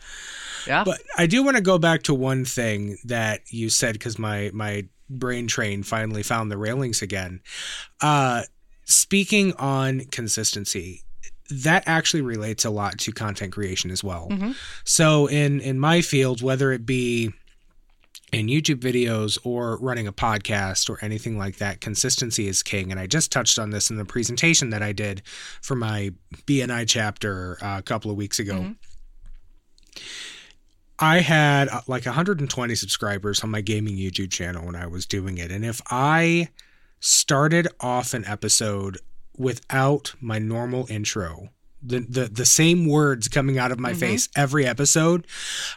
Yeah. 0.66 0.85
But 0.85 1.00
I 1.16 1.27
do 1.27 1.42
want 1.42 1.57
to 1.57 1.62
go 1.62 1.79
back 1.79 2.03
to 2.05 2.14
one 2.14 2.44
thing 2.44 2.98
that 3.05 3.40
you 3.50 3.68
said 3.70 3.92
because 3.94 4.18
my 4.18 4.50
my 4.55 4.87
brain 5.11 5.46
train 5.46 5.83
finally 5.83 6.22
found 6.22 6.50
the 6.50 6.57
railings 6.57 7.03
again. 7.03 7.40
Uh, 8.00 8.42
speaking 8.85 9.53
on 9.55 10.00
consistency, 10.07 11.03
that 11.50 11.85
actually 11.87 12.22
relates 12.22 12.64
a 12.64 12.70
lot 12.70 12.98
to 12.98 13.12
content 13.12 13.53
creation 13.53 13.90
as 13.90 14.03
well. 14.03 14.29
Mhm. 14.31 14.55
So 14.85 15.27
in 15.27 15.61
in 15.61 15.79
my 15.79 16.00
field, 16.00 16.40
whether 16.42 16.72
it 16.72 16.87
be 16.87 17.33
in 18.33 18.46
YouTube 18.48 18.81
videos 18.81 19.38
or 19.44 19.77
running 19.79 20.09
a 20.09 20.12
podcast 20.12 20.90
or 20.90 20.98
anything 21.05 21.38
like 21.38 21.59
that, 21.59 21.81
consistency 21.81 22.48
is 22.48 22.62
king. 22.64 22.90
And 22.90 22.98
I 22.98 23.07
just 23.07 23.31
touched 23.31 23.59
on 23.61 23.70
this 23.70 23.90
in 23.90 23.96
the 23.96 24.05
presentation 24.05 24.70
that 24.70 24.83
I 24.83 24.92
did 24.92 25.22
for 25.62 25.77
my 25.77 26.11
BNI 26.46 26.85
chapter 26.88 27.59
uh, 27.62 27.77
a 27.79 27.83
couple 27.83 28.11
of 28.11 28.16
weeks 28.16 28.38
ago. 28.40 28.55
Mhm. 28.55 28.77
I 31.05 31.21
had 31.21 31.69
uh, 31.69 31.83
like 31.87 32.07
120 32.07 32.75
subscribers 32.75 33.45
on 33.45 33.51
my 33.51 33.61
gaming 33.61 33.97
YouTube 33.97 34.31
channel 34.31 34.64
when 34.64 34.75
I 34.75 34.87
was 34.87 35.05
doing 35.05 35.37
it. 35.38 35.51
And 35.51 35.64
if 35.64 35.83
I 35.90 36.49
started 37.01 37.69
off 37.81 38.14
an 38.14 38.25
episode 38.25 38.99
without 39.37 40.14
my 40.21 40.38
normal 40.38 40.87
intro, 40.88 41.51
the, 41.83 41.99
the, 42.01 42.25
the 42.25 42.47
same 42.47 42.87
words 42.88 43.29
coming 43.29 43.59
out 43.59 43.71
of 43.71 43.79
my 43.79 43.93
Mhm. 43.93 44.01
face 44.01 44.29
every 44.35 44.64
episode, 44.64 45.27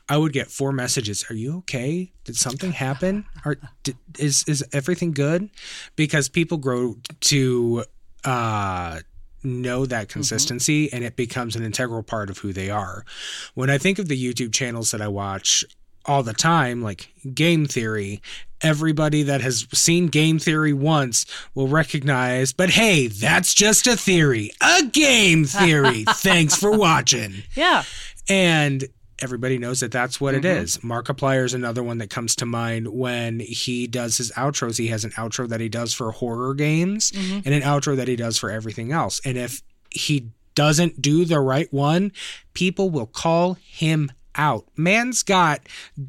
I 0.07 0.15
would 0.15 0.31
get 0.31 0.47
four 0.47 0.71
messages. 0.71 1.25
Are 1.29 1.33
you 1.35 1.57
okay? 1.57 2.13
Did 2.23 2.37
something 2.37 2.71
happen? 2.71 3.25
Are, 3.43 3.57
did, 3.83 3.97
is, 4.17 4.45
is 4.47 4.63
everything 4.71 5.11
good? 5.11 5.49
Because 5.97 6.29
people 6.29 6.57
grow 6.57 6.95
to 7.21 7.83
uh, 8.23 8.99
know 9.43 9.85
that 9.85 10.07
mm-hmm. 10.07 10.13
consistency 10.13 10.91
and 10.91 11.03
it 11.03 11.15
becomes 11.15 11.55
an 11.55 11.63
integral 11.63 12.03
part 12.03 12.29
of 12.29 12.39
who 12.39 12.53
they 12.53 12.69
are. 12.69 13.05
When 13.53 13.69
I 13.69 13.77
think 13.77 13.99
of 13.99 14.07
the 14.07 14.21
YouTube 14.21 14.53
channels 14.53 14.91
that 14.91 15.01
I 15.01 15.07
watch 15.07 15.63
all 16.05 16.23
the 16.23 16.33
time, 16.33 16.81
like 16.81 17.09
Game 17.33 17.65
Theory, 17.65 18.21
everybody 18.61 19.23
that 19.23 19.41
has 19.41 19.67
seen 19.73 20.07
Game 20.07 20.39
Theory 20.39 20.73
once 20.73 21.25
will 21.53 21.67
recognize, 21.67 22.53
but 22.53 22.69
hey, 22.71 23.07
that's 23.07 23.53
just 23.53 23.87
a 23.87 23.95
theory, 23.97 24.51
a 24.61 24.83
game 24.83 25.45
theory. 25.45 26.05
Thanks 26.09 26.55
for 26.55 26.71
watching. 26.75 27.43
Yeah. 27.55 27.83
And 28.29 28.85
everybody 29.21 29.57
knows 29.57 29.79
that 29.79 29.91
that's 29.91 30.19
what 30.21 30.35
it 30.35 30.43
Mhm. 30.43 30.61
is. 30.63 30.77
Markiplier 30.77 31.43
is 31.45 31.53
another 31.53 31.81
one 31.83 31.97
that 31.97 32.09
comes 32.09 32.35
to 32.35 32.45
mind 32.45 32.87
when 32.89 33.39
he 33.39 33.87
does 33.87 34.17
his 34.17 34.31
outros. 34.31 34.77
He 34.77 34.87
has 34.87 35.03
an 35.05 35.11
outro 35.11 35.47
that 35.49 35.59
he 35.59 35.69
does 35.69 35.93
for 35.93 36.11
horror 36.11 36.53
games 36.53 37.11
Mhm. 37.11 37.41
and 37.45 37.53
an 37.55 37.61
outro 37.61 37.95
that 37.95 38.07
he 38.07 38.15
does 38.15 38.37
for 38.37 38.51
everything 38.51 38.91
else. 38.91 39.19
And 39.25 39.37
if 39.37 39.61
he 39.89 40.27
doesn't 40.55 41.01
do 41.01 41.25
the 41.25 41.39
right 41.39 41.71
one, 41.71 42.11
people 42.53 42.89
will 42.89 43.05
call 43.07 43.57
him 43.63 44.11
out. 44.35 44.67
Man's 44.75 45.23
got 45.23 45.61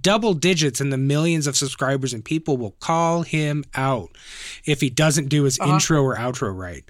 double 0.03 0.35
digits 0.35 0.81
in 0.83 0.91
the 0.91 0.99
millions 0.99 1.47
of 1.47 1.57
subscribers, 1.57 2.13
and 2.13 2.23
people 2.25 2.59
will 2.59 2.73
call 2.73 3.23
him 3.23 3.65
out 3.75 4.11
if 4.67 4.83
he 4.83 4.91
doesn't 4.91 5.29
do 5.31 5.45
his 5.45 5.59
intro 5.59 6.03
or 6.03 6.17
outro 6.17 6.55
right. 6.55 6.85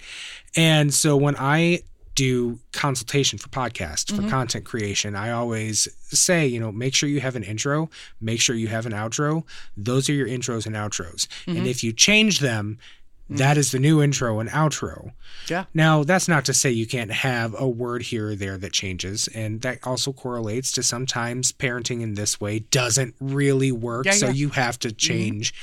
And 0.56 0.92
so 0.92 1.16
when 1.16 1.36
I 1.36 1.82
do 2.18 2.58
consultation 2.72 3.38
for 3.38 3.48
podcasts 3.48 4.10
for 4.10 4.22
mm-hmm. 4.22 4.28
content 4.28 4.64
creation. 4.64 5.14
I 5.14 5.30
always 5.30 5.86
say 6.08 6.48
you 6.48 6.58
know 6.58 6.72
make 6.72 6.92
sure 6.92 7.08
you 7.08 7.20
have 7.20 7.36
an 7.36 7.44
intro 7.44 7.90
make 8.20 8.40
sure 8.40 8.56
you 8.56 8.66
have 8.66 8.86
an 8.86 8.92
outro. 8.92 9.44
Those 9.76 10.10
are 10.10 10.14
your 10.14 10.26
intros 10.26 10.66
and 10.66 10.74
outros. 10.74 11.28
And 11.46 11.58
mm-hmm. 11.58 11.66
if 11.66 11.84
you 11.84 11.92
change 11.92 12.40
them 12.40 12.78
mm-hmm. 13.24 13.36
that 13.36 13.56
is 13.56 13.70
the 13.70 13.78
new 13.78 14.02
intro 14.02 14.40
and 14.40 14.50
outro. 14.50 15.12
Yeah. 15.48 15.66
now 15.74 16.02
that's 16.02 16.26
not 16.26 16.44
to 16.46 16.54
say 16.54 16.72
you 16.72 16.88
can't 16.88 17.12
have 17.12 17.54
a 17.56 17.68
word 17.68 18.02
here 18.02 18.30
or 18.30 18.34
there 18.34 18.58
that 18.58 18.72
changes 18.72 19.28
and 19.28 19.60
that 19.60 19.78
also 19.86 20.12
correlates 20.12 20.72
to 20.72 20.82
sometimes 20.82 21.52
parenting 21.52 22.02
in 22.02 22.14
this 22.14 22.40
way 22.40 22.58
doesn't 22.58 23.14
really 23.20 23.70
work 23.70 24.06
Yeah, 24.06 24.12
so 24.12 24.26
yeah. 24.26 24.32
you 24.32 24.48
have 24.50 24.76
to 24.80 24.90
change 24.90 25.54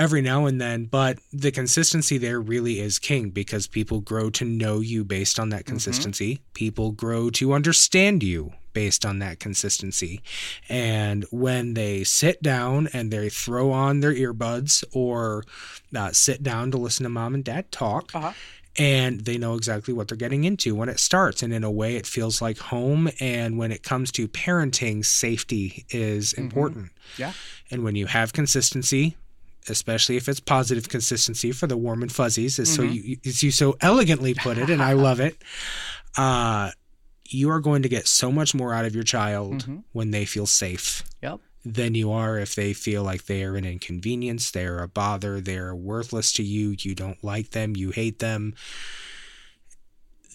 every 0.00 0.22
now 0.22 0.46
and 0.46 0.60
then 0.60 0.86
but 0.86 1.18
the 1.32 1.50
consistency 1.50 2.16
there 2.18 2.40
really 2.40 2.80
is 2.80 2.98
king 2.98 3.30
because 3.30 3.66
people 3.68 4.00
grow 4.00 4.30
to 4.30 4.44
know 4.44 4.80
you 4.80 5.04
based 5.04 5.38
on 5.38 5.50
that 5.50 5.64
consistency. 5.66 6.40
People 6.54 6.90
grow 6.90 7.28
to 7.30 7.52
understand 7.52 8.22
you 8.22 8.52
based 8.72 9.04
on 9.04 9.18
that 9.18 9.38
consistency. 9.40 10.22
And 10.68 11.24
when 11.30 11.74
they 11.74 12.04
sit 12.04 12.40
down 12.42 12.88
and 12.92 13.10
they 13.10 13.28
throw 13.28 13.72
on 13.72 14.00
their 14.00 14.14
earbuds 14.14 14.84
or 14.92 15.44
uh, 15.94 16.12
sit 16.12 16.42
down 16.42 16.70
to 16.70 16.78
listen 16.78 17.02
to 17.04 17.10
mom 17.10 17.34
and 17.34 17.44
dad 17.44 17.70
talk 17.72 18.10
Uh-huh. 18.14 18.32
and 18.78 19.20
they 19.26 19.36
know 19.38 19.54
exactly 19.56 19.92
what 19.92 20.06
they're 20.08 20.16
getting 20.16 20.44
into 20.44 20.74
when 20.76 20.88
it 20.88 21.00
starts. 21.00 21.42
And 21.42 21.52
in 21.52 21.64
a 21.64 21.70
way 21.70 21.96
it 21.96 22.06
feels 22.06 22.40
like 22.40 22.58
home. 22.58 23.10
And 23.20 23.58
when 23.58 23.72
it 23.72 23.82
comes 23.82 24.12
to 24.12 24.28
parenting 24.28 25.04
safety 25.04 25.84
is 25.90 26.32
important. 26.32 26.92
Yeah. 27.18 27.32
and 27.72 27.82
when 27.84 27.96
you 27.96 28.06
have 28.06 28.32
consistency, 28.32 29.16
especially 29.70 30.16
if 30.16 30.28
it's 30.28 30.40
positive 30.40 30.88
consistency 30.88 31.52
for 31.52 31.66
the 31.66 31.76
warm 31.76 32.02
and 32.02 32.12
fuzzies, 32.12 32.58
as 32.58 32.74
so 32.74 32.82
you 32.82 33.16
as 33.24 33.42
you 33.42 33.50
so 33.50 33.76
elegantly 33.80 34.34
put 34.34 34.58
it, 34.58 34.68
and 34.70 34.82
I 34.82 34.92
love 34.92 35.20
it. 35.20 35.36
Uh, 36.16 36.70
you 37.28 37.48
are 37.50 37.60
going 37.60 37.82
to 37.82 37.88
get 37.88 38.06
so 38.08 38.30
much 38.32 38.54
more 38.54 38.74
out 38.74 38.84
of 38.84 38.94
your 38.94 39.04
child 39.04 39.66
when 39.92 40.10
they 40.10 40.24
feel 40.24 40.46
safe 40.46 41.04
Yep. 41.22 41.38
than 41.64 41.94
you 41.94 42.10
are 42.10 42.38
if 42.38 42.56
they 42.56 42.72
feel 42.72 43.04
like 43.04 43.26
they 43.26 43.44
are 43.44 43.54
an 43.54 43.64
inconvenience, 43.64 44.50
they're 44.50 44.82
a 44.82 44.88
bother, 44.88 45.40
they're 45.40 45.72
worthless 45.74 46.32
to 46.32 46.42
you, 46.42 46.74
you 46.80 46.94
don't 46.96 47.22
like 47.22 47.50
them, 47.50 47.76
you 47.76 47.92
hate 47.92 48.18
them. 48.18 48.54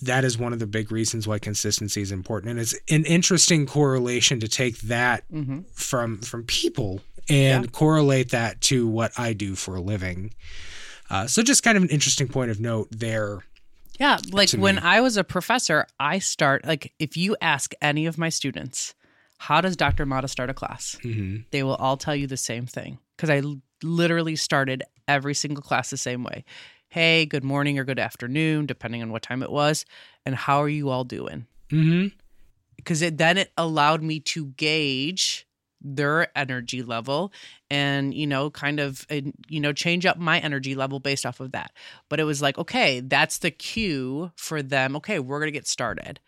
That 0.02 0.24
is 0.26 0.38
one 0.38 0.54
of 0.54 0.60
the 0.60 0.68
big 0.68 0.92
reasons 0.92 1.28
why 1.28 1.40
consistency 1.40 2.02
is 2.02 2.12
important. 2.12 2.52
And 2.52 2.60
it's 2.60 2.76
an 2.90 3.06
interesting 3.06 3.66
correlation 3.66 4.40
to 4.42 4.48
take 4.48 4.78
that 4.82 5.24
Mm-hmm. 5.32 5.62
from 5.74 6.20
from 6.20 6.44
people 6.44 7.02
and 7.30 7.66
Yeah. 7.66 7.70
correlate 7.72 8.32
that 8.32 8.62
to 8.62 8.88
what 8.88 9.18
I 9.18 9.34
do 9.34 9.56
for 9.56 9.76
a 9.76 9.82
living. 9.82 10.34
Uh, 11.10 11.28
so 11.28 11.42
just 11.44 11.64
kind 11.64 11.78
of 11.78 11.84
an 11.84 11.90
interesting 11.90 12.28
point 12.28 12.52
of 12.52 12.60
note 12.60 12.88
there. 12.92 13.44
Yeah, 14.00 14.18
like 14.32 14.52
when. 14.52 14.78
I 14.80 15.00
was 15.02 15.16
a 15.18 15.24
professor, 15.24 15.88
I 16.00 16.20
start 16.20 16.66
like 16.66 16.94
if 17.00 17.16
you 17.16 17.38
ask 17.42 17.74
any 17.82 18.06
of 18.08 18.18
my 18.18 18.30
students, 18.30 18.94
how 19.38 19.62
does 19.62 19.76
Dr. 19.78 20.06
Mata 20.06 20.28
start 20.28 20.50
a 20.50 20.54
class? 20.54 20.98
hmm 21.02 21.38
They 21.52 21.64
will 21.64 21.76
all 21.76 21.96
tell 21.98 22.16
you 22.16 22.28
the 22.28 22.38
same 22.38 22.66
thing 22.66 22.98
because 23.16 23.30
I 23.30 23.38
l- 23.40 23.62
literally 23.84 24.36
started 24.36 24.84
every 25.08 25.34
single 25.34 25.62
class 25.64 25.90
the 25.92 25.98
same 25.98 26.24
way. 26.24 26.44
Hey, 26.90 27.26
good 27.26 27.44
morning 27.44 27.78
or 27.80 27.84
good 27.84 28.00
afternoon, 28.00 28.66
depending 28.66 29.02
on 29.02 29.12
what 29.12 29.22
time 29.22 29.44
it 29.44 29.52
was, 29.52 29.86
and 30.26 30.36
how 30.36 30.62
are 30.62 30.70
you 30.70 30.90
all 30.90 31.04
doing? 31.04 31.46
Because 32.76 33.02
it 33.02 33.18
then 33.18 33.38
it 33.38 33.52
allowed 33.58 34.02
me 34.02 34.20
to 34.22 34.48
gauge 34.58 35.45
their 35.86 36.36
energy 36.36 36.82
level 36.82 37.32
and 37.70 38.14
you 38.14 38.26
know 38.26 38.50
kind 38.50 38.80
of 38.80 39.06
you 39.48 39.60
know 39.60 39.72
change 39.72 40.06
up 40.06 40.18
my 40.18 40.40
energy 40.40 40.74
level 40.74 41.00
based 41.00 41.26
off 41.26 41.40
of 41.40 41.52
that. 41.52 41.72
But 42.10 42.20
it 42.20 42.24
was 42.24 42.42
like 42.42 42.58
okay 42.58 43.00
that's 43.02 43.38
the 43.38 43.52
cue 43.52 44.32
for 44.36 44.64
them. 44.64 44.96
Okay 44.98 45.20
we're 45.20 45.40
going 45.40 45.48
to 45.48 45.58
get 45.58 45.68
started. 45.68 46.20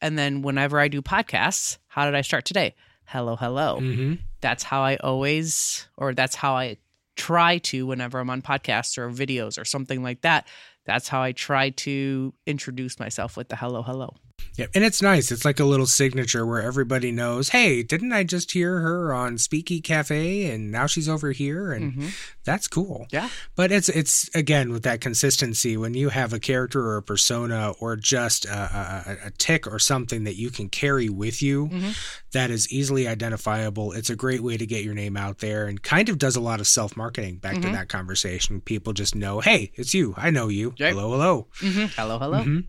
And 0.00 0.18
then 0.18 0.42
whenever 0.42 0.80
i 0.80 0.88
do 0.88 1.02
podcasts 1.02 1.76
how 1.88 2.06
did 2.06 2.14
i 2.14 2.22
start 2.22 2.44
today? 2.46 2.74
Hello 3.04 3.36
hello. 3.36 3.78
Hmm 3.78 4.14
that's 4.40 4.64
how 4.64 4.82
i 4.82 4.96
always 4.96 5.86
or 5.96 6.12
that's 6.14 6.34
how 6.34 6.54
i 6.54 6.76
try 7.14 7.58
to 7.58 7.86
whenever 7.86 8.18
i'm 8.18 8.28
on 8.30 8.42
podcasts 8.42 8.98
or 8.98 9.08
videos 9.10 9.60
or 9.60 9.64
something 9.64 10.02
like 10.02 10.22
that. 10.22 10.46
That's 10.84 11.08
how 11.08 11.22
i 11.22 11.32
try 11.32 11.70
to 11.70 12.34
introduce 12.46 12.98
myself 12.98 13.36
with 13.36 13.48
the 13.48 13.56
hello 13.56 13.82
hello 13.82 14.16
Yeah, 14.56 14.66
and 14.74 14.84
it's 14.84 15.00
nice. 15.00 15.32
It's 15.32 15.44
like 15.44 15.58
a 15.60 15.64
little 15.64 15.86
signature 15.86 16.44
where 16.44 16.60
everybody 16.62 17.10
knows, 17.10 17.48
hey, 17.50 17.82
didn't 17.82 18.12
I 18.12 18.22
just 18.24 18.50
hear 18.52 18.80
her 18.80 19.14
on 19.14 19.36
Speaky 19.36 19.82
Cafe 19.82 20.50
and 20.50 20.70
now 20.70 20.86
she's 20.86 21.08
over 21.08 21.32
here 21.32 21.72
and 21.72 21.92
Mhm. 21.94 22.10
that's 22.44 22.68
cool. 22.68 23.06
yeah 23.10 23.28
But 23.56 23.72
it's 23.72 23.88
it's 23.88 24.28
again 24.34 24.70
with 24.72 24.82
that 24.82 25.00
consistency 25.00 25.76
when 25.76 25.94
you 25.94 26.10
have 26.10 26.32
a 26.32 26.38
character 26.38 26.80
or 26.80 26.96
a 26.98 27.02
persona 27.02 27.70
or 27.80 27.96
just 27.96 28.44
a, 28.44 29.16
a, 29.22 29.26
a 29.28 29.30
tick 29.38 29.66
or 29.66 29.78
something 29.78 30.24
that 30.24 30.36
you 30.36 30.50
can 30.50 30.68
carry 30.68 31.08
with 31.08 31.40
you 31.42 31.68
Mhm. 31.68 31.96
that 32.32 32.50
is 32.50 32.70
easily 32.70 33.08
identifiable. 33.08 33.92
It's 33.92 34.10
a 34.10 34.16
great 34.16 34.42
way 34.42 34.56
to 34.58 34.66
get 34.66 34.84
your 34.84 34.94
name 34.94 35.16
out 35.16 35.38
there 35.38 35.66
and 35.66 35.82
kind 35.82 36.08
of 36.10 36.18
does 36.18 36.36
a 36.36 36.40
lot 36.40 36.60
of 36.60 36.66
self 36.66 36.96
marketing. 36.96 37.36
Back 37.38 37.54
to 37.62 37.68
Mhm. 37.68 37.72
that 37.72 37.88
conversation, 37.88 38.60
people 38.60 38.92
just 38.92 39.14
know, 39.14 39.40
hey, 39.40 39.72
it's 39.76 39.94
you. 39.94 40.14
I 40.16 40.30
know 40.30 40.48
you. 40.48 40.74
Yep. 40.76 40.92
Hello, 40.92 41.10
hello. 41.12 41.46
hmm 41.60 41.84
hello 41.96 42.18
hello 42.18 42.44
Mhm. 42.44 42.64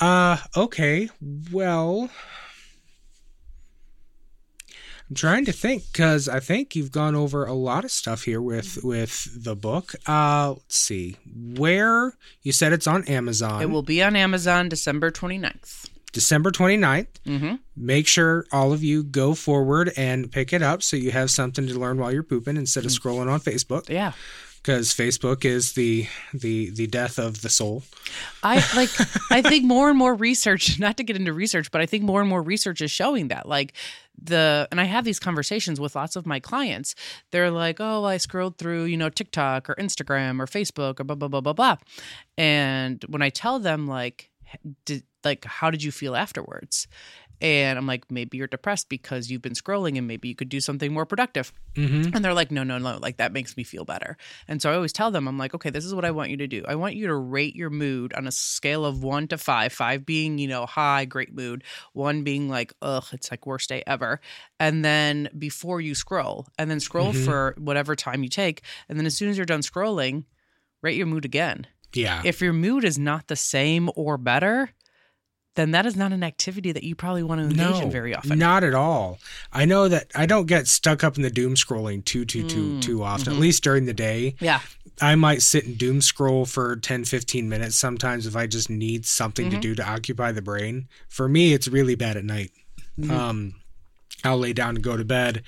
Uh, 0.00 0.38
okay. 0.56 1.08
Well, 1.52 2.10
I'm 5.08 5.14
trying 5.16 5.44
to 5.44 5.52
think 5.52 5.84
because 5.92 6.28
I 6.28 6.40
think 6.40 6.74
you've 6.74 6.90
gone 6.90 7.14
over 7.14 7.44
a 7.44 7.52
lot 7.52 7.84
of 7.84 7.90
stuff 7.90 8.22
here 8.24 8.40
with 8.40 8.78
with 8.82 9.28
the 9.44 9.54
book. 9.54 9.92
Uh, 10.06 10.54
let's 10.56 10.76
see. 10.76 11.16
Where 11.34 12.16
you 12.42 12.52
said 12.52 12.72
it's 12.72 12.86
on 12.86 13.04
Amazon. 13.04 13.62
It 13.62 13.70
will 13.70 13.82
be 13.82 14.02
on 14.02 14.16
Amazon 14.16 14.68
December 14.68 15.10
29th. 15.10 15.88
December 16.12 16.50
29th. 16.50 17.06
Mm-hmm. 17.26 17.54
Make 17.76 18.06
sure 18.06 18.46
all 18.52 18.72
of 18.72 18.82
you 18.82 19.02
go 19.02 19.34
forward 19.34 19.92
and 19.96 20.30
pick 20.30 20.52
it 20.52 20.62
up 20.62 20.82
so 20.82 20.96
you 20.96 21.10
have 21.10 21.30
something 21.30 21.66
to 21.66 21.78
learn 21.78 21.98
while 21.98 22.12
you're 22.12 22.22
pooping 22.22 22.56
instead 22.56 22.84
of 22.84 22.92
scrolling 22.92 23.28
on 23.30 23.40
Facebook 23.40 23.88
Yeah. 23.88 24.12
Because 24.64 24.94
Facebook 24.94 25.44
is 25.44 25.74
the 25.74 26.06
the 26.32 26.70
the 26.70 26.86
death 26.86 27.18
of 27.18 27.42
the 27.42 27.50
soul. 27.50 27.82
I 28.42 28.54
like 28.76 28.88
I 29.30 29.42
think 29.42 29.64
more 29.64 29.90
and 29.90 29.98
more 29.98 30.14
research, 30.14 30.78
not 30.80 30.96
to 30.96 31.04
get 31.04 31.16
into 31.16 31.32
research, 31.32 31.70
but 31.70 31.80
I 31.80 31.86
think 31.86 32.02
more 32.02 32.20
and 32.20 32.28
more 32.28 32.42
research 32.42 32.80
is 32.80 32.90
showing 32.90 33.28
that 33.28 33.46
like 33.46 33.74
the 34.20 34.66
and 34.70 34.80
I 34.80 34.84
have 34.84 35.04
these 35.04 35.18
conversations 35.18 35.78
with 35.78 35.94
lots 35.94 36.16
of 36.16 36.26
my 36.26 36.40
clients. 36.40 36.94
They're 37.30 37.50
like, 37.50 37.76
"Oh, 37.78 38.04
I 38.04 38.16
scrolled 38.16 38.56
through, 38.56 38.84
you 38.84 38.96
know, 38.96 39.10
TikTok 39.10 39.68
or 39.68 39.74
Instagram 39.74 40.40
or 40.40 40.46
Facebook 40.46 40.98
or 40.98 41.04
blah 41.04 41.16
blah 41.16 41.28
blah 41.28 41.40
blah 41.40 41.52
blah." 41.52 41.76
And 42.38 43.04
when 43.08 43.22
I 43.22 43.28
tell 43.28 43.58
them 43.58 43.86
like 43.86 44.30
did 44.84 45.02
like 45.24 45.44
how 45.44 45.70
did 45.70 45.82
you 45.82 45.92
feel 45.92 46.16
afterwards? 46.16 46.86
And 47.44 47.78
I'm 47.78 47.86
like, 47.86 48.10
maybe 48.10 48.38
you're 48.38 48.46
depressed 48.46 48.88
because 48.88 49.30
you've 49.30 49.42
been 49.42 49.52
scrolling 49.52 49.98
and 49.98 50.06
maybe 50.06 50.28
you 50.28 50.34
could 50.34 50.48
do 50.48 50.60
something 50.60 50.90
more 50.94 51.04
productive. 51.04 51.52
Mm-hmm. 51.74 52.16
And 52.16 52.24
they're 52.24 52.32
like, 52.32 52.50
no, 52.50 52.62
no, 52.62 52.78
no, 52.78 52.96
like 53.02 53.18
that 53.18 53.34
makes 53.34 53.54
me 53.54 53.64
feel 53.64 53.84
better. 53.84 54.16
And 54.48 54.62
so 54.62 54.72
I 54.72 54.74
always 54.74 54.94
tell 54.94 55.10
them, 55.10 55.28
I'm 55.28 55.36
like, 55.36 55.52
okay, 55.54 55.68
this 55.68 55.84
is 55.84 55.94
what 55.94 56.06
I 56.06 56.10
want 56.10 56.30
you 56.30 56.38
to 56.38 56.46
do. 56.46 56.64
I 56.66 56.74
want 56.74 56.94
you 56.94 57.06
to 57.08 57.14
rate 57.14 57.54
your 57.54 57.68
mood 57.68 58.14
on 58.14 58.26
a 58.26 58.32
scale 58.32 58.86
of 58.86 59.02
one 59.04 59.28
to 59.28 59.36
five, 59.36 59.74
five 59.74 60.06
being, 60.06 60.38
you 60.38 60.48
know, 60.48 60.64
high, 60.64 61.04
great 61.04 61.34
mood, 61.34 61.64
one 61.92 62.24
being 62.24 62.48
like, 62.48 62.72
ugh, 62.80 63.04
it's 63.12 63.30
like 63.30 63.44
worst 63.46 63.68
day 63.68 63.82
ever. 63.86 64.20
And 64.58 64.82
then 64.82 65.28
before 65.36 65.82
you 65.82 65.94
scroll, 65.94 66.46
and 66.58 66.70
then 66.70 66.80
scroll 66.80 67.12
Mhm. 67.12 67.24
for 67.26 67.54
whatever 67.58 67.94
time 67.94 68.22
you 68.22 68.30
take. 68.30 68.62
And 68.88 68.98
then 68.98 69.04
as 69.04 69.14
soon 69.14 69.28
as 69.28 69.36
you're 69.36 69.44
done 69.44 69.60
scrolling, 69.60 70.24
rate 70.80 70.96
your 70.96 71.06
mood 71.06 71.26
again. 71.26 71.66
Yeah. 71.92 72.22
If 72.24 72.40
your 72.40 72.54
mood 72.54 72.84
is 72.84 72.98
not 72.98 73.28
the 73.28 73.36
same 73.36 73.90
or 73.96 74.16
better, 74.16 74.70
then 75.54 75.70
that 75.70 75.86
is 75.86 75.96
not 75.96 76.12
an 76.12 76.22
activity 76.24 76.72
that 76.72 76.82
you 76.84 76.94
probably 76.94 77.22
want 77.22 77.40
to 77.40 77.46
engage 77.46 77.80
in 77.82 77.90
very 77.90 78.14
often. 78.14 78.38
Not 78.38 78.64
at 78.64 78.74
all. 78.74 79.18
I 79.52 79.64
know 79.64 79.88
that 79.88 80.10
I 80.14 80.26
don't 80.26 80.46
get 80.46 80.66
stuck 80.66 81.04
up 81.04 81.16
in 81.16 81.22
the 81.22 81.30
doom 81.30 81.54
scrolling 81.54 82.04
too 82.04 82.24
too 82.24 82.46
too 82.48 82.74
Mm, 82.74 82.82
too 82.82 83.02
often. 83.02 83.32
mhm. 83.32 83.36
At 83.36 83.40
least 83.40 83.62
during 83.62 83.84
the 83.86 83.94
day, 83.94 84.34
Yeah. 84.40 84.60
I 85.00 85.14
might 85.16 85.42
sit 85.42 85.64
and 85.66 85.76
doom 85.78 86.00
scroll 86.00 86.44
for 86.46 86.76
10 86.76 87.04
15 87.04 87.48
minutes 87.48 87.76
sometimes 87.76 88.26
if 88.26 88.36
I 88.36 88.46
just 88.46 88.68
need 88.70 89.06
something 89.06 89.50
to 89.50 89.56
Mhm. 89.56 89.60
do 89.60 89.74
to 89.76 89.88
occupy 89.88 90.32
the 90.32 90.42
brain. 90.42 90.88
For 91.08 91.28
me, 91.28 91.52
it's 91.52 91.68
really 91.68 91.94
bad 91.94 92.16
at 92.16 92.24
night. 92.24 92.50
Mhm. 92.98 93.10
Um 93.10 93.54
I'll 94.22 94.38
lay 94.38 94.54
down 94.54 94.76
and 94.76 94.82
go 94.82 94.96
to 94.96 95.04
bed 95.04 95.42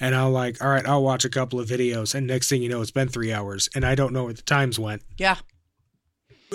and 0.00 0.12
I'll 0.14 0.30
like, 0.32 0.60
all 0.62 0.68
right, 0.70 0.84
I'll 0.86 1.02
watch 1.02 1.24
a 1.24 1.28
couple 1.28 1.60
of 1.60 1.68
videos 1.68 2.14
and 2.14 2.26
next 2.26 2.48
thing 2.48 2.60
you 2.60 2.68
know 2.68 2.80
it's 2.82 2.90
been 2.90 3.08
3 3.08 3.32
hours 3.32 3.68
and 3.74 3.84
I 3.84 3.94
don't 3.94 4.12
know 4.12 4.24
where 4.24 4.32
the 4.34 4.42
times 4.42 4.78
went. 4.78 5.02
Yeah. 5.16 5.36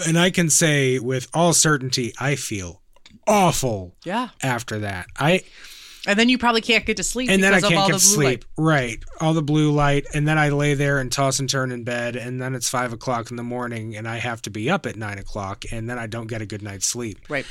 And 0.05 0.17
I 0.19 0.31
can 0.31 0.49
say 0.49 0.99
with 0.99 1.27
all 1.33 1.53
certainty 1.53 2.13
I 2.19 2.35
feel 2.35 2.80
awful 3.31 3.95
Yeah. 4.03 4.29
after 4.43 4.79
that. 4.79 5.07
I 5.17 5.41
And 6.07 6.17
then 6.17 6.29
you 6.29 6.39
probably 6.39 6.61
can't 6.61 6.83
get 6.83 6.97
to 6.97 7.03
sleep 7.03 7.29
and 7.29 7.43
then 7.43 7.53
I 7.53 7.61
can't 7.61 7.73
get 7.73 7.87
the 7.87 7.93
to 7.93 7.99
sleep. 7.99 8.43
Right, 8.57 9.03
all 9.19 9.33
the 9.35 9.43
blue 9.43 9.71
light, 9.71 10.07
and 10.15 10.27
then 10.27 10.37
I 10.39 10.49
lay 10.49 10.73
there 10.73 10.97
and 10.99 11.11
toss 11.11 11.37
and 11.39 11.47
turn 11.47 11.71
in 11.71 11.83
bed, 11.83 12.15
and 12.15 12.41
then 12.41 12.55
it's 12.55 12.67
five 12.67 12.91
o'clock 12.91 13.29
in 13.29 13.37
the 13.37 13.43
morning, 13.43 13.95
and 13.95 14.07
I 14.07 14.17
have 14.17 14.41
to 14.43 14.49
be 14.49 14.67
up 14.69 14.87
at 14.87 14.95
nine 14.95 15.19
o'clock, 15.19 15.63
and 15.71 15.87
then 15.87 15.99
I 15.99 16.07
don't 16.07 16.25
get 16.25 16.41
a 16.41 16.47
good 16.47 16.63
night's 16.63 16.87
sleep. 16.87 17.19
Right. 17.29 17.45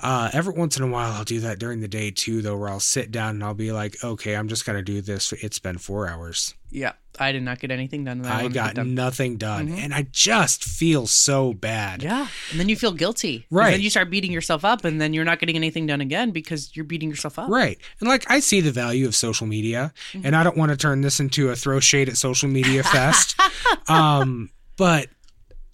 Uh, 0.00 0.28
every 0.32 0.54
once 0.54 0.76
in 0.76 0.82
a 0.82 0.88
while, 0.88 1.12
I'll 1.12 1.22
do 1.24 1.38
that 1.40 1.60
during 1.60 1.80
the 1.80 1.86
day 1.88 2.10
too, 2.10 2.42
though, 2.42 2.56
where 2.56 2.68
I'll 2.68 2.80
sit 2.80 3.12
down 3.12 3.36
and 3.36 3.44
I'll 3.44 3.54
be 3.54 3.70
like, 3.70 3.94
okay, 4.02 4.34
I'm 4.34 4.48
just 4.48 4.66
gonna 4.66 4.82
do 4.82 5.00
this. 5.00 5.32
It's 5.32 5.60
been 5.60 5.78
four 5.78 6.08
hours. 6.08 6.52
Yeah. 6.72 6.94
I 7.20 7.32
did 7.32 7.42
not 7.42 7.58
get 7.60 7.70
anything 7.70 8.04
done. 8.04 8.22
that 8.22 8.32
I 8.34 8.42
to 8.44 8.48
got 8.48 8.74
done. 8.74 8.94
nothing 8.94 9.36
done, 9.36 9.68
Mhm. 9.68 9.78
and 9.78 9.94
I 9.94 10.06
just 10.12 10.64
feel 10.64 11.06
so 11.06 11.52
bad. 11.52 12.02
Yeah. 12.02 12.26
And 12.50 12.58
then 12.60 12.68
you 12.68 12.76
feel 12.76 12.92
guilty, 12.92 13.46
Right. 13.50 13.70
Then 13.72 13.80
you 13.80 13.90
start 13.90 14.10
beating 14.10 14.32
yourself 14.32 14.64
up 14.64 14.84
and 14.84 15.00
then 15.00 15.12
you're 15.14 15.24
not 15.24 15.38
getting 15.38 15.56
anything 15.56 15.86
done 15.86 16.00
again 16.00 16.30
because 16.30 16.70
you're 16.74 16.84
beating 16.84 17.08
yourself 17.10 17.38
up. 17.38 17.48
Right. 17.48 17.78
And 18.00 18.08
like 18.08 18.24
I 18.30 18.40
see 18.40 18.60
the 18.60 18.72
value 18.72 19.06
of 19.06 19.14
social 19.14 19.46
media 19.46 19.92
Mm-hmm. 20.12 20.26
and 20.26 20.36
I 20.36 20.42
don't 20.42 20.56
want 20.56 20.70
to 20.70 20.76
turn 20.76 21.00
this 21.02 21.20
into 21.20 21.50
a 21.50 21.56
throw 21.56 21.80
shade 21.80 22.08
at 22.08 22.16
social 22.16 22.48
media 22.48 22.82
fest. 22.82 23.36
um 23.88 24.50
but 24.76 25.08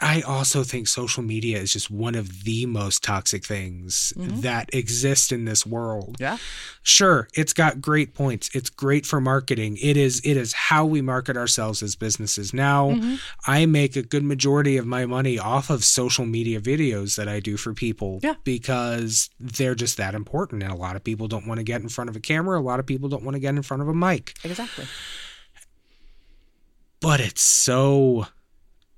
I 0.01 0.23
also 0.23 0.65
think 0.65 0.89
social 0.89 1.23
media 1.23 1.59
is 1.59 1.73
just 1.73 1.91
one 1.91 2.15
of 2.15 2.45
the 2.45 2.65
most 2.67 3.03
toxic 3.05 3.45
things 3.45 4.13
Mhm. 4.17 4.41
that 4.43 4.71
exist 4.73 5.31
in 5.33 5.45
this 5.45 5.67
world. 5.67 6.17
Yeah. 6.19 6.39
Sure, 6.83 7.29
it's 7.35 7.53
got 7.53 7.81
great 7.83 8.15
points. 8.15 8.49
It's 8.55 8.71
great 8.71 9.05
for 9.05 9.21
marketing. 9.21 9.77
It 9.83 9.97
is 9.99 10.21
it 10.25 10.37
is 10.37 10.53
how 10.55 10.87
we 10.87 11.03
market 11.03 11.37
ourselves 11.37 11.83
as 11.83 11.97
businesses. 11.97 12.55
Now, 12.55 12.93
Mhm. 12.93 13.19
I 13.47 13.67
make 13.67 13.95
a 13.97 14.03
good 14.03 14.25
majority 14.25 14.77
of 14.79 14.87
my 14.87 15.05
money 15.07 15.39
off 15.39 15.69
of 15.71 15.85
social 15.85 16.25
media 16.25 16.61
videos 16.61 17.17
that 17.17 17.29
I 17.29 17.39
do 17.41 17.57
for 17.59 17.75
people 17.75 18.21
Yeah. 18.23 18.35
because 18.45 19.29
they're 19.39 19.75
just 19.75 19.97
that 19.99 20.15
important. 20.15 20.63
And 20.63 20.73
a 20.73 20.77
lot 20.77 20.97
of 20.97 21.05
people 21.05 21.29
don't 21.29 21.47
want 21.47 21.59
to 21.59 21.65
get 21.65 21.83
in 21.83 21.89
front 21.89 22.09
of 22.09 22.17
a 22.17 22.21
camera. 22.21 22.59
A 22.59 22.63
lot 22.63 22.81
of 22.81 22.87
people 22.87 23.09
don't 23.09 23.23
want 23.25 23.35
to 23.35 23.41
get 23.41 23.55
in 23.55 23.63
front 23.63 23.83
of 23.83 23.89
a 23.89 23.95
mic. 23.95 24.35
Exactly. 24.45 24.87
But 27.01 27.21
it's 27.21 27.43
so 27.43 28.27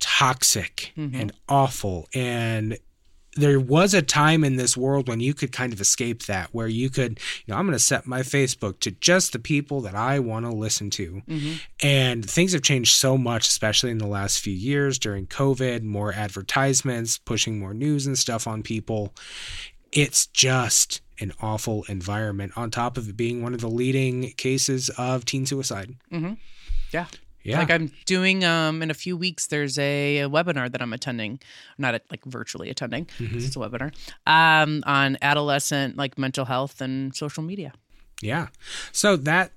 toxic 0.03 0.93
Mhm. 0.99 1.15
and 1.21 1.33
awful. 1.49 2.09
And 2.13 2.77
there 3.35 3.59
was 3.59 3.95
a 3.95 4.03
time 4.03 4.45
in 4.45 4.57
this 4.57 4.77
world 4.77 5.09
when 5.09 5.21
you 5.21 5.33
could 5.33 5.53
kind 5.53 5.73
of 5.73 5.81
escape 5.81 6.25
that, 6.27 6.51
where 6.53 6.69
you 6.69 6.91
could, 6.91 7.19
you 7.47 7.53
know, 7.55 7.57
I'm 7.57 7.65
going 7.65 7.73
to 7.79 7.83
set 7.83 8.07
my 8.07 8.21
Facebook 8.21 8.79
to 8.81 8.91
just 8.91 9.33
the 9.33 9.39
people 9.39 9.81
that 9.83 9.95
I 9.95 10.19
want 10.19 10.45
to 10.45 10.53
listen 10.53 10.91
to. 10.91 11.23
hmm 11.27 11.53
And 11.81 12.29
things 12.29 12.53
have 12.53 12.61
changed 12.61 12.93
so 12.93 13.17
much, 13.17 13.49
especially 13.49 13.91
in 13.91 13.97
the 13.97 14.07
last 14.07 14.41
few 14.41 14.53
years 14.53 14.99
during 14.99 15.27
COVID, 15.27 15.83
more 15.83 16.13
advertisements, 16.13 17.17
pushing 17.17 17.59
more 17.59 17.73
news 17.73 18.07
and 18.07 18.19
stuff 18.19 18.47
on 18.47 18.63
people. 18.63 19.15
It's 19.93 20.27
just 20.27 21.01
an 21.19 21.33
awful 21.41 21.85
environment, 21.89 22.53
on 22.57 22.71
top 22.71 22.99
of 22.99 23.09
it 23.09 23.17
being 23.17 23.43
one 23.43 23.55
of 23.55 23.61
the 23.63 23.71
leading 23.71 24.33
cases 24.33 24.91
of 24.99 25.25
teen 25.25 25.47
suicide. 25.47 25.95
hmm 26.11 26.35
Yeah. 26.93 27.07
Yeah. 27.45 27.59
Like 27.59 27.71
I'm 27.71 27.91
doing 28.07 28.45
um 28.45 28.83
in 28.83 28.91
a 28.91 28.95
few 28.95 29.17
weeks. 29.17 29.49
There's 29.49 29.79
a, 29.79 30.19
a 30.21 30.29
webinar 30.29 30.71
that 30.71 30.81
I'm 30.81 30.93
attending, 30.93 31.41
not 31.79 31.95
at, 31.95 32.05
like 32.11 32.25
virtually 32.25 32.71
attending. 32.71 33.07
Mhm. 33.19 33.37
It's 33.37 33.57
a 33.57 33.59
webinar 33.59 33.93
um 34.27 34.83
on 34.87 35.17
adolescent 35.23 35.97
like 35.97 36.19
mental 36.19 36.45
health 36.45 36.81
and 36.81 37.15
social 37.15 37.43
media. 37.43 37.73
Yeah. 38.21 38.49
So 38.93 39.17
that 39.17 39.53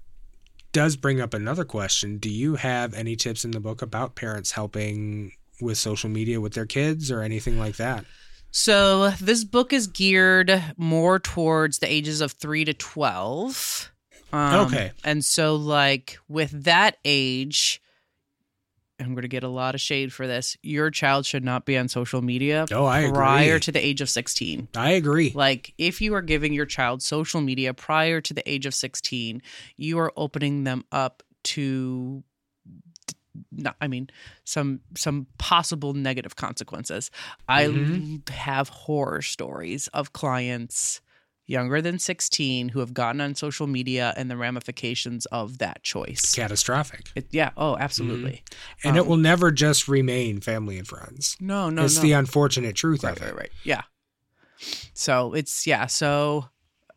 does 0.72 0.96
bring 0.96 1.22
up 1.22 1.34
another 1.34 1.64
question. 1.64 2.18
Do 2.18 2.30
you 2.30 2.56
have 2.56 2.94
any 2.94 3.16
tips 3.16 3.46
in 3.46 3.52
the 3.52 3.60
book 3.60 3.82
about 3.82 4.16
parents 4.16 4.52
helping 4.52 5.32
with 5.62 5.78
social 5.78 6.10
media 6.10 6.42
with 6.42 6.54
their 6.54 6.66
kids 6.66 7.10
or 7.12 7.22
anything 7.22 7.58
like 7.58 7.78
that? 7.78 8.04
So 8.52 9.10
this 9.22 9.44
book 9.44 9.72
is 9.74 9.88
geared 9.88 10.64
more 10.78 11.20
towards 11.20 11.80
the 11.80 11.92
ages 11.92 12.22
of 12.22 12.32
three 12.32 12.66
to 12.66 12.74
twelve. 12.74 13.92
Um, 14.36 14.66
Okay. 14.68 14.92
And 15.04 15.24
so, 15.24 15.56
like 15.56 16.18
with 16.28 16.52
that 16.64 16.98
age, 17.06 17.82
I'm 19.00 19.14
going 19.14 19.24
to 19.24 19.28
get 19.28 19.44
a 19.44 19.50
lot 19.50 19.76
of 19.76 19.82
shade 19.82 20.14
for 20.14 20.26
this. 20.26 20.56
Your 20.64 20.90
child 20.90 21.26
should 21.26 21.44
not 21.44 21.66
be 21.66 21.78
on 21.78 21.88
social 21.90 22.22
media 22.22 22.66
Oh, 22.72 22.86
I 22.86 23.02
prior 23.10 23.56
agree. 23.56 23.60
to 23.62 23.72
the 23.74 23.86
age 23.86 24.00
of 24.02 24.10
16. 24.10 24.70
I 24.76 24.92
agree. 24.92 25.32
Like, 25.36 25.74
if 25.78 26.02
you 26.02 26.14
are 26.16 26.22
giving 26.22 26.54
your 26.54 26.66
child 26.66 27.02
social 27.02 27.42
media 27.42 27.74
prior 27.74 28.22
to 28.22 28.34
the 28.34 28.50
age 28.50 28.66
of 28.66 28.74
16, 28.74 29.42
you 29.78 30.00
are 30.00 30.14
opening 30.16 30.64
them 30.64 30.86
up 30.92 31.24
to 31.44 32.24
not, 33.52 33.76
I 33.82 33.88
mean, 33.90 34.10
some 34.46 34.80
some 34.96 35.28
possible 35.38 35.94
negative 35.94 36.38
consequences. 36.38 37.12
I 37.50 37.66
Mhm. 37.66 38.30
have 38.30 38.70
horror 38.70 39.22
stories 39.22 39.88
of 39.90 40.14
clients 40.14 41.02
younger 41.48 41.82
than 41.82 42.00
16 42.00 42.70
who 42.70 42.80
have 42.80 42.94
gotten 42.94 43.22
on 43.22 43.36
social 43.36 43.68
media 43.68 44.14
and 44.18 44.32
the 44.32 44.38
ramifications 44.38 45.26
of 45.28 45.60
that 45.60 45.84
choice. 45.84 46.34
Catastrophic. 46.34 47.12
It, 47.16 47.28
yeah, 47.32 47.52
oh, 47.56 47.78
absolutely. 47.78 48.44
And 48.84 48.98
it 48.98 49.02
Um, 49.02 49.08
will 49.08 49.18
never 49.18 49.52
just 49.52 49.88
remain 49.88 50.42
family 50.42 50.78
and 50.78 50.88
friends. 50.88 51.38
No, 51.40 51.70
no, 51.70 51.86
it's 51.86 51.98
no. 51.98 52.02
the 52.02 52.14
unfortunate 52.14 52.76
truth 52.76 53.04
right, 53.04 53.16
of 53.16 53.22
it. 53.22 53.26
right, 53.26 53.36
right. 53.36 53.50
Yeah. 53.64 53.82
So 54.94 55.34
it's 55.34 55.68
yeah. 55.68 55.86
So 55.86 56.46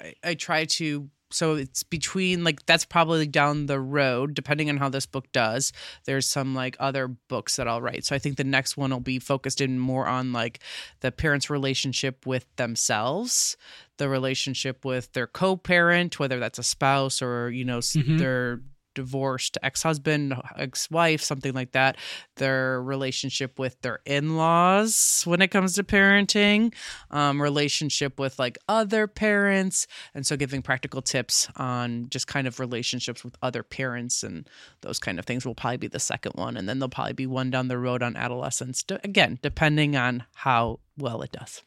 I, 0.01 0.15
I 0.25 0.35
try 0.35 0.65
to. 0.65 1.11
So 1.31 1.57
it's 1.57 1.83
between 1.83 2.43
like 2.43 2.65
that's 2.67 2.85
probably 2.85 3.27
down 3.27 3.67
the 3.67 3.81
road, 3.81 4.35
depending 4.35 4.71
on 4.71 4.79
how 4.79 4.89
this 4.89 5.07
book 5.07 5.31
does. 5.33 5.73
There's 6.05 6.27
some 6.29 6.55
like 6.55 6.77
other 6.81 7.09
books 7.09 7.57
that 7.57 7.69
I'll 7.69 7.83
write. 7.83 8.05
So 8.07 8.15
I 8.17 8.19
think 8.19 8.37
the 8.37 8.45
next 8.45 8.77
one 8.77 8.91
will 8.91 9.01
be 9.01 9.19
focused 9.19 9.61
in 9.61 9.79
more 9.79 10.07
on 10.07 10.33
like 10.33 10.61
the 11.01 11.13
parents' 11.13 11.51
relationship 11.51 12.27
with 12.27 12.47
themselves, 12.57 13.57
the 13.99 14.09
relationship 14.09 14.85
with 14.85 15.13
their 15.13 15.27
co-parent, 15.27 16.19
whether 16.19 16.39
that's 16.39 16.59
a 16.59 16.63
spouse 16.63 17.21
or 17.21 17.51
you 17.51 17.65
know 17.65 17.79
s 17.79 17.93
Mhm. 17.95 18.19
their 18.19 18.61
divorced 18.95 19.59
ex-husband, 19.63 20.35
ex-wife, 20.57 21.23
something 21.23 21.53
like 21.53 21.73
that. 21.73 21.97
Their 22.37 22.83
relationship 22.83 23.59
with 23.59 23.81
their 23.83 24.01
in-laws 24.05 25.23
when 25.25 25.43
it 25.43 25.49
comes 25.49 25.75
to 25.75 25.85
parenting, 25.85 26.75
um, 27.11 27.41
relationship 27.41 28.19
with 28.19 28.39
like 28.39 28.59
other 28.69 29.07
parents, 29.07 29.87
and 30.15 30.27
so 30.27 30.37
giving 30.37 30.63
practical 30.63 31.03
tips 31.03 31.49
on 31.57 32.09
just 32.11 32.27
kind 32.27 32.47
of 32.47 32.61
relationships 32.61 33.25
with 33.25 33.37
other 33.43 33.63
parents 33.63 34.23
and 34.23 34.49
those 34.81 34.99
kind 34.99 35.19
of 35.19 35.25
things 35.25 35.45
will 35.47 35.55
probably 35.55 35.77
be 35.77 35.89
the 35.89 36.01
second 36.01 36.33
one, 36.35 36.57
and 36.57 36.69
then 36.69 36.79
there'll 36.79 36.91
probably 36.91 37.13
be 37.13 37.27
one 37.27 37.51
down 37.51 37.69
the 37.69 37.79
road 37.79 38.03
on 38.03 38.17
adolescence. 38.17 38.83
D- 38.83 38.99
again, 39.05 39.39
depending 39.43 39.97
on 39.97 40.25
how 40.35 40.81
well 40.97 41.23
it 41.23 41.33
does. 41.33 41.63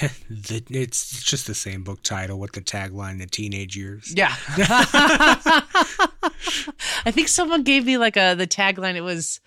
It's 0.28 1.22
just 1.22 1.46
the 1.46 1.54
same 1.54 1.84
book 1.84 2.02
title 2.02 2.38
with 2.38 2.52
the 2.52 2.60
tagline 2.60 3.18
"The 3.18 3.26
Teenage 3.26 3.76
Years." 3.76 4.12
Yeah. 4.16 4.34
I 7.04 7.10
think 7.10 7.28
someone 7.28 7.62
gave 7.62 7.84
me 7.84 7.98
like 7.98 8.16
a 8.16 8.34
the 8.34 8.46
tagline. 8.46 8.94
It 8.94 9.02
was 9.02 9.40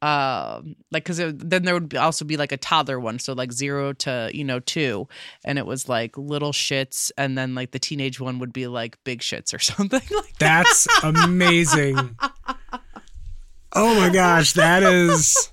um 0.00 0.76
like 0.92 1.02
because 1.04 1.16
then 1.18 1.64
there 1.64 1.74
would 1.74 1.96
also 1.96 2.24
be 2.24 2.36
like 2.36 2.52
a 2.52 2.56
toddler 2.56 3.00
one 3.00 3.18
so 3.18 3.32
like 3.32 3.50
zero 3.50 3.92
to 3.92 4.30
you 4.32 4.44
know 4.44 4.60
two 4.60 5.08
and 5.44 5.58
it 5.58 5.66
was 5.66 5.88
like 5.88 6.16
little 6.16 6.52
shits 6.52 7.10
and 7.18 7.36
then 7.36 7.56
like 7.56 7.72
the 7.72 7.80
teenage 7.80 8.20
one 8.20 8.38
would 8.38 8.52
be 8.52 8.68
like 8.68 8.96
big 9.02 9.18
shits 9.18 9.52
or 9.52 9.58
something 9.58 10.00
like 10.16 10.38
That's 10.38 10.86
amazing. 11.02 12.16
oh 13.74 13.94
my 13.96 14.10
gosh, 14.10 14.52
that 14.52 14.84
is 14.84 15.50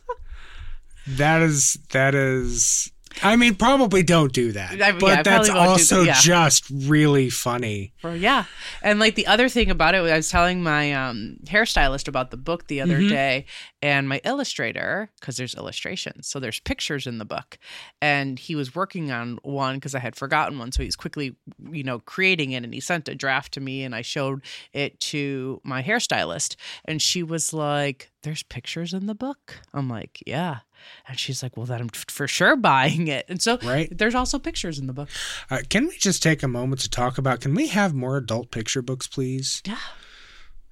that 1.08 1.42
is 1.42 1.80
that 1.92 2.14
is 2.14 2.92
I 3.24 3.36
mean 3.36 3.56
probably 3.56 4.04
don't 4.04 4.32
do 4.34 4.52
that. 4.54 4.72
I- 4.74 4.76
yeah, 4.76 4.92
but 5.00 5.20
I 5.20 5.24
that's 5.24 5.50
probably 5.50 5.68
won't 5.68 5.68
do 5.68 5.72
also 5.96 6.00
that, 6.06 6.06
yeah. 6.08 6.22
just 6.22 6.70
really 6.70 7.30
funny. 7.30 7.94
Yeah. 8.04 8.46
And 8.82 9.00
like 9.00 9.16
the 9.16 9.28
other 9.28 9.50
thing 9.50 9.70
about 9.72 9.96
it, 9.96 10.00
I 10.00 10.16
was 10.16 10.30
telling 10.30 10.62
my 10.64 10.94
um, 10.94 11.38
hairstylist 11.46 12.08
about 12.08 12.32
the 12.32 12.38
book 12.38 12.68
the 12.68 12.82
other 12.82 13.00
Mhm. 13.00 13.10
day, 13.10 13.46
and 13.82 14.08
my 14.10 14.22
illustrator, 14.24 15.10
because 15.20 15.38
there's 15.38 15.56
illustrations, 15.56 16.28
so 16.28 16.40
there's 16.40 16.60
pictures 16.60 17.08
in 17.08 17.18
the 17.18 17.26
book, 17.26 17.58
and 18.02 18.38
he 18.40 18.56
was 18.56 18.76
working 18.76 19.12
on 19.12 19.40
one 19.44 19.76
because 19.76 19.96
I 19.96 20.00
had 20.00 20.16
forgotten 20.16 20.60
one, 20.60 20.72
so 20.72 20.84
he's 20.84 20.96
quickly, 20.96 21.36
you 21.72 21.84
know, 21.84 22.00
creating 22.00 22.52
it, 22.52 22.64
and 22.64 22.74
he 22.74 22.80
sent 22.80 23.08
a 23.10 23.16
draft 23.16 23.54
to 23.54 23.60
me, 23.62 23.84
and 23.84 23.96
I 23.96 24.02
showed 24.02 24.44
it 24.74 25.00
to 25.12 25.62
my 25.64 25.82
hairstylist, 25.84 26.56
and 26.86 27.02
she 27.02 27.24
was 27.24 27.54
like, 27.54 28.12
"There's 28.26 28.44
pictures 28.44 28.94
in 28.94 29.06
the 29.06 29.16
book." 29.16 29.62
I'm 29.74 29.90
like, 29.90 30.22
"Yeah," 30.28 30.60
and 31.08 31.18
she's 31.18 31.42
like, 31.42 31.56
"Well, 31.56 31.66
then 31.66 31.80
I'm 31.80 31.90
f- 31.94 32.06
for 32.10 32.28
sure 32.28 32.58
buying 32.58 33.08
it," 33.08 33.26
and 33.30 33.42
so. 33.42 33.58
Right? 33.64 33.88
There's 33.98 34.16
also 34.16 34.38
pictures 34.40 34.78
in 34.78 34.88
the 34.88 34.94
book. 34.94 35.08
Uh, 35.50 35.60
can 35.70 35.88
we 35.88 35.98
just 35.98 36.22
take 36.22 36.44
a 36.44 36.48
moment 36.50 36.82
to 36.82 36.90
talk 36.90 37.18
about 37.18 37.40
can 37.40 37.54
we 37.56 37.68
have 37.68 37.94
more 37.94 38.18
adult 38.18 38.52
picture 38.52 38.82
books 38.82 39.08
please? 39.08 39.62
Yeah. 39.66 39.78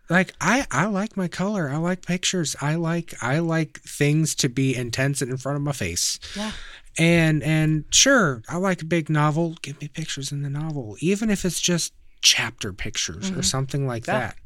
Like 0.10 0.34
I 0.42 0.68
I 0.70 0.86
like 0.88 1.16
my 1.16 1.30
color. 1.30 1.70
I 1.70 1.78
like 1.78 2.06
pictures. 2.06 2.56
I 2.62 2.76
like 2.76 3.14
I 3.24 3.40
like 3.40 3.80
things 3.82 4.36
to 4.36 4.50
be 4.50 4.76
intense 4.76 5.22
and 5.22 5.32
in 5.32 5.38
front 5.38 5.56
of 5.56 5.62
my 5.62 5.72
face. 5.72 6.20
Yeah. 6.36 6.52
And 6.98 7.42
and 7.42 7.86
sure, 7.90 8.44
I 8.50 8.58
like 8.58 8.82
a 8.82 8.86
big 8.86 9.10
novel. 9.10 9.56
Give 9.62 9.80
me 9.82 9.88
pictures 9.88 10.32
in 10.34 10.42
the 10.44 10.50
novel, 10.50 10.98
even 11.00 11.30
if 11.30 11.46
it's 11.46 11.62
just 11.62 11.94
chapter 12.22 12.72
pictures 12.74 13.30
or 13.32 13.36
Mhm. 13.36 13.46
something 13.46 13.88
like 13.88 14.06
Yeah. 14.08 14.20
that. 14.20 14.38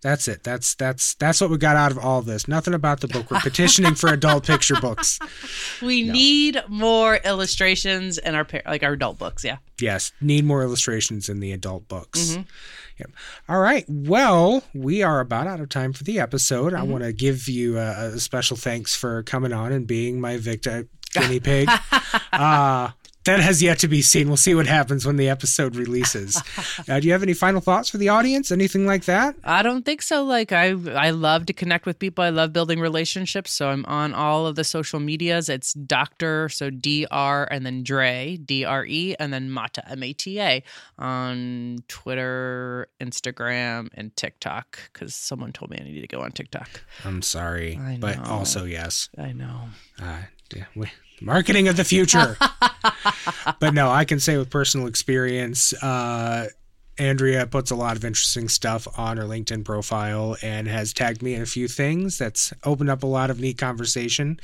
That's 0.00 0.28
it. 0.28 0.44
That's 0.44 0.74
that's 0.76 1.14
that's 1.14 1.40
what 1.40 1.50
we 1.50 1.58
got 1.58 1.74
out 1.76 1.90
of 1.90 1.98
all 1.98 2.22
this. 2.22 2.46
Nothing 2.46 2.72
about 2.74 3.00
the 3.00 3.08
book. 3.08 3.30
We're 3.30 3.40
petitioning 3.40 3.96
for 3.96 4.10
adult 4.12 4.46
picture 4.46 4.76
books. 4.80 5.18
We 5.82 6.04
No. 6.04 6.12
need 6.12 6.62
more 6.68 7.16
illustrations 7.24 8.18
in 8.18 8.34
our 8.34 8.46
like 8.66 8.82
our 8.84 8.92
adult 8.92 9.18
books. 9.18 9.42
Yeah. 9.44 9.56
Yes, 9.80 10.12
need 10.20 10.44
more 10.44 10.62
illustrations 10.62 11.28
in 11.28 11.40
the 11.40 11.50
adult 11.52 11.88
books. 11.88 12.36
Mhm. 12.36 12.46
Yep. 12.98 13.10
All 13.48 13.60
right. 13.60 13.84
Well, 13.88 14.62
we 14.74 15.02
are 15.02 15.20
about 15.20 15.46
out 15.46 15.60
of 15.60 15.68
time 15.68 15.92
for 15.92 16.02
the 16.04 16.18
episode. 16.20 16.74
I 16.74 16.80
Mhm. 16.80 16.86
want 16.88 17.04
to 17.04 17.12
give 17.12 17.48
you 17.48 17.78
a, 17.78 18.06
a 18.14 18.20
special 18.20 18.56
thanks 18.56 18.94
for 18.94 19.22
coming 19.24 19.52
on 19.52 19.72
and 19.72 19.86
being 19.86 20.20
my 20.20 20.36
victim 20.36 20.88
guinea 21.12 21.40
pig. 21.40 21.68
uh, 22.32 22.90
that 23.28 23.40
has 23.40 23.62
yet 23.62 23.78
to 23.80 23.88
be 23.88 24.00
seen. 24.00 24.28
We'll 24.28 24.36
see 24.36 24.54
what 24.54 24.66
happens 24.66 25.04
when 25.04 25.16
the 25.16 25.28
episode 25.28 25.76
releases. 25.76 26.40
Uh, 26.88 27.00
do 27.00 27.06
you 27.06 27.12
have 27.12 27.22
any 27.22 27.34
final 27.34 27.60
thoughts 27.60 27.88
for 27.90 27.98
the 27.98 28.08
audience? 28.08 28.50
Anything 28.50 28.86
like 28.86 29.04
that? 29.04 29.34
I 29.44 29.62
don't 29.62 29.84
think 29.84 30.00
so. 30.00 30.24
Like 30.24 30.52
I, 30.52 30.68
I 30.94 31.10
love 31.10 31.44
to 31.46 31.52
connect 31.52 31.86
with 31.86 31.98
people. 31.98 32.24
I 32.24 32.30
love 32.30 32.52
building 32.52 32.80
relationships. 32.80 33.52
So 33.52 33.68
I'm 33.68 33.84
on 33.86 34.14
all 34.14 34.46
of 34.46 34.54
the 34.54 34.64
social 34.64 35.00
medias. 35.00 35.48
It's 35.48 35.74
Doctor, 35.74 36.48
so 36.48 36.70
D 36.70 37.06
R, 37.10 37.46
and 37.50 37.66
then 37.66 37.82
Dre, 37.82 38.38
D 38.42 38.64
R 38.64 38.86
E, 38.86 39.16
and 39.18 39.32
then 39.32 39.50
Mata, 39.50 39.82
M 39.90 40.02
A 40.02 40.12
T 40.12 40.40
A, 40.40 40.62
on 40.98 41.78
Twitter, 41.88 42.88
Instagram, 43.00 43.88
and 43.94 44.14
TikTok. 44.16 44.78
Because 44.92 45.14
someone 45.14 45.52
told 45.52 45.70
me 45.70 45.78
I 45.80 45.84
needed 45.84 46.02
to 46.02 46.16
go 46.16 46.22
on 46.22 46.32
TikTok. 46.32 46.82
I'm 47.04 47.22
sorry, 47.22 47.76
I 47.76 47.98
but 48.00 48.18
also 48.26 48.64
yes. 48.64 49.08
I 49.18 49.32
know. 49.32 49.68
Uh, 50.00 50.22
yeah, 50.54 50.64
we, 50.74 50.88
marketing 51.20 51.68
of 51.68 51.76
the 51.76 51.84
future. 51.84 52.36
but 53.60 53.74
no, 53.74 53.90
I 53.90 54.04
can 54.04 54.20
say 54.20 54.36
with 54.36 54.50
personal 54.50 54.86
experience, 54.86 55.72
uh, 55.82 56.48
Andrea 56.98 57.46
puts 57.46 57.70
a 57.70 57.76
lot 57.76 57.96
of 57.96 58.04
interesting 58.04 58.48
stuff 58.48 58.88
on 58.98 59.16
her 59.16 59.24
LinkedIn 59.24 59.64
profile 59.64 60.36
and 60.42 60.66
has 60.68 60.92
tagged 60.92 61.22
me 61.22 61.34
in 61.34 61.42
a 61.42 61.46
few 61.46 61.68
things 61.68 62.18
that's 62.18 62.52
opened 62.64 62.90
up 62.90 63.02
a 63.02 63.06
lot 63.06 63.30
of 63.30 63.40
neat 63.40 63.58
conversation. 63.58 64.40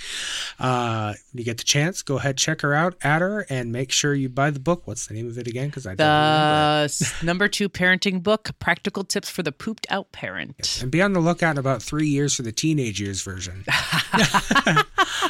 Uh, 0.59 1.15
you 1.33 1.45
get 1.45 1.59
the 1.59 1.65
chance, 1.65 2.03
go 2.03 2.17
ahead, 2.17 2.37
check 2.37 2.61
her 2.61 2.75
out, 2.75 2.95
at 3.03 3.21
her, 3.21 3.47
and 3.51 3.73
make 3.73 3.91
sure 3.91 4.15
you 4.15 4.29
buy 4.29 4.51
the 4.51 4.61
book. 4.61 4.87
What's 4.87 5.07
the 5.07 5.15
name 5.15 5.29
of 5.29 5.39
it 5.39 5.47
again? 5.47 5.67
Because 5.67 5.87
I 5.87 5.95
don't. 5.95 6.07
The 6.07 7.13
number 7.23 7.49
two 7.49 7.69
parenting 7.69 8.23
book, 8.23 8.51
Practical 8.59 9.05
Tips 9.05 9.29
for 9.29 9.43
the 9.43 9.53
Pooped 9.53 9.87
Out 9.91 10.13
Parent. 10.13 10.81
And 10.81 10.91
be 10.91 11.03
on 11.03 11.13
the 11.13 11.21
lookout 11.21 11.53
in 11.53 11.59
about 11.59 11.83
three 11.83 12.09
years 12.09 12.35
for 12.35 12.43
the 12.43 12.53
teenage 12.53 13.01
years 13.01 13.23
version. 13.23 13.65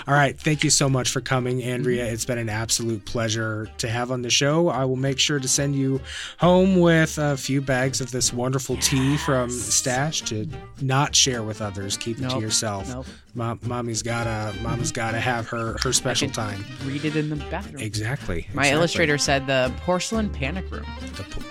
All 0.07 0.15
right. 0.15 0.39
Thank 0.39 0.65
you 0.65 0.71
so 0.71 0.89
much 0.89 1.11
for 1.11 1.21
coming, 1.21 1.63
Andrea. 1.63 2.05
It's 2.05 2.25
been 2.25 2.39
an 2.39 2.49
absolute 2.49 3.05
pleasure 3.05 3.71
to 3.79 3.89
have 3.89 4.11
on 4.11 4.23
the 4.23 4.31
show. 4.31 4.69
I 4.69 4.85
will 4.85 4.97
make 4.97 5.19
sure 5.19 5.39
to 5.39 5.49
send 5.49 5.75
you 5.75 6.01
home 6.39 6.79
with 6.81 7.14
a 7.19 7.37
few 7.37 7.61
bags 7.61 8.01
of 8.01 8.11
this 8.11 8.33
wonderful 8.33 8.77
tea 8.79 9.17
from 9.19 9.51
Stash 9.51 10.23
to 10.23 10.49
not 10.81 11.15
share 11.15 11.43
with 11.43 11.63
others. 11.63 11.97
Keep 11.97 12.21
it 12.21 12.31
to 12.31 12.41
yourself. 12.41 12.89
Nope. 12.89 13.07
Mom, 13.35 13.59
mommy's 13.63 14.03
gotta, 14.03 14.57
mama's 14.61 14.93
gotta 14.93 15.19
have 15.19 15.49
her 15.49 15.77
her 15.83 15.93
special 15.93 16.31
time. 16.31 16.65
Read 16.85 17.05
it 17.05 17.17
in 17.17 17.31
the 17.31 17.37
bathroom. 17.37 17.83
Exactly. 17.83 18.47
My 18.53 18.63
exactly. 18.63 18.71
illustrator 18.71 19.19
said 19.19 19.47
the 19.47 19.73
porcelain 19.79 20.31
panic 20.31 20.71
room. 20.71 20.87
The 21.17 21.25
po- 21.25 21.43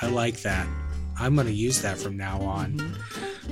I 0.00 0.06
like 0.08 0.40
that. 0.42 0.66
I'm 1.18 1.34
going 1.34 1.46
to 1.46 1.52
use 1.52 1.82
that 1.82 1.98
from 1.98 2.16
now 2.16 2.40
on. 2.40 2.96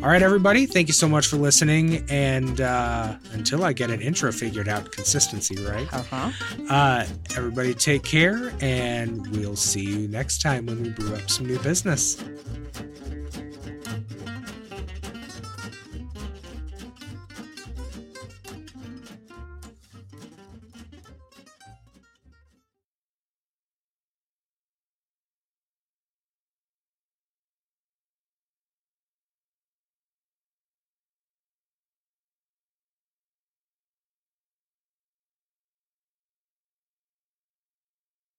All 0.03 0.09
right, 0.09 0.23
everybody. 0.23 0.67
Thank 0.67 0.89
you 0.89 0.95
so 0.95 1.09
much 1.09 1.27
for 1.27 1.37
listening. 1.37 2.05
And 2.09 2.61
uh, 2.61 3.17
until 3.33 3.65
I 3.65 3.73
get 3.73 3.91
an 3.91 4.01
intro 4.01 4.33
figured 4.33 4.69
out, 4.69 4.93
consistency, 4.93 5.63
right? 5.65 5.93
Uh-huh. 5.93 6.31
Uh, 6.69 7.07
everybody 7.37 7.75
take 7.75 8.03
care, 8.03 8.53
and 8.61 9.27
we'll 9.37 9.57
see 9.57 9.85
you 9.85 10.09
next 10.09 10.41
time 10.41 10.67
when 10.67 10.83
we 10.83 10.91
brew 10.91 11.15
up 11.15 11.29
some 11.29 11.47
new 11.47 11.59
business. 11.59 12.23